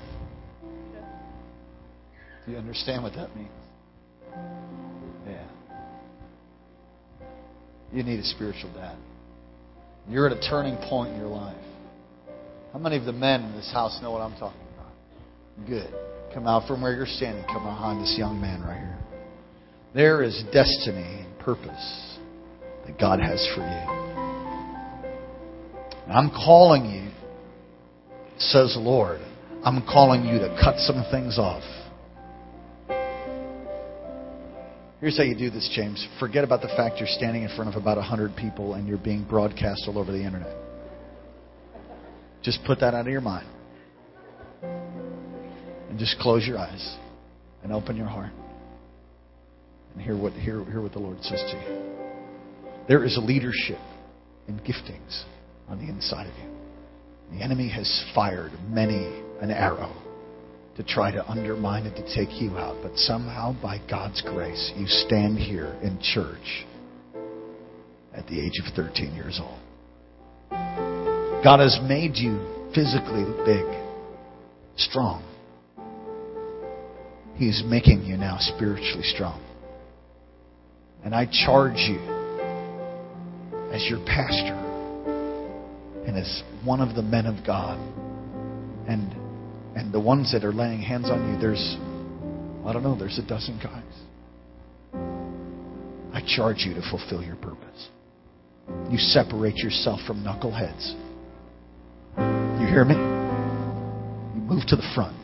Do 2.47 2.53
you 2.53 2.59
understand 2.59 3.03
what 3.03 3.15
that 3.15 3.35
means? 3.35 3.51
Yeah. 5.27 5.47
You 7.93 8.05
need 8.05 8.21
a 8.21 8.25
spiritual 8.25 8.73
dad. 8.75 8.97
You're 10.09 10.31
at 10.31 10.37
a 10.37 10.49
turning 10.49 10.77
point 10.89 11.15
in 11.15 11.19
your 11.19 11.29
life. 11.29 11.57
How 12.73 12.79
many 12.79 12.97
of 12.97 13.05
the 13.05 13.13
men 13.13 13.43
in 13.43 13.53
this 13.57 13.71
house 13.73 13.99
know 14.01 14.13
what 14.13 14.21
I'm 14.21 14.39
talking 14.39 14.61
about? 14.77 15.67
Good. 15.67 15.93
Come 16.35 16.47
out 16.47 16.69
from 16.69 16.83
where 16.83 16.95
you're 16.95 17.07
standing. 17.07 17.45
Come 17.45 17.65
behind 17.65 18.03
this 18.03 18.15
young 18.19 18.41
man 18.41 18.63
right 18.63 18.79
here. 18.79 18.99
There 19.95 20.23
is 20.23 20.45
destiny 20.53 21.25
and 21.25 21.39
purpose 21.39 22.19
that 22.87 22.99
God 22.99 23.21
has 23.21 23.47
for 23.55 23.63
you. 23.63 24.09
And 26.05 26.13
I'm 26.13 26.31
calling 26.31 26.85
you, 26.85 27.11
says 28.39 28.75
the 28.75 28.81
Lord, 28.81 29.21
I'm 29.65 29.83
calling 29.83 30.25
you 30.25 30.39
to 30.39 30.59
cut 30.63 30.79
some 30.79 31.05
things 31.11 31.39
off. 31.39 31.63
Here's 35.01 35.17
how 35.17 35.23
you 35.23 35.37
do 35.37 35.49
this, 35.49 35.71
James. 35.75 36.07
Forget 36.19 36.45
about 36.45 36.61
the 36.61 36.69
fact 36.69 36.99
you're 36.99 37.09
standing 37.09 37.45
in 37.45 37.49
front 37.55 37.75
of 37.75 37.81
about 37.81 37.97
100 37.97 38.35
people 38.37 38.75
and 38.75 38.87
you're 38.89 38.99
being 38.99 39.25
broadcast 39.25 39.85
all 39.87 39.97
over 39.99 40.11
the 40.11 40.25
internet. 40.25 40.57
Just 42.43 42.65
put 42.67 42.81
that 42.81 42.95
out 42.95 43.07
of 43.07 43.13
your 43.13 43.21
mind. 43.21 43.47
Just 45.99 46.19
close 46.21 46.47
your 46.47 46.59
eyes. 46.59 46.97
and 47.63 47.73
open 47.73 47.97
your 47.97 48.07
heart 48.07 48.31
and 49.93 50.03
hear 50.03 50.17
what, 50.17 50.33
hear, 50.35 50.65
hear 50.65 50.81
what 50.81 50.93
the 50.93 50.99
Lord 50.99 51.21
says 51.23 51.41
to 51.51 51.57
you. 51.57 51.83
There 52.87 53.05
is 53.05 53.19
leadership 53.21 53.81
and 54.47 54.61
giftings 54.61 55.25
on 55.69 55.79
the 55.79 55.89
inside 55.93 56.27
of 56.27 56.35
you. 56.39 57.37
The 57.37 57.45
enemy 57.45 57.69
has 57.69 58.05
fired 58.15 58.53
many 58.69 59.23
an 59.41 59.51
arrow 59.51 59.93
to 60.77 60.83
try 60.85 61.11
to 61.11 61.29
undermine 61.29 61.87
and 61.87 61.97
to 61.97 62.15
take 62.15 62.41
you 62.41 62.57
out. 62.57 62.77
But 62.83 62.97
somehow, 62.97 63.61
by 63.61 63.81
God's 63.91 64.23
grace, 64.23 64.73
you 64.77 64.87
stand 64.87 65.39
here 65.39 65.77
in 65.83 65.99
church 66.01 66.65
at 68.15 68.27
the 68.29 68.41
age 68.41 68.61
of 68.65 68.73
13 68.75 69.15
years 69.15 69.41
old. 69.43 69.59
God 71.43 71.61
has 71.61 71.79
made 71.89 72.13
you 72.15 72.39
physically 72.75 73.25
big, 73.45 73.67
strong. 74.77 75.28
He's 77.39 77.63
making 77.65 78.03
you 78.03 78.17
now 78.17 78.37
spiritually 78.41 79.05
strong. 79.05 79.41
And 81.05 81.15
I 81.15 81.25
charge 81.27 81.77
you 81.77 82.01
as 83.73 83.87
your 83.89 84.05
pastor 84.05 84.59
and 86.05 86.17
as 86.17 86.43
one 86.65 86.81
of 86.81 86.97
the 86.97 87.03
men 87.03 87.27
of 87.27 87.47
God 87.47 87.79
and 88.89 89.15
and 89.77 89.95
the 89.95 90.01
ones 90.01 90.33
that 90.33 90.43
are 90.45 90.53
laying 90.53 90.81
hands 90.81 91.09
on 91.11 91.33
you, 91.33 91.41
there's 91.41 91.77
I 92.67 92.73
don't 92.73 92.83
know, 92.83 92.99
there's 92.99 93.21
a 93.21 93.27
dozen 93.27 93.61
guys. 93.63 93.85
I 96.13 96.21
charge 96.27 96.67
you 96.67 96.75
to 96.75 96.83
fulfill 96.91 97.23
your 97.23 97.37
purpose. 97.37 97.89
You 98.91 98.99
separate 98.99 99.59
yourself 99.59 100.01
from 100.09 100.25
knuckleheads. 100.25 100.93
You 102.61 102.67
hear 102.67 102.85
me? 102.85 102.97
You 102.97 104.43
move 104.43 104.67
to 104.67 104.75
the 104.75 104.91
front. 104.97 105.17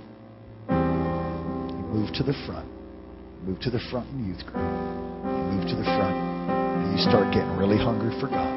Move 1.94 2.10
to 2.18 2.26
the 2.26 2.34
front. 2.42 2.66
Move 3.46 3.62
to 3.62 3.70
the 3.70 3.78
front 3.86 4.10
in 4.10 4.26
youth 4.26 4.42
group. 4.50 4.66
You 4.66 5.42
move 5.54 5.62
to 5.70 5.78
the 5.78 5.86
front. 5.86 6.18
And 6.18 6.90
you 6.90 6.98
start 6.98 7.30
getting 7.30 7.54
really 7.54 7.78
hungry 7.78 8.10
for 8.18 8.26
God. 8.26 8.50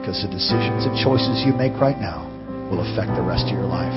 Because 0.00 0.24
the 0.24 0.32
decisions 0.32 0.88
and 0.88 0.96
choices 0.96 1.44
you 1.44 1.52
make 1.52 1.76
right 1.76 2.00
now 2.00 2.24
will 2.72 2.80
affect 2.80 3.12
the 3.12 3.20
rest 3.20 3.44
of 3.44 3.52
your 3.52 3.68
life. 3.68 3.92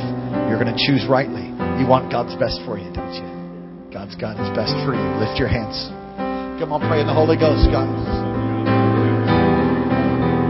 You're 0.52 0.60
going 0.60 0.76
to 0.76 0.76
choose 0.76 1.08
rightly. 1.08 1.48
You 1.80 1.88
want 1.88 2.12
God's 2.12 2.36
best 2.36 2.60
for 2.68 2.76
you, 2.76 2.92
don't 2.92 3.16
you? 3.16 3.24
God's 3.96 4.20
got 4.20 4.36
His 4.36 4.52
best 4.60 4.76
for 4.84 4.92
you. 4.92 5.08
Lift 5.24 5.40
your 5.40 5.48
hands. 5.48 5.88
Come 6.60 6.76
on, 6.76 6.84
pray 6.84 7.00
in 7.00 7.08
the 7.08 7.16
Holy 7.16 7.40
Ghost, 7.40 7.72
guys. 7.72 7.88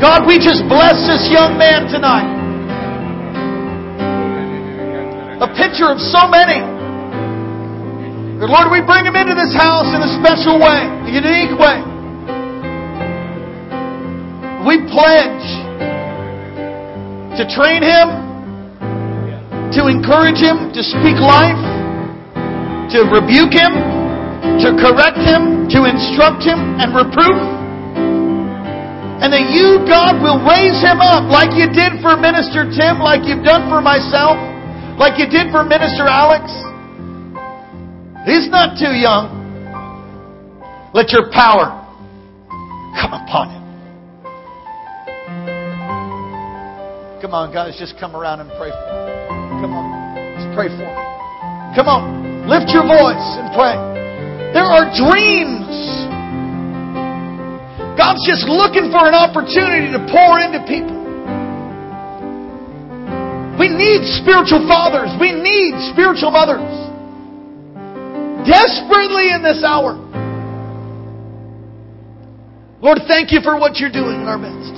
God, 0.01 0.25
we 0.25 0.41
just 0.41 0.65
bless 0.65 0.97
this 1.05 1.29
young 1.29 1.61
man 1.61 1.93
tonight. 1.93 2.25
A 5.45 5.49
picture 5.53 5.93
of 5.93 6.01
so 6.01 6.25
many. 6.25 6.80
Lord, 8.49 8.73
we 8.73 8.81
bring 8.81 9.05
him 9.05 9.13
into 9.13 9.37
this 9.37 9.53
house 9.53 9.93
in 9.93 10.01
a 10.01 10.09
special 10.17 10.57
way, 10.57 10.81
a 10.81 11.11
unique 11.13 11.53
way. 11.61 11.77
We 14.65 14.81
pledge 14.89 15.45
to 17.37 17.45
train 17.53 17.85
him, 17.85 18.09
to 19.77 19.85
encourage 19.85 20.41
him, 20.41 20.73
to 20.73 20.81
speak 20.81 21.21
life, 21.21 21.61
to 22.97 23.05
rebuke 23.13 23.53
him, 23.53 23.77
to 24.57 24.73
correct 24.73 25.21
him, 25.21 25.69
to 25.69 25.85
instruct 25.85 26.41
him 26.41 26.81
and 26.81 26.97
reproof. 26.97 27.37
And 29.21 29.29
that 29.29 29.53
you, 29.53 29.85
God, 29.85 30.17
will 30.17 30.41
raise 30.41 30.81
him 30.81 30.97
up 30.97 31.29
like 31.29 31.53
you 31.53 31.69
did 31.69 32.01
for 32.01 32.17
Minister 32.17 32.65
Tim, 32.65 32.97
like 32.97 33.21
you've 33.21 33.45
done 33.45 33.69
for 33.69 33.85
myself, 33.85 34.33
like 34.97 35.21
you 35.21 35.29
did 35.29 35.53
for 35.53 35.61
Minister 35.61 36.09
Alex. 36.09 36.49
He's 38.25 38.49
not 38.49 38.77
too 38.77 38.93
young. 38.93 39.39
Let 40.93 41.09
your 41.09 41.31
power 41.31 41.71
come 42.99 43.13
upon 43.13 43.49
him. 43.49 43.63
Come 47.21 47.33
on, 47.33 47.53
guys, 47.53 47.77
just 47.77 47.97
come 47.99 48.15
around 48.15 48.41
and 48.41 48.49
pray 48.57 48.69
for 48.69 48.85
him. 48.91 49.61
Come 49.61 49.73
on, 49.73 49.87
just 50.35 50.49
pray 50.55 50.67
for 50.67 50.83
him. 50.83 50.97
Come 51.75 51.87
on, 51.87 52.49
lift 52.49 52.69
your 52.73 52.83
voice 52.83 53.27
and 53.39 53.53
pray. 53.55 53.77
There 54.53 54.67
are 54.67 54.91
dreams 54.91 55.61
God's 58.01 58.25
just 58.25 58.49
looking 58.49 58.89
for 58.89 59.05
an 59.05 59.13
opportunity 59.13 59.93
to 59.93 60.01
pour 60.09 60.41
into 60.41 60.57
people. 60.65 60.97
We 63.61 63.69
need 63.69 64.01
spiritual 64.17 64.65
fathers. 64.65 65.13
We 65.21 65.37
need 65.37 65.77
spiritual 65.93 66.31
mothers. 66.33 66.90
Desperately 68.45 69.31
in 69.31 69.43
this 69.43 69.63
hour. 69.63 69.93
Lord, 72.81 72.99
thank 73.07 73.31
you 73.31 73.41
for 73.41 73.59
what 73.59 73.77
you're 73.77 73.91
doing 73.91 74.21
in 74.21 74.27
our 74.27 74.37
midst. 74.37 74.73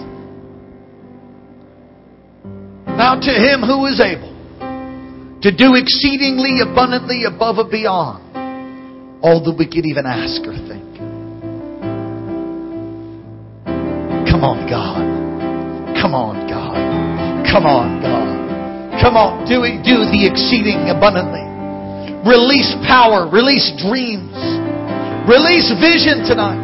Now 2.97 3.15
to 3.19 3.31
him 3.31 3.61
who 3.61 3.85
is 3.85 4.01
able 4.01 4.33
to 5.41 5.51
do 5.55 5.75
exceedingly 5.75 6.59
abundantly 6.61 7.23
above 7.23 7.57
and 7.57 7.71
beyond 7.71 8.23
all 9.23 9.43
that 9.43 9.55
we 9.57 9.65
could 9.65 9.85
even 9.85 10.05
ask 10.05 10.41
or 10.43 10.55
think. 10.67 10.83
Come 14.27 14.43
on, 14.43 14.67
God. 14.67 15.95
Come 16.01 16.13
on, 16.13 16.47
God. 16.47 16.75
Come 17.47 17.65
on, 17.65 18.01
God. 18.01 18.43
Come 19.01 19.15
on, 19.15 19.47
do 19.47 19.63
it, 19.63 19.83
do 19.83 20.03
the 20.11 20.27
exceeding 20.27 20.87
abundantly. 20.87 21.52
Release 22.23 22.71
power, 22.87 23.27
release 23.27 23.67
dreams, 23.83 24.31
release 25.27 25.67
vision 25.75 26.23
tonight. 26.23 26.63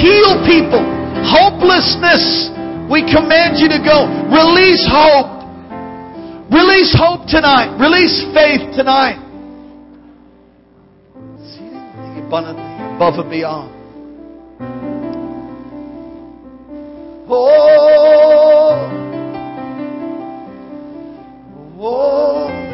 Heal 0.00 0.40
people. 0.48 0.80
Hopelessness, 1.28 2.48
we 2.90 3.04
command 3.04 3.60
you 3.60 3.68
to 3.68 3.80
go. 3.84 4.08
Release 4.32 4.84
hope. 4.88 5.36
Release 6.52 6.94
hope 6.96 7.26
tonight. 7.28 7.76
Release 7.78 8.24
faith 8.32 8.74
tonight. 8.76 9.20
Exceedingly 11.36 12.24
abundantly 12.24 12.64
above 12.96 13.18
and 13.18 13.30
beyond. 13.30 13.72
Oh, 17.28 18.88
oh, 21.80 22.65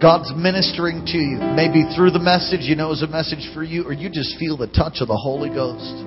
God's 0.00 0.30
ministering 0.34 1.04
to 1.06 1.18
you. 1.18 1.38
Maybe 1.58 1.82
through 1.94 2.14
the 2.14 2.22
message, 2.22 2.62
you 2.62 2.76
know 2.76 2.94
was 2.94 3.02
a 3.02 3.10
message 3.10 3.50
for 3.52 3.62
you, 3.62 3.82
or 3.82 3.92
you 3.92 4.08
just 4.08 4.38
feel 4.38 4.56
the 4.56 4.70
touch 4.70 5.02
of 5.02 5.08
the 5.08 5.18
Holy 5.18 5.50
Ghost 5.50 6.06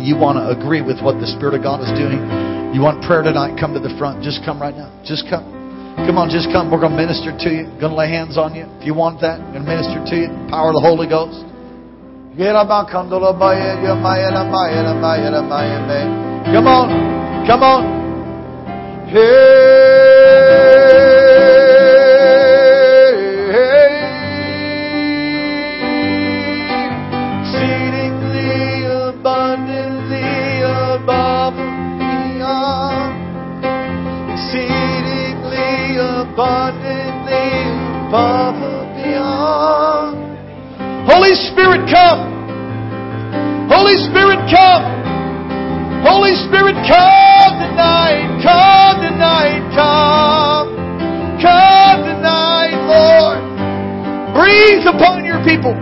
and 0.00 0.06
you 0.06 0.14
want 0.14 0.38
to 0.38 0.46
agree 0.48 0.80
with 0.80 1.02
what 1.02 1.18
the 1.18 1.26
Spirit 1.26 1.58
of 1.58 1.66
God 1.66 1.82
is 1.82 1.90
doing. 1.98 2.22
You 2.70 2.78
want 2.78 3.02
prayer 3.02 3.26
tonight? 3.26 3.58
Come 3.58 3.74
to 3.74 3.82
the 3.82 3.90
front. 3.98 4.22
Just 4.22 4.46
come 4.46 4.62
right 4.62 4.74
now. 4.74 4.88
Just 5.02 5.26
come. 5.26 5.42
Come 6.06 6.16
on, 6.16 6.30
just 6.30 6.46
come. 6.54 6.70
We're 6.70 6.78
going 6.78 6.94
to 6.94 7.00
minister 7.02 7.34
to 7.34 7.48
you. 7.50 7.66
Going 7.82 7.92
to 7.92 7.98
lay 7.98 8.06
hands 8.06 8.38
on 8.38 8.54
you. 8.54 8.70
If 8.78 8.86
you 8.86 8.94
want 8.94 9.20
that, 9.26 9.42
going 9.50 9.66
to 9.66 9.68
minister 9.68 9.98
to 9.98 10.14
you. 10.14 10.30
Power 10.46 10.70
of 10.70 10.78
the 10.78 10.84
Holy 10.84 11.10
Ghost. 11.10 11.42
Come 16.54 16.70
on. 16.70 16.88
Come 17.50 17.66
on. 17.66 17.82
Exceedingly 19.10 20.69
come. 41.90 43.68
Holy 43.68 43.96
Spirit, 43.98 44.38
come. 44.48 44.86
Holy 46.06 46.34
Spirit, 46.46 46.74
come 46.86 47.54
tonight. 47.58 48.40
Come 48.42 49.02
tonight. 49.02 49.62
Come. 49.74 50.68
Come 51.42 52.00
tonight, 52.06 52.78
Lord. 52.86 53.40
Breathe 54.34 54.86
upon 54.86 55.24
your 55.24 55.42
people. 55.44 55.74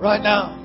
Right 0.00 0.22
now. 0.22 0.55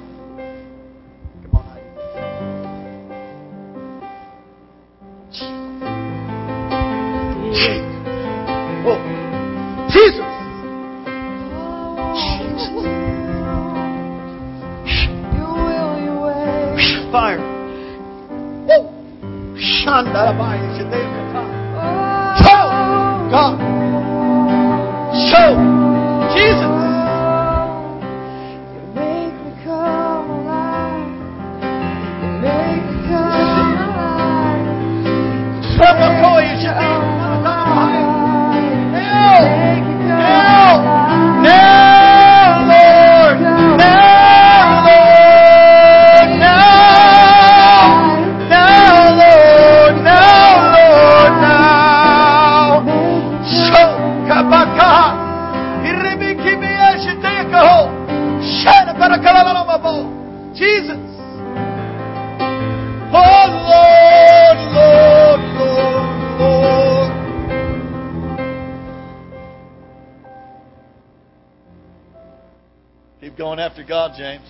Keep 73.21 73.37
going 73.37 73.59
after 73.59 73.83
God, 73.83 74.17
James. 74.17 74.49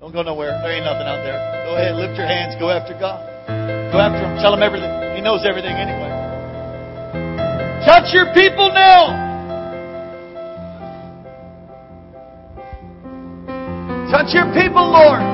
Don't 0.00 0.12
go 0.12 0.22
nowhere. 0.22 0.58
There 0.64 0.72
ain't 0.72 0.86
nothing 0.86 1.04
out 1.04 1.20
there. 1.20 1.36
Go 1.68 1.76
ahead, 1.76 1.94
lift 1.94 2.16
your 2.16 2.26
hands, 2.26 2.56
go 2.58 2.70
after 2.70 2.94
God. 2.98 3.20
Go 3.92 4.00
after 4.00 4.16
Him. 4.16 4.40
Tell 4.40 4.54
Him 4.54 4.62
everything. 4.62 4.88
He 5.14 5.20
knows 5.20 5.44
everything 5.44 5.76
anyway. 5.76 6.08
Touch 7.84 8.14
your 8.14 8.32
people 8.32 8.72
now. 8.72 9.12
Touch 14.10 14.32
your 14.32 14.48
people, 14.56 14.88
Lord. 14.88 15.31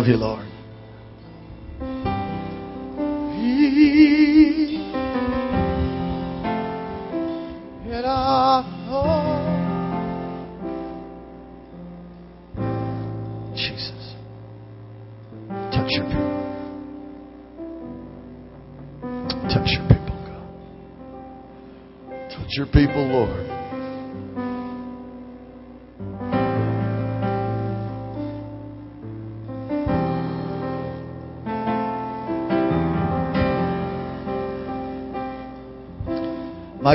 Love 0.00 0.08
you, 0.08 0.16
Lord. 0.16 0.39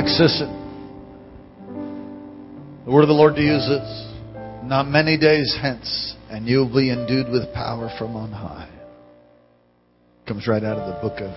Sisson. 0.08 0.62
The 2.84 2.90
word 2.92 3.02
of 3.02 3.08
the 3.08 3.14
Lord 3.14 3.34
to 3.34 3.42
use 3.42 3.66
is 3.66 4.06
not 4.62 4.86
many 4.86 5.18
days 5.18 5.58
hence, 5.60 6.14
and 6.30 6.46
you'll 6.46 6.72
be 6.72 6.90
endued 6.90 7.28
with 7.28 7.52
power 7.52 7.90
from 7.98 8.14
on 8.14 8.30
high. 8.30 8.70
Comes 10.28 10.46
right 10.46 10.62
out 10.62 10.78
of 10.78 10.94
the 10.94 11.00
book 11.00 11.20
of 11.20 11.32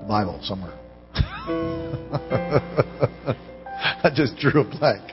the 0.00 0.06
Bible 0.08 0.40
somewhere. 0.42 0.72
I 4.02 4.10
just 4.14 4.38
drew 4.38 4.62
a 4.62 4.64
blank. 4.64 5.12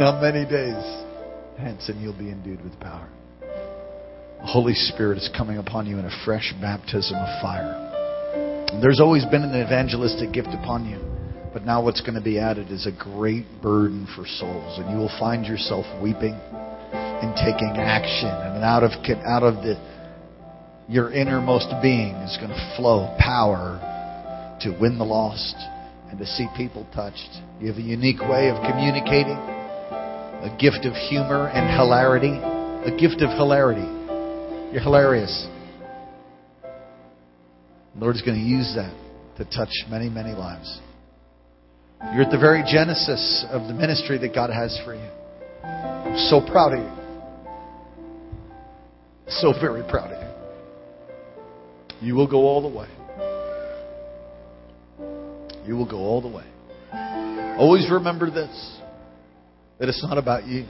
Not 0.00 0.20
many 0.20 0.44
days 0.44 0.82
hence, 1.58 1.88
and 1.88 2.02
you'll 2.02 2.18
be 2.18 2.30
endued 2.30 2.64
with 2.64 2.80
power. 2.80 3.08
The 3.40 4.46
Holy 4.46 4.74
Spirit 4.74 5.18
is 5.18 5.30
coming 5.36 5.58
upon 5.58 5.86
you 5.86 5.98
in 5.98 6.04
a 6.04 6.24
fresh 6.24 6.52
baptism 6.60 7.16
of 7.16 7.40
fire. 7.40 7.78
There's 8.80 9.00
always 9.00 9.24
been 9.26 9.42
an 9.42 9.54
evangelistic 9.54 10.32
gift 10.32 10.48
upon 10.48 10.88
you. 10.88 11.11
But 11.52 11.64
now 11.64 11.84
what's 11.84 12.00
going 12.00 12.14
to 12.14 12.22
be 12.22 12.38
added 12.38 12.70
is 12.70 12.86
a 12.86 12.92
great 12.92 13.44
burden 13.60 14.06
for 14.16 14.24
souls. 14.26 14.78
And 14.78 14.90
you 14.90 14.96
will 14.96 15.14
find 15.18 15.44
yourself 15.44 15.84
weeping 16.02 16.32
and 16.32 17.34
taking 17.36 17.76
action. 17.76 18.28
And 18.28 18.64
out 18.64 18.82
of, 18.82 18.92
out 19.26 19.42
of 19.42 19.56
the, 19.62 19.76
your 20.88 21.12
innermost 21.12 21.68
being 21.82 22.14
is 22.24 22.38
going 22.38 22.50
to 22.50 22.74
flow 22.76 23.14
power 23.18 23.78
to 24.62 24.70
win 24.80 24.96
the 24.96 25.04
lost 25.04 25.54
and 26.08 26.18
to 26.18 26.26
see 26.26 26.46
people 26.56 26.86
touched. 26.94 27.28
You 27.60 27.68
have 27.68 27.76
a 27.76 27.82
unique 27.82 28.20
way 28.20 28.48
of 28.48 28.56
communicating, 28.68 29.36
a 29.36 30.56
gift 30.58 30.86
of 30.86 30.94
humor 30.94 31.48
and 31.48 31.68
hilarity, 31.78 32.32
a 32.32 32.96
gift 32.98 33.20
of 33.20 33.28
hilarity. 33.30 33.88
You're 34.72 34.82
hilarious. 34.82 35.48
The 36.62 38.00
Lord's 38.00 38.22
going 38.22 38.38
to 38.38 38.44
use 38.44 38.72
that 38.74 38.94
to 39.36 39.44
touch 39.44 39.72
many, 39.90 40.08
many 40.08 40.32
lives. 40.32 40.80
You're 42.10 42.24
at 42.24 42.30
the 42.30 42.38
very 42.38 42.62
genesis 42.70 43.46
of 43.50 43.68
the 43.68 43.74
ministry 43.74 44.18
that 44.18 44.34
God 44.34 44.50
has 44.50 44.78
for 44.84 44.94
you. 44.94 45.08
I'm 45.64 46.18
so 46.28 46.40
proud 46.44 46.74
of 46.74 46.80
you. 46.80 46.90
So 49.28 49.54
very 49.58 49.82
proud 49.88 50.10
of 50.10 50.20
you. 50.20 52.08
You 52.08 52.14
will 52.14 52.26
go 52.26 52.40
all 52.40 52.60
the 52.60 52.76
way. 52.76 52.88
You 55.64 55.76
will 55.76 55.88
go 55.88 55.98
all 55.98 56.20
the 56.20 56.28
way. 56.28 56.44
Always 57.56 57.88
remember 57.90 58.30
this 58.30 58.78
that 59.78 59.88
it's 59.88 60.02
not 60.02 60.18
about 60.18 60.46
you. 60.46 60.64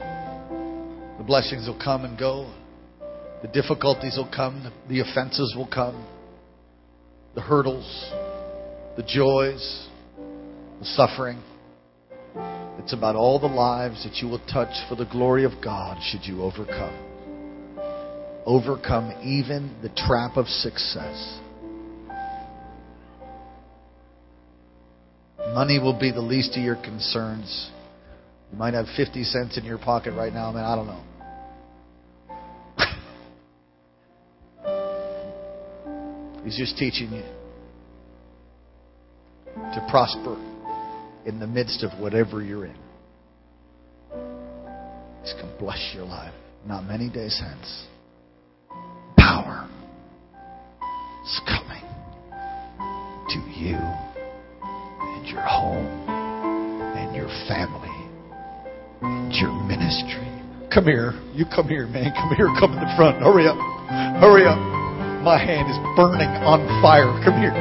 The 1.19 1.25
blessings 1.27 1.67
will 1.67 1.81
come 1.83 2.05
and 2.05 2.19
go, 2.19 2.51
the 3.43 3.49
difficulties 3.49 4.17
will 4.17 4.31
come, 4.35 4.73
the 4.89 5.01
offenses 5.01 5.55
will 5.57 5.67
come, 5.67 6.07
the 7.35 7.41
hurdles, 7.41 8.11
the 8.97 9.03
joys, 9.03 9.89
the 10.83 10.89
suffering. 10.89 11.41
It's 12.81 12.93
about 12.93 13.15
all 13.15 13.39
the 13.39 13.47
lives 13.47 14.03
that 14.03 14.17
you 14.17 14.27
will 14.27 14.41
touch 14.53 14.75
for 14.89 14.97
the 14.97 15.05
glory 15.05 15.45
of 15.45 15.53
God 15.63 15.99
should 16.03 16.25
you 16.25 16.43
overcome. 16.43 17.79
Overcome 18.45 19.13
even 19.23 19.77
the 19.81 19.91
trap 19.91 20.37
of 20.37 20.49
success. 20.49 21.39
Money 25.55 25.79
will 25.79 25.97
be 25.97 26.11
the 26.11 26.21
least 26.21 26.57
of 26.57 26.65
your 26.65 26.75
concerns. 26.75 27.71
You 28.51 28.59
might 28.59 28.75
have 28.75 28.87
50 28.97 29.23
cents 29.23 29.57
in 29.57 29.65
your 29.65 29.79
pocket 29.79 30.15
right 30.15 30.33
now, 30.33 30.51
man. 30.51 30.65
I 30.65 30.75
don't 30.75 30.89
know. 30.89 31.05
He's 36.45 36.57
just 36.57 36.77
teaching 36.77 37.13
you 37.13 37.23
to 39.55 39.87
prosper 39.89 40.52
in 41.27 41.39
the 41.39 41.47
midst 41.47 41.83
of 41.85 41.91
whatever 42.01 42.43
you're 42.43 42.67
in. 42.67 42.77
He's 45.23 45.33
going 45.35 45.53
to 45.53 45.59
bless 45.59 45.93
your 45.95 46.05
life. 46.05 46.35
Not 46.67 46.85
many 46.85 47.09
days 47.09 47.41
hence. 47.43 47.87
Power 49.17 49.69
is 51.25 51.41
coming 51.47 51.83
to 53.29 53.39
you 53.59 53.77
and 53.77 55.27
your 55.27 55.43
home 55.43 55.87
and 56.97 57.15
your 57.15 57.29
family 57.49 57.89
and 59.03 59.33
your 59.35 59.53
ministry. 59.65 60.29
Come 60.73 60.85
here. 60.85 61.13
You 61.35 61.45
come 61.45 61.69
here, 61.69 61.87
man. 61.87 62.13
Come 62.15 62.35
here. 62.37 62.49
Come 62.59 62.73
in 62.73 62.81
the 62.81 62.93
front. 62.97 63.23
Hurry 63.23 63.47
up. 63.47 63.57
Hurry 64.21 64.47
up. 64.47 64.59
My 65.23 65.39
hand 65.39 65.71
is 65.71 65.77
burning 65.95 66.31
on 66.43 66.67
fire. 66.83 67.13
Come 67.25 67.39
here. 67.41 67.55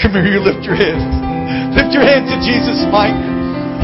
Come 0.00 0.12
here. 0.12 0.24
You 0.24 0.40
lift 0.40 0.64
your 0.64 0.76
hands. 0.76 1.27
Lift 1.74 1.94
your 1.94 2.04
hands 2.04 2.28
to 2.30 2.38
Jesus, 2.44 2.84
Mike. 2.92 3.16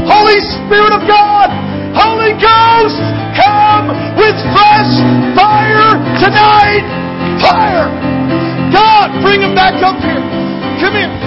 Holy 0.05 0.39
Spirit 0.61 0.93
of 0.93 1.01
God. 1.09 1.49
Holy 1.95 2.35
Ghost. 2.37 2.99
Come 3.33 3.89
with 4.19 4.37
fresh 4.53 4.91
fire 5.33 5.97
tonight. 6.21 6.85
Fire. 7.41 7.89
God, 8.71 9.09
bring 9.23 9.41
him 9.41 9.55
back 9.55 9.81
up 9.81 9.97
here. 10.03 10.21
Come 10.79 10.93
here. 10.93 11.24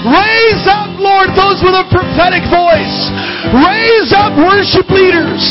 Raise 0.00 0.64
up, 0.64 0.96
Lord, 0.96 1.28
those 1.36 1.60
with 1.60 1.76
a 1.76 1.84
prophetic 1.92 2.40
voice. 2.48 2.96
Raise 3.52 4.16
up 4.16 4.32
worship 4.32 4.88
leaders. 4.88 5.44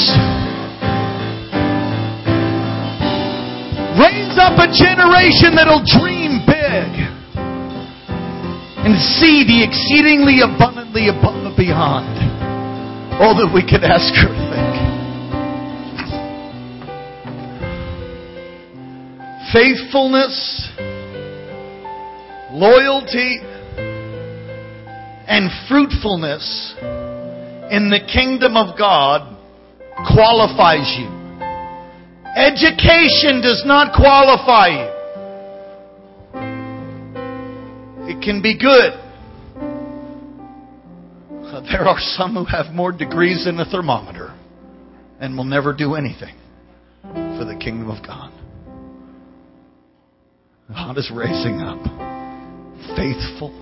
Raise 3.93 4.33
up 4.41 4.57
a 4.57 4.65
generation 4.73 5.53
that'll 5.53 5.85
dream 5.85 6.41
big 6.49 6.89
and 8.81 8.97
see 9.21 9.45
the 9.45 9.61
exceedingly 9.61 10.41
abundantly 10.41 11.09
above 11.09 11.45
and 11.45 11.55
beyond 11.55 12.09
all 13.21 13.35
that 13.37 13.53
we 13.53 13.61
could 13.61 13.83
ask 13.83 14.09
or 14.25 14.33
think. 14.49 14.73
Faithfulness, 19.53 20.69
loyalty, 22.51 23.41
and 25.29 25.49
fruitfulness 25.69 26.73
in 27.71 27.89
the 27.89 27.99
kingdom 28.11 28.57
of 28.57 28.77
God 28.77 29.37
qualifies 30.11 30.97
you. 30.97 31.07
Education 32.35 33.41
does 33.41 33.63
not 33.65 33.93
qualify 33.93 34.67
you. 34.69 34.89
It 38.09 38.23
can 38.23 38.41
be 38.41 38.57
good. 38.57 38.93
Uh, 41.45 41.61
there 41.71 41.87
are 41.87 41.99
some 41.99 42.33
who 42.33 42.45
have 42.45 42.73
more 42.73 42.91
degrees 42.91 43.45
than 43.45 43.59
a 43.59 43.65
thermometer 43.65 44.35
and 45.19 45.37
will 45.37 45.43
never 45.43 45.73
do 45.73 45.93
anything 45.93 46.35
for 47.01 47.45
the 47.45 47.55
kingdom 47.59 47.89
of 47.91 48.05
God. 48.05 48.31
God 50.69 50.97
is 50.97 51.11
raising 51.13 51.59
up 51.61 51.79
faithful, 52.95 53.53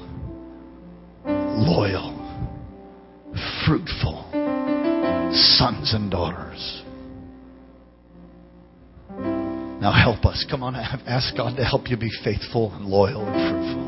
loyal, 1.58 2.14
fruitful 3.66 4.30
sons 5.58 5.93
and 5.93 6.12
daughters. 6.12 6.84
Now 9.82 9.91
help 9.91 10.26
us. 10.26 10.45
Come 10.49 10.64
on, 10.64 10.76
ask 10.76 11.36
God 11.36 11.55
to 11.58 11.66
help 11.66 11.89
you 11.89 11.97
be 11.97 12.12
faithful 12.24 12.74
and 12.74 12.86
loyal 12.86 13.28
and 13.28 13.34
fruitful. 13.36 13.88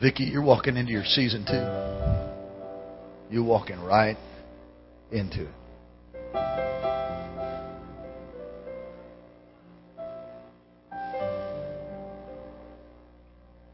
Vicky, 0.00 0.24
you're 0.24 0.42
walking 0.42 0.76
into 0.76 0.90
your 0.90 1.04
season 1.04 1.44
two. 1.46 1.62
You're 3.32 3.44
walking 3.44 3.80
right 3.80 4.16
into 5.12 5.42
it. 5.42 6.61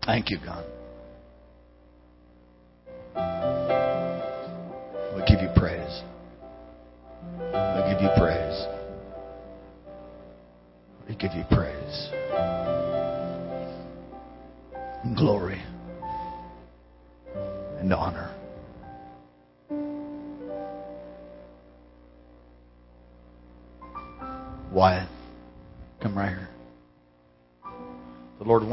Thank 0.09 0.31
you, 0.31 0.39
God. 0.39 0.78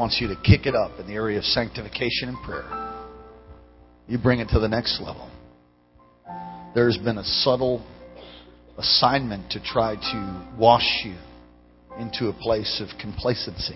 Wants 0.06 0.20
you 0.20 0.28
to 0.28 0.36
kick 0.36 0.66
it 0.66 0.74
up 0.76 1.00
in 1.00 1.06
the 1.08 1.14
area 1.14 1.36
of 1.36 1.42
sanctification 1.42 2.28
and 2.28 2.36
prayer. 2.44 2.62
You 4.06 4.18
bring 4.18 4.38
it 4.38 4.46
to 4.50 4.60
the 4.60 4.68
next 4.68 5.00
level. 5.00 5.28
There's 6.76 6.96
been 6.96 7.18
a 7.18 7.24
subtle 7.24 7.84
assignment 8.78 9.50
to 9.50 9.60
try 9.60 9.96
to 9.96 10.56
wash 10.56 11.02
you 11.04 11.16
into 11.98 12.28
a 12.28 12.32
place 12.34 12.80
of 12.80 12.96
complacency. 13.00 13.74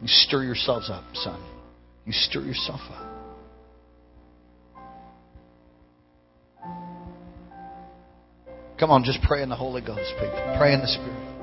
You 0.00 0.06
stir 0.06 0.44
yourselves 0.44 0.88
up, 0.88 1.02
son. 1.14 1.42
You 2.06 2.12
stir 2.12 2.42
yourself 2.42 2.80
up. 2.88 3.08
Come 8.78 8.92
on, 8.92 9.02
just 9.02 9.20
pray 9.22 9.42
in 9.42 9.48
the 9.48 9.56
Holy 9.56 9.80
Ghost, 9.80 10.12
people. 10.12 10.54
Pray 10.60 10.74
in 10.74 10.80
the 10.80 10.86
Spirit. 10.86 11.39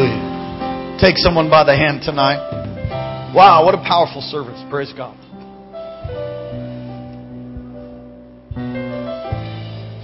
Hallelujah. 0.00 0.98
Take 0.98 1.16
someone 1.18 1.50
by 1.50 1.64
the 1.64 1.76
hand 1.76 2.00
tonight. 2.02 2.38
Wow, 3.34 3.64
what 3.64 3.74
a 3.74 3.78
powerful 3.78 4.22
service. 4.22 4.60
Praise 4.70 4.92
God. 4.96 5.16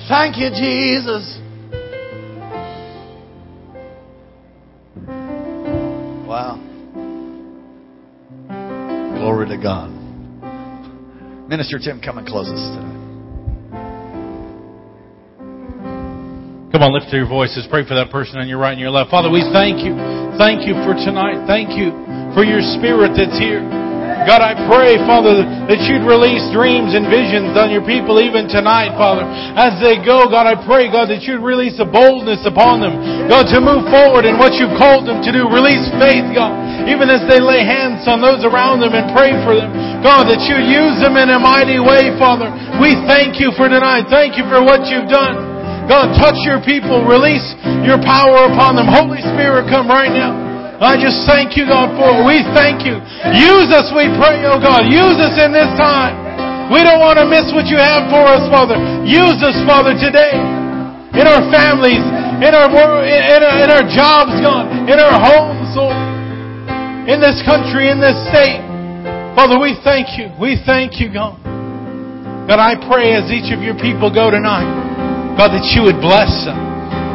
Thank 0.09 0.37
you, 0.37 0.51
Jesus. 0.51 1.39
Wow. 6.27 6.63
Glory 9.19 9.49
to 9.49 9.57
God. 9.57 9.91
Minister 11.49 11.79
Tim, 11.79 12.01
come 12.01 12.19
and 12.19 12.27
close 12.27 12.49
us 12.49 12.77
tonight. 12.77 12.96
Come 16.73 16.83
on, 16.83 16.93
lift 16.93 17.15
your 17.15 17.31
voices. 17.31 17.65
Pray 17.71 17.87
for 17.87 17.95
that 17.95 18.11
person 18.11 18.43
on 18.43 18.51
your 18.51 18.59
right 18.59 18.75
and 18.75 18.83
your 18.83 18.91
left. 18.91 19.11
Father, 19.11 19.31
we 19.31 19.47
thank 19.55 19.87
you. 19.87 19.95
Thank 20.35 20.67
you 20.67 20.75
for 20.83 20.99
tonight. 20.99 21.47
Thank 21.47 21.79
you 21.79 21.95
for 22.35 22.43
your 22.43 22.61
spirit 22.77 23.15
that's 23.15 23.39
here. 23.39 23.63
God, 24.27 24.43
I 24.43 24.59
pray, 24.67 24.99
Father, 25.07 25.47
that 25.71 25.87
you'd 25.87 26.03
release 26.03 26.43
dreams 26.51 26.99
and 26.99 27.07
visions 27.07 27.55
on 27.55 27.71
your 27.71 27.87
people 27.87 28.19
even 28.19 28.51
tonight, 28.51 28.91
Father. 28.99 29.23
As 29.55 29.79
they 29.79 30.03
go, 30.03 30.27
God, 30.27 30.51
I 30.51 30.59
pray, 30.67 30.91
God, 30.91 31.15
that 31.15 31.23
you'd 31.23 31.47
release 31.47 31.79
a 31.79 31.87
boldness 31.87 32.43
upon 32.43 32.83
them. 32.83 32.99
God, 33.31 33.47
to 33.55 33.63
move 33.63 33.87
forward 33.87 34.27
in 34.27 34.35
what 34.35 34.59
you've 34.59 34.75
called 34.75 35.07
them 35.07 35.23
to 35.23 35.31
do. 35.31 35.47
Release 35.47 35.87
faith, 36.03 36.27
God, 36.35 36.59
even 36.91 37.07
as 37.07 37.23
they 37.31 37.39
lay 37.39 37.63
hands 37.63 38.11
on 38.11 38.19
those 38.19 38.43
around 38.43 38.83
them 38.83 38.99
and 38.99 39.15
pray 39.15 39.31
for 39.47 39.55
them. 39.55 39.71
God, 40.03 40.27
that 40.27 40.43
you'd 40.51 40.67
use 40.67 40.99
them 40.99 41.15
in 41.15 41.31
a 41.31 41.39
mighty 41.39 41.79
way, 41.79 42.11
Father. 42.19 42.51
We 42.83 42.99
thank 43.07 43.39
you 43.39 43.55
for 43.55 43.71
tonight. 43.71 44.11
Thank 44.11 44.35
you 44.35 44.43
for 44.51 44.59
what 44.59 44.91
you've 44.91 45.07
done. 45.07 45.46
God, 45.87 46.15
touch 46.19 46.39
your 46.43 46.59
people. 46.63 47.07
Release 47.07 47.47
your 47.87 47.99
power 48.03 48.51
upon 48.51 48.75
them. 48.75 48.91
Holy 48.91 49.23
Spirit, 49.23 49.71
come 49.71 49.87
right 49.87 50.11
now. 50.11 50.35
I 50.83 51.01
just 51.01 51.25
thank 51.25 51.57
you, 51.57 51.65
God, 51.65 51.97
for 51.97 52.11
it. 52.13 52.23
We 52.29 52.45
thank 52.53 52.85
you. 52.85 53.01
Use 53.33 53.73
us, 53.73 53.89
we 53.97 54.13
pray, 54.21 54.45
oh 54.45 54.61
God. 54.61 54.85
Use 54.85 55.17
us 55.17 55.39
in 55.41 55.55
this 55.55 55.73
time. 55.81 56.27
We 56.69 56.83
don't 56.83 56.99
want 56.99 57.17
to 57.23 57.25
miss 57.25 57.49
what 57.55 57.71
you 57.71 57.79
have 57.79 58.11
for 58.11 58.27
us, 58.27 58.45
Father. 58.51 58.77
Use 59.07 59.39
us, 59.41 59.57
Father, 59.65 59.95
today. 59.95 60.35
In 61.17 61.25
our 61.25 61.49
families, 61.49 62.03
in 62.45 62.53
our 62.53 62.69
in 62.69 63.41
our, 63.41 63.55
in 63.65 63.69
our 63.73 63.87
jobs, 63.89 64.37
God, 64.45 64.69
in 64.85 64.99
our 65.01 65.17
homes, 65.17 65.73
Lord. 65.73 65.97
In 67.09 67.23
this 67.25 67.41
country, 67.47 67.89
in 67.89 68.03
this 68.03 68.19
state. 68.29 68.61
Father, 69.33 69.57
we 69.57 69.79
thank 69.81 70.19
you. 70.19 70.29
We 70.37 70.61
thank 70.67 71.01
you, 71.01 71.09
God. 71.09 71.41
God, 72.51 72.61
I 72.61 72.77
pray 72.77 73.15
as 73.17 73.31
each 73.33 73.49
of 73.55 73.65
your 73.65 73.79
people 73.81 74.13
go 74.13 74.29
tonight, 74.29 74.69
God, 75.37 75.53
that 75.53 75.69
you 75.77 75.85
would 75.85 76.01
bless 76.01 76.33
them. 76.49 76.57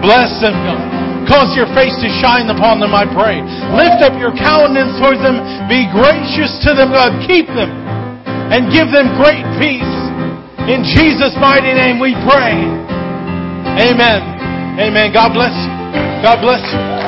Bless 0.01 0.29
them, 0.41 0.53
God. 0.53 0.81
Cause 1.29 1.53
your 1.53 1.69
face 1.77 1.93
to 2.01 2.09
shine 2.21 2.49
upon 2.49 2.81
them, 2.81 2.93
I 2.93 3.05
pray. 3.05 3.41
Lift 3.77 4.01
up 4.01 4.17
your 4.17 4.33
countenance 4.33 4.97
towards 4.97 5.21
them. 5.21 5.37
Be 5.69 5.85
gracious 5.93 6.57
to 6.65 6.73
them, 6.73 6.89
God. 6.93 7.13
Keep 7.29 7.49
them 7.53 7.69
and 8.51 8.67
give 8.73 8.89
them 8.91 9.15
great 9.15 9.45
peace. 9.61 9.95
In 10.67 10.83
Jesus' 10.83 11.33
mighty 11.39 11.73
name 11.73 12.01
we 12.01 12.13
pray. 12.27 12.57
Amen. 13.79 14.21
Amen. 14.77 15.13
God 15.13 15.33
bless 15.33 15.53
you. 15.53 15.71
God 16.21 16.41
bless 16.41 16.61
you. 16.61 17.00